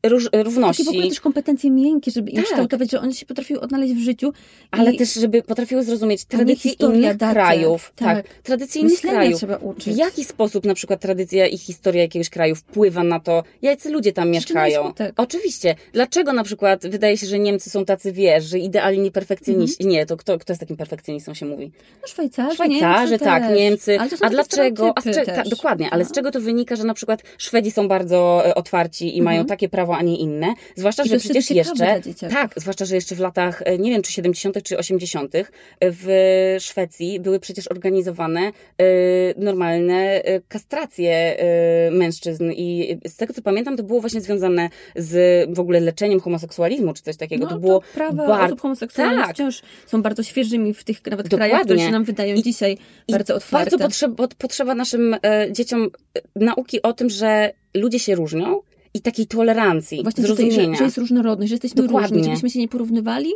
róż, 0.09 0.29
równości. 0.33 0.83
Takie 0.83 0.95
w 0.95 0.97
ogóle 0.97 1.09
też 1.09 1.19
kompetencje 1.19 1.71
miękkie, 1.71 2.11
żeby 2.11 2.31
im 2.31 2.35
tak. 2.35 2.45
kształtować, 2.45 2.91
że 2.91 3.01
one 3.01 3.13
się 3.13 3.25
potrafiły 3.25 3.59
odnaleźć 3.59 3.93
w 3.93 3.99
życiu. 3.99 4.33
Ale 4.71 4.93
i... 4.93 4.97
też, 4.97 5.13
żeby 5.13 5.41
potrafiły 5.41 5.83
zrozumieć 5.83 6.25
tradycje 6.25 6.71
innych 6.71 7.17
daty. 7.17 7.33
krajów. 7.33 7.93
Tak. 7.95 8.27
tak. 8.27 8.41
Tradycje 8.43 8.81
innych 8.81 9.01
krajów. 9.01 9.37
trzeba 9.37 9.57
uczyć. 9.57 9.93
W 9.93 9.97
jaki 9.97 10.23
sposób 10.23 10.65
na 10.65 10.73
przykład 10.73 11.01
tradycja 11.01 11.47
i 11.47 11.57
historia 11.57 12.01
jakiegoś 12.01 12.29
kraju 12.29 12.55
wpływa 12.55 13.03
na 13.03 13.19
to, 13.19 13.43
jacy 13.61 13.89
ludzie 13.89 14.13
tam 14.13 14.29
mieszkają. 14.29 14.93
Oczywiście. 15.17 15.75
Dlaczego 15.93 16.33
na 16.33 16.43
przykład 16.43 16.87
wydaje 16.87 17.17
się, 17.17 17.27
że 17.27 17.39
Niemcy 17.39 17.69
są 17.69 17.85
tacy, 17.85 18.11
wiesz, 18.11 18.43
że 18.43 18.59
idealni 18.59 19.11
perfekcjoniści. 19.11 19.83
Mhm. 19.83 19.89
Nie, 19.89 20.05
to 20.05 20.17
kto, 20.17 20.39
kto 20.39 20.53
jest 20.53 20.59
takim 20.59 20.77
perfekcjonistą 20.77 21.33
się 21.33 21.45
mówi? 21.45 21.71
No 22.01 22.07
Szwajcarzy, 22.07 22.55
Szwajcarzy, 22.55 23.11
Niemcy 23.11 23.25
tak, 23.25 23.43
też. 23.43 23.57
Niemcy. 23.57 23.97
A 24.21 24.29
dlaczego? 24.29 24.93
A 24.95 25.01
cze- 25.01 25.25
ta, 25.25 25.43
dokładnie, 25.43 25.89
ale 25.89 26.05
z 26.05 26.09
no. 26.09 26.15
czego 26.15 26.31
to 26.31 26.41
wynika, 26.41 26.75
że 26.75 26.83
na 26.83 26.93
przykład 26.93 27.23
Szwedzi 27.37 27.71
są 27.71 27.87
bardzo 27.87 28.41
e, 28.45 28.55
otwarci 28.55 29.05
i 29.05 29.19
mhm. 29.19 29.25
mają 29.25 29.45
takie 29.45 29.69
prawo, 29.69 29.94
a 29.97 30.01
nie 30.01 30.17
inne? 30.17 30.53
Zwłaszcza, 30.75 31.03
I 31.03 31.09
że 31.09 31.19
przecież 31.19 31.51
jeszcze. 31.51 32.01
Tak, 32.29 32.53
zwłaszcza, 32.55 32.85
że 32.85 32.95
jeszcze 32.95 33.15
w 33.15 33.19
latach, 33.19 33.61
e, 33.65 33.77
nie 33.77 33.91
wiem, 33.91 34.01
czy 34.01 34.11
70., 34.11 34.61
czy 34.63 34.77
80., 34.77 35.35
e, 35.35 35.45
w 35.79 36.07
Szwecji 36.59 37.19
były 37.19 37.39
przecież 37.39 37.71
organizowane 37.71 38.41
e, 38.41 38.51
normalne 39.37 40.21
kastracje 40.47 41.37
mężczyzn. 41.91 42.51
I 42.51 42.97
z 43.07 43.15
tego 43.15 43.33
co 43.33 43.41
pamiętam, 43.41 43.77
to 43.77 43.83
było 43.83 44.01
właśnie 44.01 44.21
związane 44.21 44.69
z 44.95 45.45
w 45.55 45.59
ogóle 45.59 45.79
leczeniem 45.79 46.19
homoseksualizmu, 46.19 46.93
czy 46.93 47.03
coś 47.03 47.17
takiego. 47.17 47.43
No, 47.43 47.49
to 47.49 47.59
było. 47.59 47.79
To 47.79 47.85
prawa 47.93 48.27
bar... 48.27 48.45
osób 48.45 48.61
homoseksualnych 48.61 49.25
tak. 49.25 49.35
wciąż 49.35 49.61
są 49.85 50.01
bardzo 50.01 50.23
świeżymi 50.23 50.73
w 50.73 50.83
tych 50.83 51.05
nawet 51.05 51.27
Dokładnie. 51.27 51.49
krajach, 51.49 51.65
które 51.65 51.79
się 51.79 51.91
nam 51.91 52.03
wydają 52.03 52.35
I, 52.35 52.43
dzisiaj 52.43 52.77
i 53.07 53.11
bardzo 53.11 53.35
otwarte. 53.35 53.71
Bardzo 53.71 53.85
potrzeba, 53.85 54.27
potrzeba 54.37 54.75
naszym 54.75 55.15
dzieciom 55.51 55.89
nauki 56.35 56.81
o 56.81 56.93
tym, 56.93 57.09
że 57.09 57.53
ludzie 57.73 57.99
się 57.99 58.15
różnią 58.15 58.61
i 58.95 59.01
takiej 59.01 59.27
tolerancji, 59.27 60.03
Właśnie 60.03 60.23
zrozumienia. 60.23 60.73
Że, 60.73 60.77
że 60.77 60.83
jest 60.83 60.97
różnorodność, 60.97 61.49
że 61.49 61.53
jesteśmy 61.53 61.83
Dokładnie. 61.83 62.17
różni, 62.17 62.23
żebyśmy 62.23 62.49
się 62.49 62.59
nie 62.59 62.67
porównywali, 62.67 63.29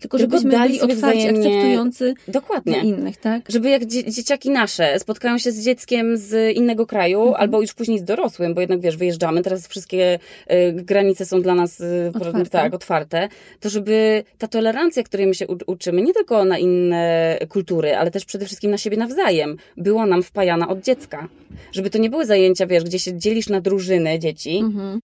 tylko, 0.00 0.18
tylko 0.18 0.38
żebyśmy 0.38 0.50
byli 0.50 0.80
otwarci, 0.80 0.96
wzajemnie... 0.96 1.48
akceptujący 1.48 2.14
Dokładnie. 2.28 2.80
innych, 2.80 3.16
tak? 3.16 3.42
Żeby 3.48 3.70
jak 3.70 3.86
dzie 3.86 4.10
dzieciaki 4.10 4.50
nasze 4.50 4.98
spotkają 4.98 5.38
się 5.38 5.52
z 5.52 5.64
dzieckiem 5.64 6.16
z 6.16 6.56
innego 6.56 6.86
kraju, 6.86 7.20
mhm. 7.20 7.40
albo 7.40 7.60
już 7.60 7.74
później 7.74 7.98
z 7.98 8.04
dorosłym, 8.04 8.54
bo 8.54 8.60
jednak 8.60 8.80
wiesz, 8.80 8.96
wyjeżdżamy, 8.96 9.42
teraz 9.42 9.68
wszystkie 9.68 10.18
y, 10.50 10.72
granice 10.72 11.26
są 11.26 11.42
dla 11.42 11.54
nas 11.54 11.80
y, 11.80 12.12
otwarte. 12.14 12.50
tak, 12.50 12.74
otwarte, 12.74 13.28
to 13.60 13.70
żeby 13.70 14.24
ta 14.38 14.48
tolerancja, 14.48 15.02
której 15.02 15.26
my 15.26 15.34
się 15.34 15.46
uczymy, 15.66 16.02
nie 16.02 16.14
tylko 16.14 16.44
na 16.44 16.58
inne 16.58 17.38
kultury, 17.48 17.96
ale 17.96 18.10
też 18.10 18.24
przede 18.24 18.46
wszystkim 18.46 18.70
na 18.70 18.78
siebie 18.78 18.96
nawzajem, 18.96 19.56
była 19.76 20.06
nam 20.06 20.22
wpajana 20.22 20.68
od 20.68 20.80
dziecka. 20.80 21.28
Żeby 21.72 21.90
to 21.90 21.98
nie 21.98 22.10
były 22.10 22.26
zajęcia, 22.26 22.66
wiesz, 22.66 22.84
gdzie 22.84 22.98
się 22.98 23.18
dzielisz 23.18 23.48
na 23.48 23.60
drużyny 23.60 24.18
dzieci, 24.18 24.58
mhm 24.58 25.00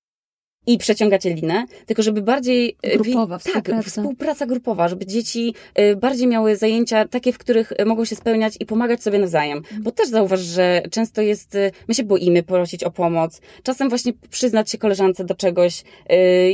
i 0.67 0.79
przeciągacie 0.79 1.35
linę, 1.35 1.67
tylko 1.87 2.03
żeby 2.03 2.23
bardziej... 2.23 2.77
E, 2.83 2.97
grupowa, 2.97 3.39
tak, 3.39 3.47
współpraca. 3.47 3.83
Tak, 3.83 3.87
współpraca 3.87 4.47
grupowa, 4.47 4.89
żeby 4.89 5.07
dzieci 5.07 5.55
e, 5.75 5.97
bardziej 5.97 6.27
miały 6.27 6.57
zajęcia 6.57 7.09
takie, 7.09 7.33
w 7.33 7.39
których 7.39 7.73
e, 7.77 7.85
mogą 7.85 8.05
się 8.05 8.17
spełniać 8.17 8.55
i 8.61 8.67
pomagać 8.67 9.03
sobie 9.03 9.19
nawzajem. 9.19 9.63
Bo 9.81 9.91
też 9.91 10.09
zauważ, 10.09 10.41
że 10.41 10.83
często 10.91 11.23
jest, 11.23 11.57
my 11.89 11.95
się 11.95 12.05
boimy 12.05 12.43
prosić 12.43 12.85
o 12.85 12.91
pomoc, 12.91 13.41
czasem 13.63 13.89
właśnie 13.89 14.13
przyznać 14.31 14.71
się 14.71 14.79
koleżance 14.79 15.25
do 15.25 15.35
czegoś 15.35 15.83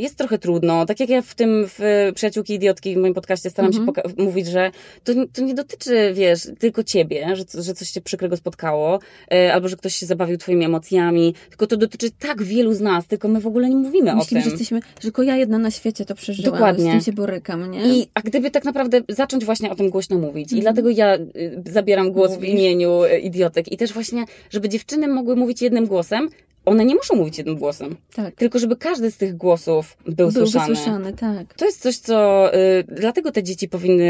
jest 0.00 0.16
trochę 0.16 0.38
trudno. 0.38 0.86
Tak 0.86 1.00
jak 1.00 1.08
ja 1.08 1.22
w 1.22 1.34
tym, 1.34 1.64
w 1.66 2.10
Przyjaciółki 2.14 2.54
Idiotki 2.54 2.94
w 2.94 2.98
moim 2.98 3.14
podcaście 3.14 3.50
staram 3.50 3.72
mhm. 3.74 3.94
się 4.16 4.22
mówić, 4.24 4.46
że 4.46 4.70
to, 5.04 5.12
to 5.32 5.42
nie 5.42 5.54
dotyczy, 5.54 6.12
wiesz, 6.14 6.48
tylko 6.58 6.84
ciebie, 6.84 7.36
że, 7.36 7.62
że 7.62 7.74
coś 7.74 7.90
cię 7.90 8.00
przykrego 8.00 8.36
spotkało, 8.36 8.98
albo 9.52 9.68
że 9.68 9.76
ktoś 9.76 9.94
się 9.94 10.06
zabawił 10.06 10.38
twoimi 10.38 10.64
emocjami, 10.64 11.34
tylko 11.48 11.66
to 11.66 11.76
dotyczy 11.76 12.10
tak 12.10 12.42
wielu 12.42 12.74
z 12.74 12.80
nas, 12.80 13.06
tylko 13.06 13.28
my 13.28 13.40
w 13.40 13.46
ogóle 13.46 13.68
nie 13.68 13.76
mówimy 13.76 13.97
mówimy 13.98 14.16
Myślimy, 14.16 14.40
o 14.40 14.42
tym. 14.42 14.50
że 14.50 14.50
jesteśmy, 14.50 14.80
że 14.80 15.02
tylko 15.02 15.22
ja 15.22 15.36
jedna 15.36 15.58
na 15.58 15.70
świecie 15.70 16.04
to 16.04 16.14
przeżyłam, 16.14 16.52
Dokładnie. 16.52 16.84
z 16.84 16.92
tym 16.92 17.00
się 17.00 17.12
borykam, 17.12 17.70
nie? 17.70 17.98
I, 17.98 18.08
a 18.14 18.20
gdyby 18.20 18.50
tak 18.50 18.64
naprawdę 18.64 19.02
zacząć 19.08 19.44
właśnie 19.44 19.70
o 19.70 19.74
tym 19.74 19.90
głośno 19.90 20.18
mówić 20.18 20.52
mm. 20.52 20.58
i 20.58 20.60
mhm. 20.60 20.62
dlatego 20.62 20.90
ja 20.90 21.16
y, 21.16 21.62
zabieram 21.72 22.12
głos 22.12 22.30
Mówisz. 22.30 22.50
w 22.50 22.52
imieniu 22.52 23.04
y, 23.04 23.18
idiotek 23.18 23.72
i 23.72 23.76
też 23.76 23.92
właśnie, 23.92 24.24
żeby 24.50 24.68
dziewczyny 24.68 25.08
mogły 25.08 25.36
mówić 25.36 25.62
jednym 25.62 25.86
głosem, 25.86 26.28
one 26.68 26.84
nie 26.84 26.94
muszą 26.94 27.16
mówić 27.16 27.38
jednym 27.38 27.56
głosem. 27.56 27.96
Tak. 28.14 28.34
Tylko 28.34 28.58
żeby 28.58 28.76
każdy 28.76 29.10
z 29.10 29.16
tych 29.16 29.36
głosów 29.36 29.96
był, 30.06 30.32
był 30.32 30.46
słyszany. 30.46 31.12
tak. 31.12 31.54
To 31.54 31.64
jest 31.64 31.82
coś, 31.82 31.96
co 31.96 32.48
y, 32.54 32.84
dlatego 32.88 33.32
te 33.32 33.42
dzieci 33.42 33.68
powinny 33.68 34.04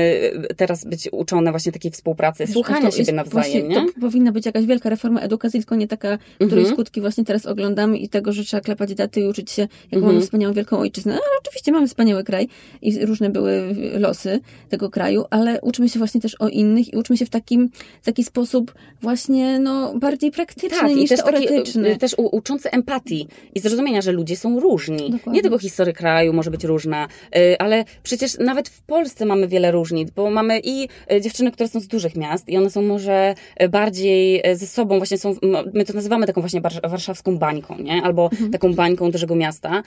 y, 0.51 0.55
teraz 0.57 0.85
być 0.85 1.09
uczone 1.13 1.51
właśnie 1.51 1.73
takiej 1.73 1.91
współpracy, 1.91 2.45
Wiesz, 2.45 2.53
słuchania 2.53 2.91
siebie 2.91 3.13
nawzajem, 3.13 3.69
nie? 3.69 3.75
To 3.75 4.01
powinna 4.01 4.33
być 4.33 4.47
jakaś 4.47 4.67
wielka 4.67 4.91
reforma 4.91 5.21
edukacji, 5.21 5.61
tylko 5.61 5.75
nie 5.75 5.89
taka, 5.89 6.19
której 6.35 6.59
mhm. 6.59 6.75
skutki 6.75 7.01
właśnie 7.01 7.25
teraz 7.25 7.47
oglądamy 7.47 7.99
i 7.99 8.09
tego, 8.09 8.33
że 8.33 8.45
trzeba 8.45 8.61
klepać 8.61 8.95
daty 8.95 9.21
i 9.21 9.27
uczyć 9.27 9.51
się, 9.51 9.63
jak 9.63 9.93
mhm. 9.93 10.13
mamy 10.13 10.21
wspaniałą 10.21 10.55
wielką 10.55 10.79
ojczyznę. 10.79 11.13
Ale 11.13 11.23
oczywiście 11.41 11.73
mamy 11.73 11.89
wspaniały 11.89 12.25
kraj 12.25 12.49
i 12.83 13.07
różne 13.07 13.31
były 13.31 13.75
losy 13.99 14.41
tego 14.69 14.91
kraju, 14.91 15.25
ale 15.31 15.61
uczmy 15.61 15.89
się 15.89 15.99
właśnie 15.99 16.21
też 16.21 16.35
o 16.35 16.49
innych 16.49 16.93
i 16.93 16.97
uczmy 16.97 17.17
się 17.17 17.27
w 17.27 17.31
takim, 17.31 17.71
w 18.03 18.05
taki 18.05 18.25
sposób 18.25 18.75
właśnie 19.03 19.59
no, 19.59 19.95
bardziej 19.99 20.31
praktyczny 20.31 20.79
tak, 20.79 20.91
niż 20.91 21.05
i 21.05 21.09
też 21.09 21.21
teoretyczny. 21.21 21.89
Taki, 21.89 21.99
też 21.99 22.15
u, 22.19 22.37
uczący 22.49 22.71
empatii 22.71 23.29
i 23.55 23.61
zrozumienia, 23.61 24.03
że 24.03 24.13
ludzie 24.13 24.37
są 24.37 24.61
różni. 24.61 25.11
Dokładnie. 25.11 25.33
Nie 25.33 25.43
tylko 25.43 25.59
historia 25.59 25.93
kraju 25.93 26.33
może 26.33 26.51
być 26.51 26.65
różna, 26.65 27.09
y, 27.37 27.59
ale 27.59 27.85
przecież 28.03 28.39
nawet 28.39 28.69
w 28.69 28.83
Polsce 28.83 29.27
mamy 29.27 29.49
wiele 29.49 29.71
różnic, 29.71 30.11
bo 30.11 30.31
mamy 30.31 30.61
i 30.65 30.89
y, 31.13 31.21
dziewczyny, 31.21 31.53
które 31.53 31.69
są 31.69 31.81
z 31.81 31.87
dużych 31.87 32.17
miast 32.17 32.49
i 32.49 32.57
one 32.57 32.71
są 32.71 32.83
może 32.83 33.35
y, 33.63 33.69
bardziej 33.69 34.43
ze 34.55 34.67
sobą, 34.67 34.97
właśnie 34.99 35.19
są, 35.19 35.35
my 35.75 35.85
to 35.85 35.93
nazywamy 35.93 36.27
taką 36.27 36.41
właśnie 36.41 36.61
warszawską 36.83 37.39
bańką, 37.39 37.79
nie? 37.79 38.03
Albo 38.03 38.25
mhm. 38.33 38.51
taką 38.51 38.75
bańką 38.75 39.11
dużego 39.11 39.35
miasta, 39.35 39.83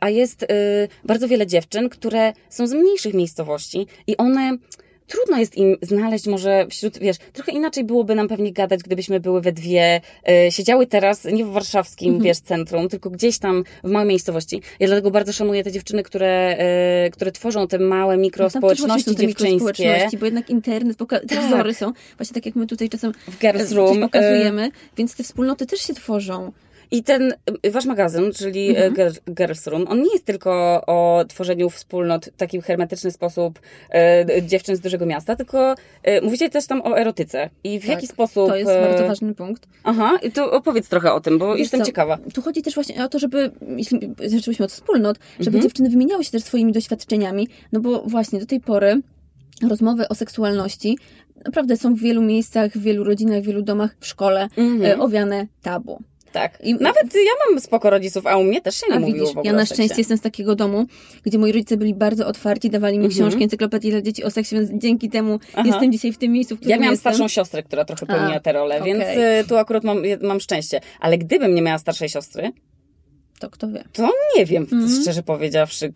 a 0.00 0.10
jest 0.10 0.46
bardzo 1.04 1.28
wiele 1.28 1.46
dziewczyn, 1.46 1.88
które 1.88 2.32
są 2.48 2.66
z 2.66 2.72
mniejszych 2.72 3.14
miejscowości 3.14 3.86
i 4.06 4.16
one 4.16 4.58
trudno 5.06 5.38
jest 5.38 5.56
im 5.56 5.76
znaleźć 5.82 6.26
może 6.26 6.66
wśród, 6.70 6.98
wiesz, 6.98 7.16
trochę 7.32 7.52
inaczej 7.52 7.84
byłoby 7.84 8.14
nam 8.14 8.28
pewnie 8.28 8.52
gadać, 8.52 8.80
gdybyśmy 8.80 9.20
były 9.20 9.40
we 9.40 9.52
dwie, 9.52 10.00
y, 10.48 10.52
siedziały 10.52 10.86
teraz 10.86 11.24
nie 11.24 11.44
w 11.44 11.50
warszawskim, 11.50 12.08
mhm. 12.08 12.24
wiesz, 12.24 12.38
centrum, 12.38 12.88
tylko 12.88 13.10
gdzieś 13.10 13.38
tam 13.38 13.64
w 13.84 13.90
małej 13.90 14.08
miejscowości. 14.08 14.62
Ja 14.80 14.86
dlatego 14.86 15.10
bardzo 15.10 15.32
szanuję 15.32 15.64
te 15.64 15.72
dziewczyny, 15.72 16.02
które, 16.02 16.56
y, 17.06 17.10
które 17.10 17.32
tworzą 17.32 17.68
te 17.68 17.78
małe 17.78 18.16
mikrospołeczności 18.16 19.10
no, 19.10 19.14
dziewczyńskie. 19.14 20.08
Bo 20.18 20.24
jednak 20.24 20.50
internet, 20.50 20.96
te 20.96 21.06
tak. 21.06 21.46
wzory 21.46 21.74
są, 21.74 21.92
właśnie 22.18 22.34
tak 22.34 22.46
jak 22.46 22.56
my 22.56 22.66
tutaj 22.66 22.88
czasem 22.88 23.12
w 23.28 23.38
Girls 23.38 23.72
Room 23.72 24.00
pokazujemy, 24.00 24.70
więc 24.96 25.16
te 25.16 25.22
wspólnoty 25.22 25.66
też 25.66 25.80
się 25.80 25.94
tworzą. 25.94 26.52
I 26.90 27.02
ten 27.02 27.34
y, 27.66 27.70
wasz 27.70 27.84
magazyn, 27.84 28.32
czyli 28.32 28.70
y, 28.70 28.84
mhm. 28.84 29.12
Girls 29.30 29.66
Room, 29.66 29.84
on 29.88 30.02
nie 30.02 30.12
jest 30.12 30.24
tylko 30.24 30.82
o 30.86 31.24
tworzeniu 31.28 31.70
wspólnot 31.70 32.26
w 32.26 32.36
taki 32.36 32.62
hermetyczny 32.62 33.10
sposób 33.10 33.60
e, 33.90 34.42
dziewczyn 34.42 34.76
z 34.76 34.80
dużego 34.80 35.06
miasta, 35.06 35.36
tylko 35.36 35.74
e, 36.02 36.20
mówicie 36.20 36.50
też 36.50 36.66
tam 36.66 36.82
o 36.82 36.98
erotyce. 36.98 37.50
I 37.64 37.78
w 37.78 37.82
tak, 37.82 37.90
jaki 37.90 38.06
sposób. 38.06 38.48
To 38.48 38.56
jest 38.56 38.70
bardzo 38.70 39.06
ważny 39.06 39.34
punkt. 39.34 39.68
Aha, 39.84 40.18
i 40.22 40.30
to 40.30 40.52
opowiedz 40.52 40.88
trochę 40.88 41.12
o 41.12 41.20
tym, 41.20 41.38
bo 41.38 41.52
Wiesz 41.52 41.60
jestem 41.60 41.80
co, 41.80 41.86
ciekawa. 41.86 42.18
Tu 42.34 42.42
chodzi 42.42 42.62
też 42.62 42.74
właśnie 42.74 43.04
o 43.04 43.08
to, 43.08 43.18
żeby, 43.18 43.50
jeśli 43.76 44.14
zaczęłyśmy 44.26 44.64
od 44.64 44.72
wspólnot, 44.72 45.18
żeby 45.38 45.56
mhm. 45.56 45.62
dziewczyny 45.62 45.90
wymieniały 45.90 46.24
się 46.24 46.30
też 46.30 46.42
swoimi 46.42 46.72
doświadczeniami, 46.72 47.48
no 47.72 47.80
bo 47.80 48.02
właśnie 48.02 48.40
do 48.40 48.46
tej 48.46 48.60
pory 48.60 49.00
rozmowy 49.68 50.08
o 50.08 50.14
seksualności 50.14 50.98
naprawdę 51.44 51.76
są 51.76 51.94
w 51.94 51.98
wielu 51.98 52.22
miejscach, 52.22 52.72
w 52.72 52.82
wielu 52.82 53.04
rodzinach, 53.04 53.42
w 53.42 53.46
wielu 53.46 53.62
domach, 53.62 53.96
w 54.00 54.06
szkole 54.06 54.48
mhm. 54.56 55.00
owiane 55.00 55.46
tabu. 55.62 56.02
Tak. 56.36 56.58
I 56.62 56.74
nawet 56.74 57.14
ja 57.14 57.50
mam 57.50 57.60
spoko 57.60 57.90
rodziców, 57.90 58.26
a 58.26 58.36
u 58.36 58.44
mnie 58.44 58.60
też 58.60 58.80
się 58.80 58.86
nie 58.90 58.96
a 58.96 59.00
mówiło 59.00 59.28
widzisz, 59.28 59.44
Ja 59.44 59.52
na 59.52 59.66
szczęście 59.66 59.94
jestem 59.98 60.18
z 60.18 60.20
takiego 60.20 60.54
domu, 60.54 60.86
gdzie 61.22 61.38
moi 61.38 61.52
rodzice 61.52 61.76
byli 61.76 61.94
bardzo 61.94 62.26
otwarci, 62.26 62.70
dawali 62.70 62.98
mi 62.98 63.04
mhm. 63.04 63.20
książki, 63.20 63.44
encyklopedii 63.44 63.90
dla 63.90 64.02
dzieci 64.02 64.24
o 64.24 64.30
seksie, 64.30 64.54
więc 64.54 64.70
dzięki 64.74 65.10
temu 65.10 65.38
Aha. 65.54 65.62
jestem 65.66 65.92
dzisiaj 65.92 66.12
w 66.12 66.18
tym 66.18 66.32
miejscu, 66.32 66.56
w 66.56 66.58
którym 66.58 66.70
Ja 66.70 66.76
miałam 66.76 66.92
jestem. 66.92 67.12
starszą 67.12 67.28
siostrę, 67.28 67.62
która 67.62 67.84
trochę 67.84 68.06
pełniła 68.06 68.40
tę 68.40 68.52
rolę, 68.52 68.74
okay. 68.74 68.86
więc 68.86 69.04
y, 69.44 69.48
tu 69.48 69.56
akurat 69.56 69.84
mam, 69.84 70.02
mam 70.22 70.40
szczęście. 70.40 70.80
Ale 71.00 71.18
gdybym 71.18 71.54
nie 71.54 71.62
miała 71.62 71.78
starszej 71.78 72.08
siostry, 72.08 72.52
to 73.38 73.50
kto 73.50 73.68
wie. 73.68 73.84
To 73.92 74.10
nie 74.36 74.46
wiem, 74.46 74.66
mm. 74.72 74.88
szczerze 75.00 75.22
powiedziawszy. 75.22 75.92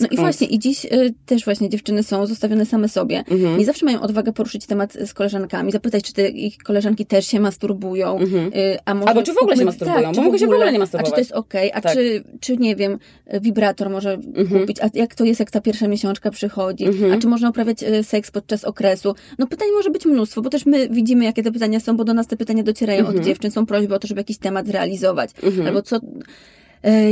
No 0.00 0.06
i 0.10 0.16
właśnie, 0.16 0.46
i 0.46 0.58
dziś 0.58 0.84
y, 0.84 1.14
też 1.26 1.44
właśnie 1.44 1.68
dziewczyny 1.68 2.02
są 2.02 2.26
zostawione 2.26 2.66
same 2.66 2.88
sobie. 2.88 3.22
Mm-hmm. 3.22 3.58
Nie 3.58 3.64
zawsze 3.64 3.86
mają 3.86 4.00
odwagę 4.00 4.32
poruszyć 4.32 4.66
temat 4.66 4.92
z 4.92 5.14
koleżankami, 5.14 5.72
zapytać, 5.72 6.04
czy 6.04 6.12
te 6.12 6.28
ich 6.28 6.58
koleżanki 6.58 7.06
też 7.06 7.26
się 7.26 7.40
masturbują. 7.40 8.18
Mm-hmm. 8.18 8.56
Y, 8.56 8.78
a 8.84 8.94
może 8.94 9.08
Albo 9.08 9.22
czy 9.22 9.34
w 9.34 9.38
ogóle 9.38 9.56
się 9.56 9.64
masturbują, 9.64 10.02
tak, 10.02 10.14
bo 10.14 10.22
mogą 10.22 10.38
się 10.38 10.46
w 10.46 10.50
ogóle 10.50 10.72
nie 10.72 10.78
masturbować. 10.78 11.06
A 11.06 11.10
czy 11.10 11.14
to 11.14 11.20
jest 11.20 11.32
okej, 11.32 11.70
okay, 11.70 11.78
a 11.78 11.80
tak. 11.80 11.92
czy, 11.92 12.24
czy, 12.40 12.56
nie 12.56 12.76
wiem, 12.76 12.98
wibrator 13.40 13.90
może 13.90 14.18
mm-hmm. 14.18 14.60
kupić, 14.60 14.80
a 14.80 14.88
jak 14.94 15.14
to 15.14 15.24
jest, 15.24 15.40
jak 15.40 15.50
ta 15.50 15.60
pierwsza 15.60 15.88
miesiączka 15.88 16.30
przychodzi, 16.30 16.84
mhm. 16.84 17.12
a 17.12 17.18
czy 17.18 17.26
można 17.26 17.50
uprawiać 17.50 17.82
y, 17.82 18.04
seks 18.04 18.30
podczas 18.30 18.64
okresu. 18.64 19.14
No 19.38 19.46
pytań 19.46 19.68
może 19.76 19.90
być 19.90 20.06
mnóstwo, 20.06 20.42
bo 20.42 20.50
też 20.50 20.66
my 20.66 20.88
widzimy, 20.88 21.24
jakie 21.24 21.42
te 21.42 21.52
pytania 21.52 21.80
są, 21.80 21.96
bo 21.96 22.04
do 22.04 22.14
nas 22.14 22.26
te 22.26 22.36
pytania 22.36 22.62
docierają 22.62 23.00
od 23.00 23.06
mhm. 23.06 23.24
dziewczyn, 23.24 23.50
są 23.50 23.66
prośby 23.66 23.94
o 23.94 23.98
to, 23.98 24.08
żeby 24.08 24.20
jakiś 24.20 24.38
temat 24.38 24.66
zrealizować. 24.66 25.30
Mhm. 25.42 25.66
Albo 25.66 25.82
co 25.82 26.00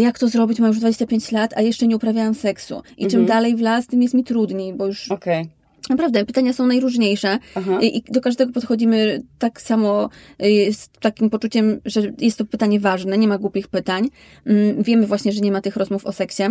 jak 0.00 0.18
to 0.18 0.28
zrobić, 0.28 0.60
mam 0.60 0.68
już 0.68 0.78
25 0.78 1.32
lat, 1.32 1.54
a 1.56 1.60
jeszcze 1.60 1.86
nie 1.86 1.96
uprawiałam 1.96 2.34
seksu. 2.34 2.82
I 2.96 3.06
czym 3.06 3.20
mhm. 3.20 3.26
dalej 3.26 3.56
w 3.56 3.60
las, 3.60 3.86
tym 3.86 4.02
jest 4.02 4.14
mi 4.14 4.24
trudniej, 4.24 4.74
bo 4.74 4.86
już 4.86 5.10
okay. 5.10 5.46
Naprawdę, 5.90 6.24
pytania 6.24 6.52
są 6.52 6.66
najróżniejsze 6.66 7.38
Aha. 7.54 7.78
i 7.82 8.02
do 8.08 8.20
każdego 8.20 8.52
podchodzimy 8.52 9.22
tak 9.38 9.60
samo 9.60 10.08
y, 10.42 10.72
z 10.72 10.88
takim 11.00 11.30
poczuciem, 11.30 11.80
że 11.84 12.12
jest 12.18 12.38
to 12.38 12.44
pytanie 12.44 12.80
ważne, 12.80 13.18
nie 13.18 13.28
ma 13.28 13.38
głupich 13.38 13.68
pytań. 13.68 14.08
Mm, 14.46 14.82
wiemy 14.82 15.06
właśnie, 15.06 15.32
że 15.32 15.40
nie 15.40 15.52
ma 15.52 15.60
tych 15.60 15.76
rozmów 15.76 16.06
o 16.06 16.12
seksie. 16.12 16.42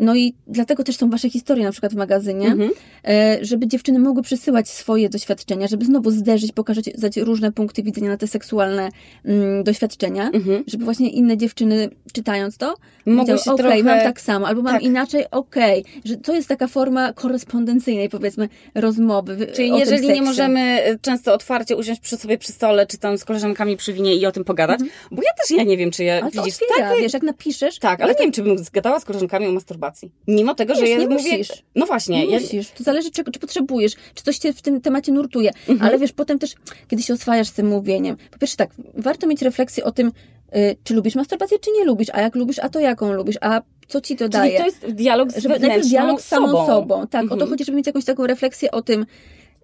No 0.00 0.16
i 0.16 0.34
dlatego 0.46 0.84
też 0.84 0.96
są 0.96 1.10
wasze 1.10 1.30
historie 1.30 1.64
na 1.64 1.72
przykład 1.72 1.92
w 1.92 1.96
magazynie, 1.96 2.46
mhm. 2.46 2.70
E, 3.08 3.38
żeby 3.42 3.66
dziewczyny 3.66 3.98
mogły 3.98 4.22
przysyłać 4.22 4.68
swoje 4.68 5.08
doświadczenia, 5.08 5.68
żeby 5.68 5.84
znowu 5.84 6.10
zderzyć, 6.10 6.52
pokazać 6.52 7.16
różne 7.16 7.52
punkty 7.52 7.82
widzenia 7.82 8.08
na 8.08 8.16
te 8.16 8.26
seksualne 8.26 8.88
mm, 9.24 9.64
doświadczenia, 9.64 10.30
mhm. 10.30 10.64
żeby 10.66 10.84
właśnie 10.84 11.10
inne 11.10 11.36
dziewczyny 11.36 11.88
czytając 12.12 12.56
to, 12.56 12.74
mogły 13.06 13.34
okej, 13.34 13.54
okay, 13.54 13.56
trochę... 13.56 13.82
mam 13.82 13.98
tak 13.98 14.20
samo, 14.20 14.46
albo 14.46 14.62
mam 14.62 14.72
tak. 14.72 14.82
inaczej, 14.82 15.24
okej, 15.30 15.80
okay. 15.80 15.92
że 16.04 16.16
to 16.16 16.34
jest 16.34 16.48
taka 16.48 16.66
forma 16.66 17.12
korespondencyjnej 17.12 18.08
powiedzmy, 18.08 18.48
rozmowy. 18.74 19.46
Czyli 19.54 19.78
jeżeli 19.78 20.08
nie 20.08 20.22
możemy 20.22 20.60
e, 20.60 20.98
często 20.98 21.34
otwarcie 21.34 21.76
usiąść 21.76 22.00
przy 22.00 22.16
sobie 22.16 22.38
przy 22.38 22.52
stole, 22.52 22.86
czy 22.86 22.98
tam 22.98 23.18
z 23.18 23.24
koleżankami 23.24 23.76
przy 23.76 23.92
winie 23.92 24.14
i 24.14 24.26
o 24.26 24.32
tym 24.32 24.44
pogadać, 24.44 24.80
mhm. 24.80 24.98
bo 25.10 25.22
ja 25.22 25.30
też 25.42 25.58
ja 25.58 25.62
nie 25.62 25.76
wiem, 25.76 25.90
czy 25.90 26.04
ja, 26.04 26.20
ale 26.20 26.30
widzisz, 26.30 26.58
tak, 26.78 26.98
wiesz, 27.00 27.12
jak 27.12 27.22
napiszesz. 27.22 27.78
Tak, 27.78 28.00
ale 28.00 28.12
nie 28.12 28.18
wiem, 28.18 28.32
czy 28.32 28.42
bym 28.42 28.58
zgadała 28.58 29.00
z 29.00 29.04
koleżankami 29.04 29.46
o 29.46 29.52
masturbacji. 29.52 30.10
Mimo 30.28 30.54
tego, 30.54 30.74
że 30.74 30.88
ja 30.88 30.96
nie 30.96 31.08
mówię... 31.08 31.38
Musisz. 31.38 31.62
No 31.74 31.86
właśnie. 31.86 32.26
Nie 32.26 32.32
ja... 32.32 32.40
musisz. 32.40 32.70
To 32.70 32.84
zależy, 32.84 33.10
czego, 33.10 33.30
czy 33.30 33.38
potrzebujesz, 33.38 33.92
czy 34.14 34.24
coś 34.24 34.38
cię 34.38 34.52
w 34.52 34.62
tym 34.62 34.80
temacie 34.80 35.12
nurtuje. 35.12 35.50
Mhm. 35.68 35.88
Ale 35.88 35.98
wiesz, 35.98 36.12
potem 36.12 36.38
też, 36.38 36.54
kiedy 36.88 37.02
się 37.02 37.14
oswajasz 37.14 37.48
z 37.48 37.52
tym 37.52 37.66
mówieniem, 37.66 38.16
po 38.30 38.38
pierwsze 38.38 38.56
tak, 38.56 38.70
warto 38.94 39.26
mieć 39.26 39.42
refleksję 39.42 39.84
o 39.84 39.92
tym, 39.92 40.12
y, 40.56 40.76
czy 40.84 40.94
lubisz 40.94 41.14
masturbację, 41.14 41.58
czy 41.58 41.70
nie 41.70 41.84
lubisz, 41.84 42.08
a 42.12 42.20
jak 42.20 42.34
lubisz, 42.34 42.58
a 42.58 42.68
to 42.68 42.80
jaką 42.80 43.12
lubisz, 43.12 43.36
a 43.40 43.60
co 43.90 44.00
ci 44.00 44.16
to 44.16 44.18
Czyli 44.18 44.30
daje. 44.30 44.58
to 44.58 44.64
jest 44.64 44.86
dialog 44.86 45.32
z 45.32 45.42
żeby, 45.42 45.58
najpierw 45.58 45.88
dialog 45.88 46.20
z 46.20 46.24
samą 46.24 46.48
sobą. 46.48 46.66
sobą. 46.66 47.06
Tak, 47.06 47.22
mhm. 47.22 47.26
o 47.26 47.28
to 47.28 47.34
mhm. 47.34 47.50
chodzi, 47.50 47.64
żeby 47.64 47.76
mieć 47.76 47.86
jakąś 47.86 48.04
taką 48.04 48.26
refleksję 48.26 48.70
o 48.70 48.82
tym, 48.82 49.06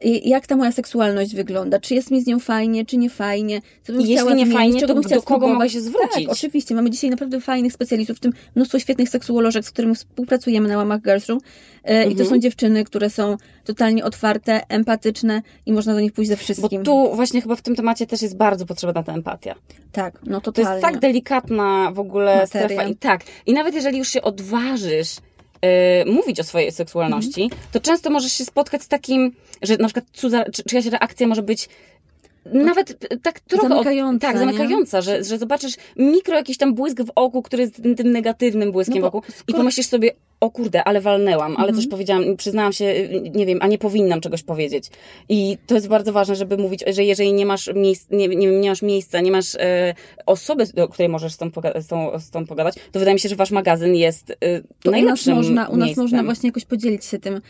jak 0.05 0.47
ta 0.47 0.57
moja 0.57 0.73
seksualność 0.73 1.35
wygląda, 1.35 1.81
czy 1.81 1.95
jest 1.95 2.11
mi 2.11 2.23
z 2.23 2.27
nią 2.27 2.39
fajnie, 2.39 2.87
czy 2.87 2.97
nie 2.97 3.11
fajnie, 3.11 3.63
co 3.83 3.93
bym 3.93 4.01
jeśli 4.01 4.15
nie 4.15 4.23
zmienić, 4.23 4.55
fajnie, 4.55 4.81
to 4.81 4.95
bym 4.95 5.03
do 5.03 5.23
kogo 5.23 5.49
mogę 5.49 5.71
się 5.71 5.81
zwrócić? 5.81 6.27
Tak, 6.27 6.33
oczywiście, 6.33 6.75
mamy 6.75 6.91
dzisiaj 6.91 7.11
naprawdę 7.11 7.41
fajnych 7.41 7.73
specjalistów, 7.73 8.17
w 8.17 8.21
tym 8.21 8.33
mnóstwo 8.55 8.79
świetnych 8.79 9.09
seksuolożek, 9.09 9.65
z 9.65 9.71
którymi 9.71 9.95
współpracujemy 9.95 10.69
na 10.69 10.77
łamach 10.77 11.03
Girls 11.03 11.27
Room 11.27 11.41
mhm. 11.83 12.13
i 12.13 12.15
to 12.15 12.23
mhm. 12.23 12.29
są 12.29 12.39
dziewczyny, 12.39 12.85
które 12.85 13.11
są 13.11 13.37
totalnie 13.65 14.05
otwarte, 14.05 14.69
empatyczne 14.69 15.43
i 15.67 15.73
można 15.73 15.95
do 15.95 16.01
nich 16.01 16.13
pójść 16.13 16.31
ze 16.31 16.37
wszystkim. 16.37 16.83
Bo 16.83 16.85
tu 16.85 17.15
właśnie 17.15 17.43
chyba 17.43 17.57
w 17.57 17.63
tym 17.63 17.77
temacie 17.77 18.07
też 18.07 18.23
jest 18.23 18.37
bardzo 18.37 18.67
potrzebna 18.67 19.03
ta 19.03 19.13
empatia. 19.13 19.55
Tak, 19.93 20.21
no 20.27 20.41
totalnie. 20.41 20.69
To 20.69 20.75
jest 20.75 20.83
tak 20.83 20.99
delikatna 20.99 21.91
w 21.93 21.99
ogóle 21.99 22.41
Materia. 22.41 22.69
strefa 22.69 22.89
i 22.89 22.97
tak. 22.97 23.25
I 23.47 23.53
nawet 23.53 23.75
jeżeli 23.75 23.99
już 23.99 24.09
się 24.09 24.23
odważysz 24.23 25.17
Y, 25.65 26.11
mówić 26.11 26.41
o 26.41 26.45
swojej 26.45 26.73
seksualności, 26.73 27.43
mm. 27.43 27.59
to 27.73 27.81
często 27.81 28.11
możesz 28.11 28.33
się 28.33 28.45
spotkać 28.45 28.83
z 28.83 28.89
takim, 28.89 29.33
że 29.63 29.77
na 29.77 29.85
przykład 29.85 30.05
cudza, 30.13 30.45
czy, 30.53 30.63
czyjaś 30.63 30.87
reakcja 30.87 31.27
może 31.27 31.43
być 31.43 31.69
nawet 32.53 33.21
tak 33.23 33.41
trochę. 33.41 33.69
Zamykająca. 33.69 34.29
Od, 34.29 34.33
tak, 34.33 34.39
zamykająca, 34.39 35.01
że, 35.01 35.25
że 35.25 35.39
zobaczysz 35.39 35.75
mikro 35.97 36.37
jakiś 36.37 36.59
tam 36.59 36.75
błysk 36.75 37.03
w 37.03 37.11
oku, 37.15 37.43
który 37.43 37.63
jest 37.63 37.83
tym, 37.97 38.13
negatywnym 38.13 38.73
błyskiem 38.73 38.99
no 38.99 39.03
wokół 39.03 39.23
skoro... 39.23 39.45
i 39.49 39.55
pomyślisz 39.55 39.87
sobie, 39.87 40.11
o 40.41 40.51
kurde, 40.51 40.85
ale 40.85 41.01
walnęłam, 41.01 41.57
ale 41.57 41.69
coś 41.69 41.85
mhm. 41.85 41.91
powiedziałam, 41.91 42.37
przyznałam 42.37 42.73
się, 42.73 43.09
nie 43.35 43.47
wiem, 43.47 43.59
a 43.63 43.67
nie 43.67 43.79
powinnam 43.79 44.21
czegoś 44.21 44.43
powiedzieć. 44.43 44.91
I 45.29 45.59
to 45.67 45.75
jest 45.75 45.89
bardzo 45.89 46.13
ważne, 46.13 46.37
żeby 46.37 46.57
mówić, 46.57 46.85
że 46.87 47.05
jeżeli 47.05 47.33
nie 47.33 47.47
masz, 47.47 47.71
miejsc, 47.75 48.11
nie, 48.11 48.29
nie, 48.29 48.47
nie 48.47 48.69
masz 48.69 48.83
miejsca, 48.83 49.21
nie 49.21 49.31
masz 49.31 49.55
e, 49.55 49.95
osoby, 50.27 50.65
do 50.75 50.89
której 50.89 51.09
możesz 51.09 51.33
z 51.33 51.37
tą, 51.37 51.51
z, 51.81 51.87
tą, 51.87 52.19
z 52.19 52.31
tą 52.31 52.47
pogadać, 52.47 52.75
to 52.93 52.99
wydaje 52.99 53.15
mi 53.15 53.21
się, 53.21 53.29
że 53.29 53.37
wasz 53.37 53.51
magazyn 53.51 53.95
jest 53.95 54.31
e, 54.31 54.91
najlepszym 54.91 55.33
u 55.33 55.37
nas 55.37 55.47
można, 55.47 55.69
U 55.69 55.77
nas 55.77 55.97
można 55.97 56.23
właśnie 56.23 56.49
jakoś 56.49 56.65
podzielić 56.65 57.05
się 57.05 57.19
tym, 57.19 57.41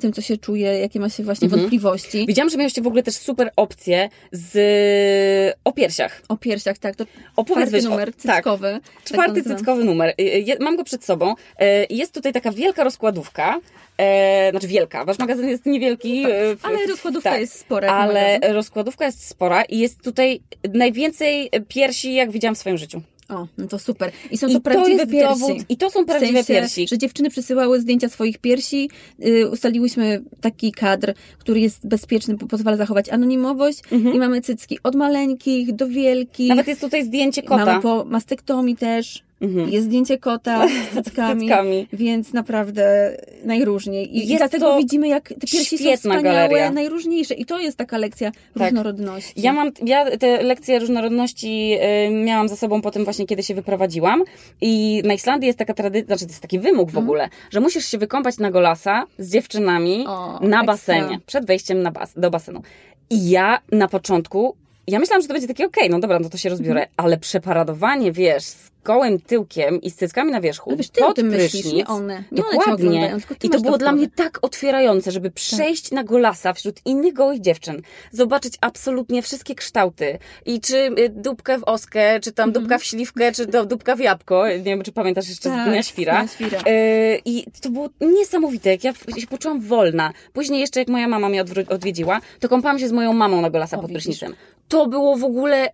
tym, 0.00 0.12
co 0.12 0.22
się 0.22 0.36
czuje, 0.36 0.78
jakie 0.78 1.00
ma 1.00 1.08
się 1.08 1.22
właśnie 1.22 1.44
mhm. 1.46 1.60
wątpliwości. 1.60 2.26
Widziałam, 2.26 2.50
że 2.50 2.58
mieliście 2.58 2.82
w 2.82 2.86
ogóle 2.86 3.02
też 3.02 3.14
super 3.14 3.50
opcje 3.56 4.08
z 4.32 5.56
o 5.64 5.72
piersiach. 5.72 6.22
O 6.28 6.36
piersiach, 6.36 6.78
tak. 6.78 6.96
To 6.96 7.04
Opowiedz 7.36 7.68
czwarty 7.68 7.88
numer 7.88 8.12
tak. 8.12 8.36
cyckowy. 8.36 8.80
Tak, 8.82 9.04
czwarty 9.04 9.42
tak 9.42 9.56
cyckowy 9.56 9.84
numer. 9.84 10.14
Mam 10.60 10.76
go 10.76 10.84
przed 10.84 11.04
sobą. 11.04 11.34
E, 11.58 11.86
jest 11.90 12.14
tutaj 12.14 12.32
taka 12.32 12.52
wielka 12.52 12.84
rozkładówka. 12.84 13.60
E, 13.98 14.50
znaczy 14.50 14.66
wielka, 14.66 15.04
wasz 15.04 15.18
magazyn 15.18 15.48
jest 15.48 15.66
niewielki. 15.66 16.24
E, 16.24 16.56
ale 16.62 16.86
rozkładówka 16.86 17.30
tak, 17.30 17.40
jest 17.40 17.58
spora. 17.58 17.92
Ale 17.92 18.38
rozkładówka 18.52 19.06
jest 19.06 19.28
spora 19.28 19.62
i 19.62 19.78
jest 19.78 20.02
tutaj 20.02 20.40
najwięcej 20.74 21.50
piersi, 21.68 22.14
jak 22.14 22.30
widziałam 22.30 22.54
w 22.54 22.58
swoim 22.58 22.78
życiu. 22.78 23.02
O, 23.28 23.46
no 23.58 23.66
to 23.66 23.78
super. 23.78 24.12
I 24.30 24.38
są 24.38 24.46
to 24.48 24.58
I 24.58 24.60
prawdziwe 24.60 25.06
to 25.06 25.12
piersi. 25.12 25.40
Dowód, 25.40 25.56
I 25.68 25.76
to 25.76 25.90
są 25.90 26.04
prawdziwe 26.06 26.42
w 26.42 26.46
sensie, 26.46 26.60
piersi. 26.60 26.88
Że 26.88 26.98
dziewczyny 26.98 27.30
przysyłały 27.30 27.80
zdjęcia 27.80 28.08
swoich 28.08 28.38
piersi. 28.38 28.90
Yy, 29.18 29.50
ustaliłyśmy 29.50 30.22
taki 30.40 30.72
kadr, 30.72 31.14
który 31.38 31.60
jest 31.60 31.86
bezpieczny, 31.86 32.38
pozwala 32.38 32.76
zachować 32.76 33.08
anonimowość. 33.08 33.78
Mhm. 33.92 34.14
I 34.14 34.18
mamy 34.18 34.40
cycki 34.40 34.78
od 34.82 34.94
maleńkich 34.94 35.72
do 35.72 35.88
wielkich. 35.88 36.48
Nawet 36.48 36.68
jest 36.68 36.80
tutaj 36.80 37.04
zdjęcie 37.04 37.42
kota. 37.42 37.64
Mamy 37.64 37.82
po 37.82 38.04
mastektomii 38.04 38.76
też. 38.76 39.23
Mhm. 39.44 39.70
Jest 39.70 39.86
zdjęcie 39.86 40.18
kota 40.18 40.68
z 40.92 40.94
cyckami, 40.94 41.40
cyckami, 41.40 41.86
więc 41.92 42.32
naprawdę 42.32 43.16
najróżniej. 43.44 44.16
I, 44.16 44.32
i 44.32 44.36
dlatego 44.36 44.66
to 44.66 44.78
widzimy, 44.78 45.08
jak 45.08 45.28
te 45.28 45.34
piersi 45.34 45.78
są 45.78 45.96
wspaniałe, 45.96 46.22
galeria. 46.22 46.70
najróżniejsze. 46.70 47.34
I 47.34 47.44
to 47.44 47.60
jest 47.60 47.78
taka 47.78 47.98
lekcja 47.98 48.32
tak. 48.32 48.62
różnorodności. 48.62 49.32
Ja 49.36 49.52
mam, 49.52 49.70
ja 49.84 50.16
te 50.16 50.42
lekcje 50.42 50.78
różnorodności 50.78 51.76
y, 52.08 52.10
miałam 52.10 52.48
za 52.48 52.56
sobą 52.56 52.80
po 52.82 52.90
tym 52.90 53.04
właśnie, 53.04 53.26
kiedy 53.26 53.42
się 53.42 53.54
wyprowadziłam. 53.54 54.22
I 54.60 55.02
na 55.04 55.14
Islandii 55.14 55.46
jest 55.46 55.58
taka 55.58 55.74
tradycja, 55.74 56.06
znaczy 56.06 56.24
to 56.24 56.30
jest 56.30 56.42
taki 56.42 56.58
wymóg 56.58 56.88
w 56.88 56.90
mhm. 56.90 57.04
ogóle, 57.04 57.28
że 57.50 57.60
musisz 57.60 57.86
się 57.86 57.98
wykąpać 57.98 58.38
na 58.38 58.50
golasa 58.50 59.06
z 59.18 59.32
dziewczynami 59.32 60.04
o, 60.06 60.38
na 60.40 60.40
ekstra. 60.40 60.64
basenie, 60.64 61.20
przed 61.26 61.46
wejściem 61.46 61.82
na 61.82 61.90
bas 61.90 62.12
do 62.16 62.30
basenu. 62.30 62.62
I 63.10 63.30
ja 63.30 63.58
na 63.72 63.88
początku 63.88 64.56
ja 64.86 64.98
myślałam, 64.98 65.22
że 65.22 65.28
to 65.28 65.34
będzie 65.34 65.48
takie, 65.48 65.66
okej, 65.66 65.82
okay, 65.82 65.90
no 65.90 66.00
dobra, 66.00 66.18
no 66.18 66.28
to 66.30 66.38
się 66.38 66.48
rozbiorę, 66.48 66.80
mhm. 66.80 66.94
ale 66.96 67.18
przeparadowanie, 67.18 68.12
wiesz, 68.12 68.44
z 68.44 68.70
gołym 68.84 69.20
tyłkiem 69.20 69.82
i 69.82 69.90
z 69.90 69.96
cyckami 69.96 70.32
na 70.32 70.40
wierzchu, 70.40 70.70
no 70.70 70.76
wiesz, 70.76 70.90
ty 70.90 71.00
pod 71.00 71.16
prysznic, 71.16 71.72
nie 71.72 71.86
one. 71.86 72.24
Nie 72.32 72.42
dokładnie. 72.42 73.06
One 73.06 73.20
I 73.42 73.50
to 73.50 73.60
było 73.60 73.78
dla 73.78 73.92
mnie 73.92 74.08
tak 74.10 74.38
otwierające, 74.42 75.12
żeby 75.12 75.28
tak. 75.28 75.34
przejść 75.34 75.82
tak. 75.82 75.92
na 75.92 76.04
golasa 76.04 76.52
wśród 76.52 76.80
innych 76.84 77.14
gołych 77.14 77.40
dziewczyn, 77.40 77.82
zobaczyć 78.12 78.54
absolutnie 78.60 79.22
wszystkie 79.22 79.54
kształty 79.54 80.18
i 80.46 80.60
czy 80.60 80.76
y, 80.76 81.08
dupkę 81.08 81.58
w 81.58 81.64
oskę, 81.64 82.20
czy 82.20 82.32
tam 82.32 82.48
mhm. 82.48 82.62
dupka 82.62 82.78
w 82.78 82.84
śliwkę, 82.84 83.32
czy 83.32 83.46
do, 83.46 83.66
dupka 83.66 83.96
w 83.96 84.00
jabłko, 84.00 84.48
nie 84.48 84.62
wiem, 84.62 84.82
czy 84.82 84.92
pamiętasz 84.92 85.28
jeszcze 85.28 85.48
tak, 85.48 85.66
z 85.66 85.70
Dnia 85.70 85.82
Świra. 85.82 86.26
świra. 86.26 86.58
Yy, 86.66 87.20
I 87.24 87.44
to 87.60 87.70
było 87.70 87.88
niesamowite, 88.00 88.70
jak 88.70 88.84
ja 88.84 88.92
się 88.92 89.26
poczułam 89.26 89.60
wolna. 89.60 90.12
Później 90.32 90.60
jeszcze, 90.60 90.80
jak 90.80 90.88
moja 90.88 91.08
mama 91.08 91.28
mnie 91.28 91.44
odwiedziła, 91.68 92.20
to 92.40 92.48
kąpałam 92.48 92.78
się 92.78 92.88
z 92.88 92.92
moją 92.92 93.12
mamą 93.12 93.40
na 93.40 93.50
golasa 93.50 93.78
o, 93.78 93.80
pod 93.80 93.92
prysznicem. 93.92 94.34
To 94.68 94.86
było 94.86 95.16
w 95.16 95.24
ogóle 95.24 95.70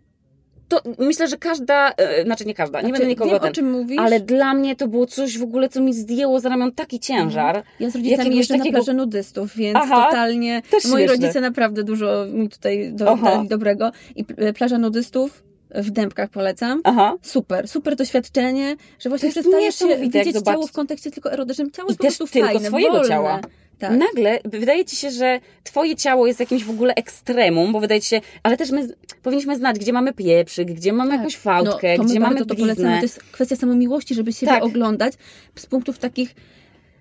to 0.71 0.83
myślę, 0.99 1.29
że 1.29 1.37
każda, 1.37 1.93
e, 1.93 2.25
znaczy 2.25 2.45
nie 2.45 2.55
każda, 2.55 2.81
nie 2.81 2.89
znaczy, 2.89 2.93
będę 2.93 3.07
nikogo 3.09 3.31
wiem, 3.31 3.41
ten, 3.41 3.51
o 3.51 3.53
czym 3.53 3.71
mówisz. 3.71 3.99
ale 3.99 4.21
dla 4.21 4.55
mnie 4.55 4.77
to 4.77 4.89
było 4.89 5.07
coś 5.07 5.39
w 5.39 5.43
ogóle, 5.43 5.69
co 5.69 5.81
mi 5.81 5.95
zdjęło 5.95 6.41
za 6.41 6.49
ramion 6.49 6.73
taki 6.73 7.01
ciężar. 7.01 7.63
Ja 7.81 7.91
z 7.91 7.97
rodzicami 7.97 8.37
jeżdżę 8.37 8.55
takiego... 8.55 8.79
na 8.79 8.85
plażę 8.85 8.95
nudystów, 8.95 9.57
więc 9.57 9.79
Aha, 9.83 10.07
totalnie, 10.07 10.63
moi 10.91 11.07
rodzice 11.07 11.41
naprawdę 11.41 11.85
dużo 11.85 12.27
mi 12.33 12.49
tutaj 12.49 12.93
do, 12.93 13.17
dali 13.17 13.49
dobrego 13.49 13.93
i 14.17 14.25
plaża 14.55 14.79
nudystów 14.79 15.43
w 15.75 15.91
Dębkach 15.91 16.31
polecam. 16.31 16.81
Aha. 16.85 17.15
Super, 17.23 17.69
super 17.69 17.97
doświadczenie, 17.97 18.77
że 18.99 19.09
właśnie 19.09 19.31
przestajesz 19.31 19.79
się 19.79 19.97
widzieć 19.97 20.37
ciało 20.45 20.67
w 20.67 20.73
kontekście 20.73 21.11
tylko 21.11 21.33
erotycznym. 21.33 21.71
Ciało 21.71 21.89
I 21.89 21.91
jest 21.91 21.99
po 21.99 22.05
prostu 22.05 22.27
tylko 22.27 22.49
fajne, 22.49 22.69
swojego 22.69 22.93
wolne. 22.93 23.09
ciała. 23.09 23.41
Tak. 23.81 23.99
nagle 23.99 24.39
wydaje 24.45 24.85
ci 24.85 24.97
się, 24.97 25.11
że 25.11 25.41
twoje 25.65 25.97
ciało 25.97 26.27
jest 26.27 26.41
jakimś 26.41 26.65
w 26.65 26.71
ogóle 26.71 26.95
ekstremum, 26.95 27.73
bo 27.73 27.81
wydaje 27.81 28.01
ci 28.01 28.09
się, 28.09 28.21
ale 28.43 28.57
też 28.57 28.71
my 28.71 28.89
powinniśmy 29.23 29.57
znać, 29.57 29.79
gdzie 29.79 29.93
mamy 29.93 30.13
pieprzyk, 30.13 30.73
gdzie 30.73 30.93
mamy 30.93 31.17
jakąś 31.17 31.37
fałdkę, 31.37 31.97
no, 31.99 32.05
to 32.05 32.11
gdzie 32.11 32.21
mamy 32.21 32.35
bardzo 32.35 32.55
to 32.55 32.61
polecamy. 32.61 32.97
To 32.97 33.03
jest 33.03 33.23
kwestia 33.33 33.57
samomiłości, 33.57 34.15
żeby 34.15 34.33
siebie 34.33 34.53
Tak. 34.53 34.65
oglądać 34.65 35.13
z 35.57 35.67
punktów 35.67 35.99
takich 35.99 36.35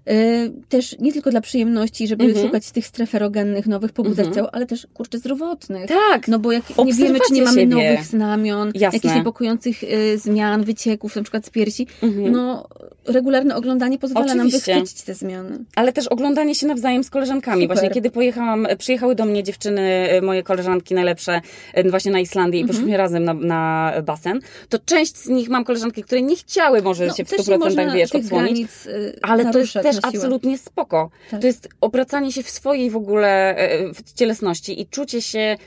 y, 0.09 0.51
też 0.69 0.99
nie 0.99 1.13
tylko 1.13 1.29
dla 1.31 1.41
przyjemności, 1.41 2.07
żeby 2.07 2.23
Mhm. 2.23 2.45
szukać 2.45 2.71
tych 2.71 2.85
stref 2.87 3.15
erogennych, 3.15 3.67
nowych, 3.67 3.91
pobudzać 3.91 4.25
Mhm. 4.27 4.35
ciało, 4.35 4.55
ale 4.55 4.65
też 4.65 4.87
kurczę 4.93 5.17
zdrowotnych. 5.17 5.87
Tak, 5.87 6.27
No 6.27 6.39
bo 6.39 6.51
jak 6.51 6.77
nie 6.85 6.93
wiemy, 6.93 7.19
czy 7.27 7.33
nie 7.33 7.41
mamy 7.41 7.61
siebie. 7.61 7.75
nowych 7.75 8.03
znamion, 8.05 8.71
Jasne. 8.75 8.97
jakichś 8.97 9.15
niepokojących 9.15 9.83
y, 9.83 10.17
zmian, 10.17 10.63
wycieków, 10.63 11.15
na 11.15 11.21
przykład 11.21 11.45
z 11.45 11.49
piersi, 11.49 11.87
Mhm. 12.03 12.31
no 12.31 12.67
regularne 13.07 13.55
oglądanie 13.55 13.99
pozwala 13.99 14.25
nam 14.25 14.47
Oczywiście. 14.47 14.73
wychwycić 14.73 15.01
te 15.01 15.13
zmiany. 15.13 15.59
ale 15.75 15.93
też 15.93 16.07
oglądanie 16.07 16.55
się 16.55 16.67
nawzajem 16.67 17.03
z 17.03 17.09
koleżankami. 17.09 17.61
Super. 17.61 17.75
Właśnie 17.77 17.89
kiedy 17.89 18.11
pojechałam, 18.11 18.67
przyjechały 18.77 19.15
do 19.15 19.25
mnie 19.25 19.43
dziewczyny, 19.43 19.81
e, 20.09 20.21
moje 20.21 20.43
koleżanki 20.43 20.93
najlepsze, 20.95 21.41
e, 21.73 21.89
właśnie 21.89 22.11
na 22.11 22.19
Islandii 22.19 22.59
i 22.59 22.63
Mhm. 22.63 22.77
poszliśmy 22.77 22.97
razem 22.97 23.23
na, 23.23 23.33
na 23.33 23.93
basen, 24.03 24.39
to 24.69 24.79
część 24.85 25.17
z 25.17 25.27
nich 25.27 25.49
mam 25.49 25.63
koleżanki, 25.65 26.03
które 26.03 26.21
nie 26.21 26.35
chciały 26.35 26.81
może 26.81 27.07
No, 27.07 27.13
się 27.13 27.25
w 27.25 27.29
też 27.29 27.39
100% 27.41 27.49
nie 27.51 27.57
można 27.57 27.93
wiesz, 27.93 28.15
odsłonić. 28.15 28.29
granic, 28.51 28.85
y, 28.85 29.19
Ale 29.21 29.51
to 29.51 29.59
jest 29.59 29.73
też 29.73 29.97
absolutnie 30.01 30.57
spoko. 30.57 31.09
Tak. 31.31 31.41
To 31.41 31.47
jest 31.47 31.69
obracanie 31.81 32.31
się 32.31 32.43
w 32.43 32.49
swojej 32.49 32.89
w 32.89 32.95
ogóle 32.95 33.55
w 33.93 34.13
cielesności 34.13 34.81
i 34.81 34.87
czucie 34.87 35.21
się 35.21 35.57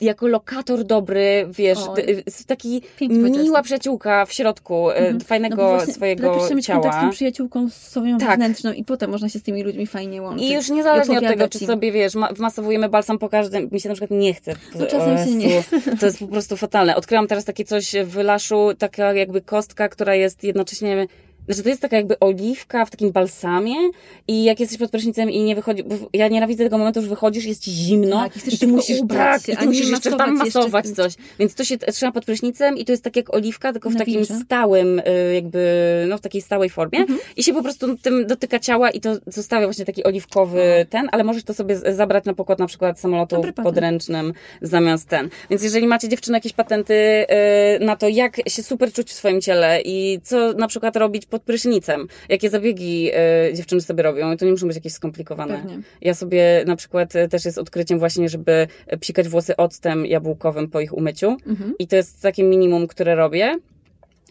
jako 0.00 0.26
lokator 0.28 0.84
dobry, 0.84 1.46
wiesz, 1.50 1.78
y, 1.98 2.46
taki 2.46 2.82
miła 3.42 3.62
przyjaciółka 3.62 4.26
w 4.26 4.32
środku 4.32 4.90
Mhm. 4.90 5.20
fajnego 5.20 5.56
No 5.62 5.68
właśnie 5.68 5.94
swojego 5.94 6.32
lepiej 6.32 6.56
mieć 6.56 6.66
kontakt 6.66 6.94
z 6.94 6.96
ciała. 6.96 7.04
tą 7.06 7.10
przyjaciółką 7.10 7.68
swoją 7.70 8.18
Tak. 8.18 8.28
wewnętrzną 8.28 8.72
i 8.72 8.84
potem 8.84 9.10
można 9.10 9.28
się 9.28 9.38
z 9.38 9.42
tymi 9.42 9.62
ludźmi 9.62 9.86
fajnie 9.86 10.22
łączyć. 10.22 10.48
I 10.48 10.52
już 10.54 10.70
niezależnie 10.70 11.18
od 11.18 11.24
tego, 11.26 11.48
czy 11.48 11.58
im. 11.58 11.66
sobie, 11.66 11.92
wiesz, 11.92 12.14
ma, 12.14 12.32
wmasowujemy 12.32 12.88
balsam 12.88 13.18
po 13.18 13.28
każdym, 13.28 13.68
mi 13.72 13.80
się 13.80 13.88
na 13.88 13.94
przykład 13.94 14.10
nie 14.20 14.34
chce. 14.34 14.54
No, 14.74 14.86
czasem 14.86 15.14
O 15.16 15.24
się 15.24 15.34
nie 15.34 15.62
To 16.00 16.06
jest 16.06 16.18
po 16.18 16.26
prostu 16.26 16.56
fatalne. 16.56 16.96
Odkryłam 16.96 17.26
teraz 17.26 17.44
takie 17.44 17.64
coś 17.64 17.92
w 18.04 18.16
laszu, 18.16 18.68
taka 18.78 19.12
jakby 19.12 19.40
kostka, 19.40 19.88
która 19.88 20.14
jest 20.14 20.44
jednocześnie... 20.44 21.06
Znaczy 21.46 21.62
to 21.62 21.68
jest 21.68 21.82
taka 21.82 21.96
jakby 21.96 22.18
oliwka 22.18 22.84
w 22.84 22.90
takim 22.90 23.12
balsamie 23.12 23.76
i 24.28 24.44
jak 24.44 24.60
jesteś 24.60 24.78
pod 24.78 24.90
prysznicem 24.90 25.30
i 25.30 25.42
nie 25.42 25.54
wychodzi, 25.54 25.84
ja 26.12 26.28
nienawidzę 26.28 26.64
tego 26.64 26.78
momentu, 26.78 27.02
że 27.02 27.08
wychodzisz, 27.08 27.44
jest 27.44 27.62
ci 27.62 27.70
zimno 27.70 28.16
Tak, 28.16 28.36
i 28.36 28.40
chcesz 28.40 28.54
i 28.54 28.58
ty 28.58 28.66
musisz, 28.66 29.00
ubrać 29.00 29.42
tak, 29.42 29.46
się, 29.46 29.52
i 29.52 29.56
ty 29.56 29.66
musisz 29.66 29.90
jeszcze 29.90 30.10
tam 30.16 30.36
masować 30.36 30.86
jeszcze 30.86 31.02
coś. 31.02 31.14
Więc 31.38 31.54
to 31.54 31.64
się 31.64 31.78
trzyma 31.78 32.12
pod 32.12 32.24
prysznicem 32.24 32.78
i 32.78 32.84
to 32.84 32.92
jest 32.92 33.04
tak 33.04 33.16
jak 33.16 33.34
oliwka, 33.34 33.72
tylko 33.72 33.90
w 33.90 33.96
takim 33.96 34.24
stałym, 34.24 34.98
y, 34.98 35.34
jakby, 35.34 36.04
no 36.08 36.18
w 36.18 36.20
takiej 36.20 36.42
stałej 36.42 36.70
formie 36.70 36.98
Mhm. 36.98 37.18
i 37.36 37.42
się 37.42 37.54
po 37.54 37.62
prostu 37.62 37.96
tym 37.96 38.26
dotyka 38.26 38.58
ciała 38.58 38.90
i 38.90 39.00
to 39.00 39.16
zostawia 39.26 39.66
właśnie 39.66 39.84
taki 39.84 40.04
oliwkowy 40.04 40.86
ten, 40.90 41.08
ale 41.12 41.24
możesz 41.24 41.44
to 41.44 41.54
sobie 41.54 41.76
zabrać 41.94 42.24
na 42.24 42.34
pokład 42.34 42.58
na 42.58 42.66
przykład 42.66 43.00
samolotu 43.00 43.42
podręcznym 43.62 44.32
zamiast 44.62 45.08
ten. 45.08 45.28
Więc 45.50 45.62
jeżeli 45.62 45.86
macie 45.86 46.08
dziewczyny 46.08 46.36
jakieś 46.36 46.52
patenty 46.52 46.94
y, 46.94 47.84
na 47.84 47.96
to, 47.96 48.08
jak 48.08 48.36
się 48.48 48.62
super 48.62 48.92
czuć 48.92 49.10
w 49.10 49.12
swoim 49.12 49.40
ciele 49.40 49.80
i 49.84 50.20
co 50.22 50.52
na 50.52 50.68
przykład 50.68 50.96
robić 50.96 51.26
pod 51.34 51.42
prysznicem, 51.42 52.06
jakie 52.28 52.50
zabiegi 52.50 53.10
y, 53.50 53.54
dziewczyny 53.54 53.80
sobie 53.80 54.02
robią 54.02 54.32
i 54.32 54.36
to 54.36 54.44
nie 54.44 54.50
muszą 54.50 54.66
być 54.66 54.76
jakieś 54.76 54.92
skomplikowane. 54.92 55.54
Pewnie. 55.58 55.80
Ja 56.00 56.14
sobie 56.14 56.64
na 56.66 56.76
przykład 56.76 57.16
y, 57.16 57.28
też 57.28 57.44
jest 57.44 57.58
odkryciem 57.58 57.98
właśnie, 57.98 58.28
żeby 58.28 58.66
psikać 59.00 59.28
włosy 59.28 59.56
octem 59.56 60.06
jabłkowym 60.06 60.70
po 60.70 60.80
ich 60.80 60.92
umyciu 60.92 61.36
Mhm. 61.46 61.74
i 61.78 61.86
to 61.86 61.96
jest 61.96 62.22
takie 62.22 62.42
minimum, 62.42 62.86
które 62.86 63.14
robię. 63.14 63.58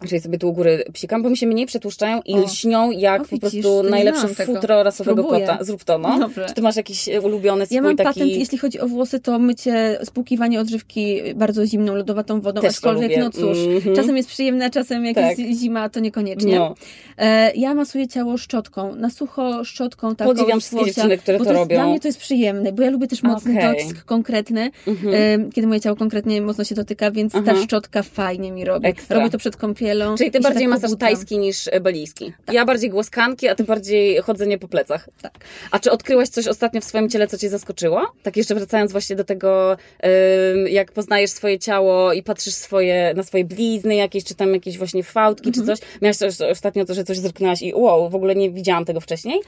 Czyli 0.08 0.22
sobie 0.22 0.38
tu 0.38 0.50
u 0.50 0.54
góry 0.54 0.84
psikam, 0.94 1.24
bo 1.24 1.30
mi 1.30 1.38
się 1.38 1.48
mniej 1.48 1.66
przetłuszczają 1.66 2.22
i 2.26 2.34
O. 2.34 2.38
lśnią 2.44 2.91
jak 2.91 3.22
O, 3.22 3.26
po 3.26 3.30
widzisz, 3.30 3.39
prostu 3.41 3.62
to 3.78 3.84
nie 3.84 3.89
najlepsze 3.89 4.28
futro 4.28 4.84
rasowego 4.84 5.22
Spróbuję. 5.24 5.48
kota. 5.48 5.64
Zrób 5.64 5.84
to, 5.84 5.98
no. 5.98 6.20
Dobrze. 6.20 6.46
Czy 6.48 6.54
ty 6.54 6.62
masz 6.62 6.76
jakiś 6.76 7.10
ulubiony 7.24 7.66
swój 7.66 7.76
Ja 7.76 7.82
mam 7.82 7.96
taki... 7.98 8.08
patent, 8.08 8.32
jeśli 8.32 8.58
chodzi 8.58 8.80
o 8.80 8.88
włosy, 8.88 9.20
to 9.20 9.39
mycie, 9.39 10.00
spłukiwanie 10.04 10.60
odżywki 10.60 11.22
bardzo 11.36 11.66
zimną, 11.66 11.96
lodowatą 11.96 12.41
wodą, 12.41 12.62
Też 12.62 12.80
to 12.80 12.89
aczkolwiek, 12.89 13.18
no 13.20 13.30
cóż, 13.30 13.58
Mhm. 13.76 13.96
czasem 13.96 14.18
jest 14.18 14.30
przyjemne, 14.30 14.70
czasem 14.70 15.06
jak 15.06 15.16
Tak. 15.16 15.39
jest 15.39 15.60
zima, 15.62 15.89
to 15.89 16.00
niekoniecznie. 16.00 16.56
No. 16.60 16.76
E, 17.18 17.52
ja 17.56 17.74
masuję 17.74 18.08
ciało 18.08 18.38
szczotką, 18.38 18.96
na 18.96 19.10
sucho 19.10 19.64
szczotką 19.64 20.16
taką 20.16 20.32
Podziwiam 20.34 20.60
wszystkie 20.60 20.78
włosia, 20.78 20.94
dziewczyny, 20.94 21.18
które 21.18 21.38
to 21.38 21.44
jest, 21.44 21.56
robią. 21.56 21.76
Dla 21.76 21.86
mnie 21.88 22.00
to 22.00 22.08
jest 22.08 22.20
przyjemne, 22.20 22.72
bo 22.72 22.84
ja 22.84 22.89
lubię 22.89 23.08
też 23.08 23.24
mocny 23.24 23.62
docisk 23.62 24.06
konkretny, 24.06 24.72
Mhm. 24.88 25.14
e, 25.48 25.50
kiedy 25.52 25.68
moje 25.68 25.80
ciało 25.82 25.96
konkretnie 25.96 26.41
mocno 26.41 26.64
się 26.64 26.76
dotyka, 26.76 27.12
więc 27.12 27.36
Aha. 27.36 27.44
ta 27.46 27.56
szczotka 27.56 28.04
fajnie 28.04 28.52
mi 28.52 28.66
robi. 28.66 28.88
Ekstra. 28.88 29.18
Robię 29.18 29.30
to 29.30 29.38
przed 29.38 29.58
kąpielą. 29.58 29.83
Czyli 30.18 30.32
ty 30.32 30.40
bardziej 30.40 30.62
tak 30.62 30.70
masaż 30.70 30.82
pobudzam. 30.90 31.10
tajski 31.10 31.38
niż 31.38 31.68
e, 31.72 31.80
belijski. 31.80 32.34
Ja 32.52 32.66
bardziej 32.66 32.90
głoskanki, 32.90 33.48
a 33.48 33.56
ty 33.56 33.64
bardziej 33.64 34.18
chodzenie 34.22 34.58
po 34.58 34.68
plecach. 34.68 35.10
Tak. 35.22 35.34
A 35.72 35.80
czy 35.80 35.92
odkryłaś 35.92 36.30
coś 36.30 36.48
ostatnio 36.48 36.82
w 36.82 36.84
swoim 36.84 37.10
ciele, 37.10 37.28
co 37.28 37.38
cię 37.38 37.50
zaskoczyło? 37.50 38.02
Tak 38.24 38.38
jeszcze 38.38 38.56
wracając 38.56 38.92
właśnie 38.92 39.16
do 39.16 39.24
tego, 39.24 39.78
jak 40.70 40.92
poznajesz 40.92 41.32
swoje 41.32 41.60
ciało 41.60 42.14
i 42.14 42.24
patrzysz 42.24 42.54
swoje, 42.54 43.14
na 43.16 43.24
swoje 43.24 43.46
blizny 43.46 43.96
jakieś, 43.96 44.24
czy 44.24 44.36
tam 44.36 44.54
jakieś 44.54 44.78
właśnie 44.78 45.04
fałdki, 45.04 45.48
Mhm. 45.50 45.66
czy 45.66 45.72
coś. 45.82 45.88
Miałaś 46.02 46.18
coś 46.18 46.42
ostatnio 46.52 46.86
to, 46.86 46.94
że 46.94 47.04
coś 47.04 47.18
zerknęłaś 47.18 47.62
i 47.62 47.74
wow, 47.76 48.10
w 48.10 48.16
ogóle 48.16 48.36
nie 48.36 48.52
widziałam 48.52 48.86
tego 48.86 49.00
wcześniej? 49.00 49.40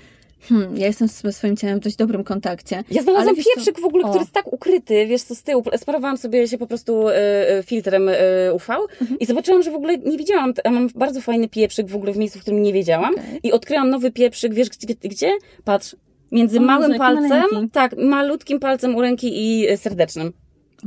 Hmm, 0.41 0.77
ja 0.77 0.87
jestem 0.87 1.07
ze 1.07 1.33
swoim 1.33 1.57
ciałem 1.57 1.79
w 1.79 1.83
dość 1.83 1.95
dobrym 1.95 2.23
kontakcie. 2.23 2.83
Ja 2.91 3.01
znalazłam 3.03 3.35
wiesz 3.35 3.45
co? 3.45 3.51
pieprzyk 3.55 3.79
w 3.79 3.85
ogóle, 3.85 4.03
O. 4.03 4.07
który 4.07 4.21
jest 4.21 4.31
tak 4.33 4.53
ukryty, 4.53 5.07
wiesz 5.07 5.21
co, 5.21 5.35
z 5.35 5.43
tyłu. 5.43 5.63
Sparowałam 5.77 6.17
sobie 6.17 6.47
się 6.47 6.57
po 6.57 6.67
prostu 6.67 7.09
e, 7.09 7.13
e, 7.57 7.63
filtrem 7.63 8.09
e, 8.09 8.13
UV 8.53 8.73
Mhm. 9.01 9.19
i 9.19 9.25
zobaczyłam, 9.25 9.63
że 9.63 9.71
w 9.71 9.75
ogóle 9.75 9.97
nie 9.97 10.17
widziałam, 10.17 10.53
a 10.63 10.69
mam 10.69 10.89
bardzo 10.95 11.21
fajny 11.21 11.49
pieprzyk 11.49 11.87
w 11.87 11.95
ogóle 11.95 12.13
w 12.13 12.17
miejscu, 12.17 12.39
w 12.39 12.41
którym 12.41 12.63
nie 12.63 12.73
wiedziałam 12.73 13.13
Okej. 13.13 13.39
i 13.43 13.51
odkryłam 13.51 13.89
nowy 13.89 14.11
pieprzyk, 14.11 14.53
wiesz 14.53 14.69
gdzie? 14.69 14.95
gdzie? 15.09 15.31
Patrz, 15.63 15.95
między 16.31 16.57
O, 16.57 16.61
małym 16.61 16.97
palcem, 16.97 17.29
maleńki. 17.29 17.69
tak, 17.71 17.95
malutkim 17.97 18.59
palcem 18.59 18.95
u 18.95 19.01
ręki 19.01 19.31
i 19.33 19.67
e, 19.67 19.77
serdecznym. 19.77 20.33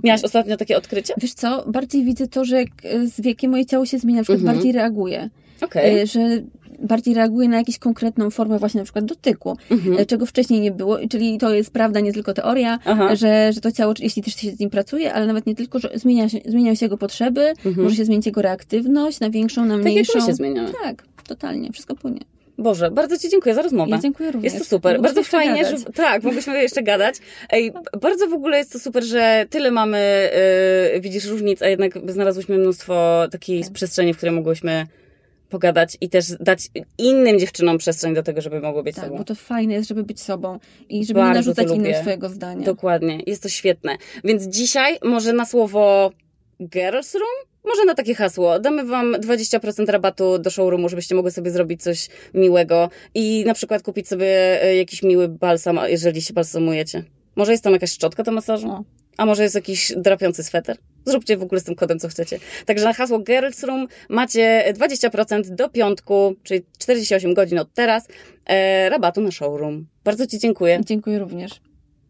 Miałaś 0.04 0.24
ostatnio 0.24 0.56
takie 0.56 0.76
odkrycie? 0.76 1.14
Wiesz 1.20 1.34
co, 1.34 1.64
bardziej 1.66 2.04
widzę 2.04 2.28
to, 2.28 2.44
że 2.44 2.56
e, 2.58 2.64
z 3.06 3.20
wiekiem 3.20 3.50
moje 3.50 3.66
ciało 3.66 3.86
się 3.86 3.98
zmienia, 3.98 4.18
na 4.18 4.22
przykład 4.24 4.40
Mhm. 4.40 4.56
bardziej 4.56 4.72
reaguje. 4.72 5.30
E, 5.76 6.06
Że 6.06 6.20
bardziej 6.78 7.14
reaguje 7.14 7.48
na 7.48 7.56
jakąś 7.56 7.78
konkretną 7.78 8.30
formę 8.30 8.58
właśnie 8.58 8.78
na 8.78 8.84
przykład 8.84 9.04
dotyku, 9.04 9.56
Mhm. 9.70 9.98
e, 9.98 10.06
czego 10.06 10.26
wcześniej 10.26 10.60
nie 10.60 10.70
było. 10.72 10.98
Czyli 11.10 11.38
to 11.38 11.54
jest 11.54 11.70
prawda, 11.72 12.00
nie 12.00 12.12
tylko 12.12 12.34
teoria, 12.34 12.78
Aha. 12.84 13.16
że, 13.16 13.52
że 13.52 13.60
to 13.60 13.72
ciało, 13.72 13.94
jeśli 13.98 14.22
też 14.22 14.34
się 14.36 14.50
z 14.50 14.60
nim 14.60 14.70
pracuje, 14.70 15.12
ale 15.12 15.26
nawet 15.26 15.46
nie 15.46 15.54
tylko, 15.54 15.78
że 15.78 15.90
zmienia 15.94 16.28
się, 16.28 16.38
zmieniają 16.46 16.74
się 16.74 16.86
jego 16.86 16.98
potrzeby, 16.98 17.40
Mhm. 17.66 17.82
może 17.82 17.96
się 17.96 18.04
zmienić 18.04 18.26
jego 18.26 18.42
reaktywność 18.42 19.20
na 19.20 19.30
większą, 19.30 19.64
na 19.64 19.74
Tak 19.76 19.84
jak 19.84 19.92
mniejszą. 19.92 20.18
my 20.18 20.26
się 20.26 20.34
zmieniamy. 20.34 20.72
Tak, 20.82 21.04
totalnie, 21.26 21.72
wszystko 21.72 21.94
płynie. 21.94 22.20
Boże, 22.60 22.90
bardzo 22.90 23.18
Ci 23.18 23.28
dziękuję 23.28 23.54
za 23.54 23.62
rozmowę. 23.62 23.90
Ja 23.90 23.98
dziękuję 23.98 24.30
również. 24.32 24.52
Jest 24.52 24.64
to 24.70 24.76
super. 24.76 24.96
Mogliśmy 24.96 25.14
bardzo 25.14 25.30
fajnie, 25.30 25.62
gadać. 25.62 25.80
że. 25.80 25.84
Tak, 25.92 26.22
mogliśmy 26.22 26.62
jeszcze 26.62 26.82
gadać. 26.82 27.14
Ej, 27.50 27.72
bardzo 28.00 28.28
w 28.28 28.32
ogóle 28.32 28.58
jest 28.58 28.72
to 28.72 28.78
super, 28.78 29.04
że 29.04 29.46
tyle 29.50 29.70
mamy, 29.70 30.30
yy, 30.92 31.00
widzisz, 31.00 31.24
różnic, 31.26 31.62
a 31.62 31.68
jednak 31.68 31.92
znalazłyśmy 32.10 32.58
mnóstwo 32.58 33.24
takiej 33.30 33.62
Tak. 33.62 33.72
przestrzeni, 33.72 34.14
w 34.14 34.16
której 34.16 34.34
mogłyśmy 34.34 34.86
pogadać 35.48 35.96
i 36.00 36.08
też 36.08 36.26
dać 36.40 36.68
innym 36.98 37.38
dziewczynom 37.38 37.78
przestrzeń 37.78 38.14
do 38.14 38.22
tego, 38.22 38.40
żeby 38.40 38.60
mogły 38.60 38.82
być 38.82 38.96
Tak, 38.96 39.04
sobą. 39.04 39.16
bo 39.18 39.24
to 39.24 39.34
fajne 39.34 39.74
jest, 39.74 39.88
żeby 39.88 40.02
być 40.02 40.20
sobą 40.20 40.58
i 40.88 41.04
żeby 41.06 41.20
nie 41.20 41.24
Bardzo 41.24 41.38
narzucać 41.38 41.68
to 41.68 41.74
innym 41.74 41.94
swojego 41.94 42.28
zdania. 42.28 42.64
Dokładnie, 42.66 43.20
jest 43.26 43.42
to 43.42 43.48
świetne. 43.48 43.96
Więc 44.24 44.44
dzisiaj 44.46 44.98
może 45.04 45.32
na 45.32 45.46
słowo 45.46 46.12
Girls 46.60 47.14
Room? 47.14 47.48
Może 47.64 47.84
na 47.84 47.94
takie 47.94 48.14
hasło. 48.14 48.58
Damy 48.58 48.84
Wam 48.84 49.12
20% 49.14 49.86
rabatu 49.86 50.38
do 50.38 50.50
showroomu, 50.50 50.88
żebyście 50.88 51.14
mogły 51.14 51.30
sobie 51.30 51.50
zrobić 51.50 51.82
coś 51.82 52.08
miłego 52.34 52.90
i 53.14 53.44
na 53.46 53.54
przykład 53.54 53.82
kupić 53.82 54.08
sobie 54.08 54.62
e, 54.62 54.76
jakiś 54.76 55.02
miły 55.02 55.28
balsam, 55.28 55.80
jeżeli 55.88 56.22
się 56.22 56.34
balsamujecie. 56.34 57.04
Może 57.36 57.52
jest 57.52 57.64
tam 57.64 57.72
jakaś 57.72 57.92
szczotka 57.92 58.22
do 58.22 58.32
masażu? 58.32 58.84
A 59.18 59.26
może 59.26 59.42
jest 59.42 59.54
jakiś 59.54 59.92
drapiący 59.96 60.44
sweter? 60.44 60.76
Zróbcie 61.04 61.36
w 61.36 61.42
ogóle 61.42 61.60
z 61.60 61.64
tym 61.64 61.74
kodem, 61.74 61.98
co 61.98 62.08
chcecie. 62.08 62.38
Także 62.66 62.84
na 62.84 62.92
hasło 62.92 63.18
Girls 63.18 63.62
Room 63.62 63.88
macie 64.08 64.74
20% 64.76 65.42
do 65.54 65.68
piątku, 65.68 66.34
czyli 66.42 66.62
48 66.78 67.34
godzin 67.34 67.58
od 67.58 67.74
teraz, 67.74 68.08
e, 68.46 68.88
rabatu 68.90 69.20
na 69.20 69.30
showroom. 69.30 69.86
Bardzo 70.04 70.26
Ci 70.26 70.38
dziękuję. 70.38 70.80
Dziękuję 70.84 71.18
również. 71.18 71.60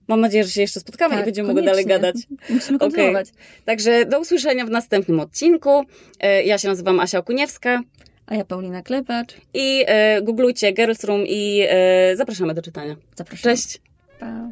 Mam 0.09 0.21
nadzieję, 0.21 0.45
że 0.45 0.51
się 0.51 0.61
jeszcze 0.61 0.81
spotkamy 0.81 1.15
i 1.15 1.17
Tak, 1.19 1.25
będziemy 1.25 1.49
mogły 1.49 1.63
dalej 1.63 1.85
koniecznie. 1.85 2.03
gadać. 2.13 2.23
Musimy 2.51 2.79
kontynuować. 2.79 3.29
Także 3.65 4.07
do 4.07 4.21
usłyszenia 4.21 4.67
w 4.67 4.71
następnym 4.71 5.21
odcinku. 5.21 5.85
E, 6.21 6.43
Ja 6.43 6.59
się 6.59 6.69
nazywam 6.69 7.01
Asia 7.01 7.19
Okuniewska 7.19 7.81
A 8.27 8.35
ja 8.35 8.45
Paulina 8.45 8.83
Klepacz. 8.83 9.35
i 9.55 9.85
e, 9.87 10.23
googlujcie 10.23 10.73
Girls 10.73 11.05
Room 11.05 11.25
i 11.27 11.65
e, 11.69 12.17
zapraszamy 12.17 12.55
do 12.55 12.63
czytania. 12.63 12.97
Cześć! 13.43 13.81
Pa. 14.21 14.49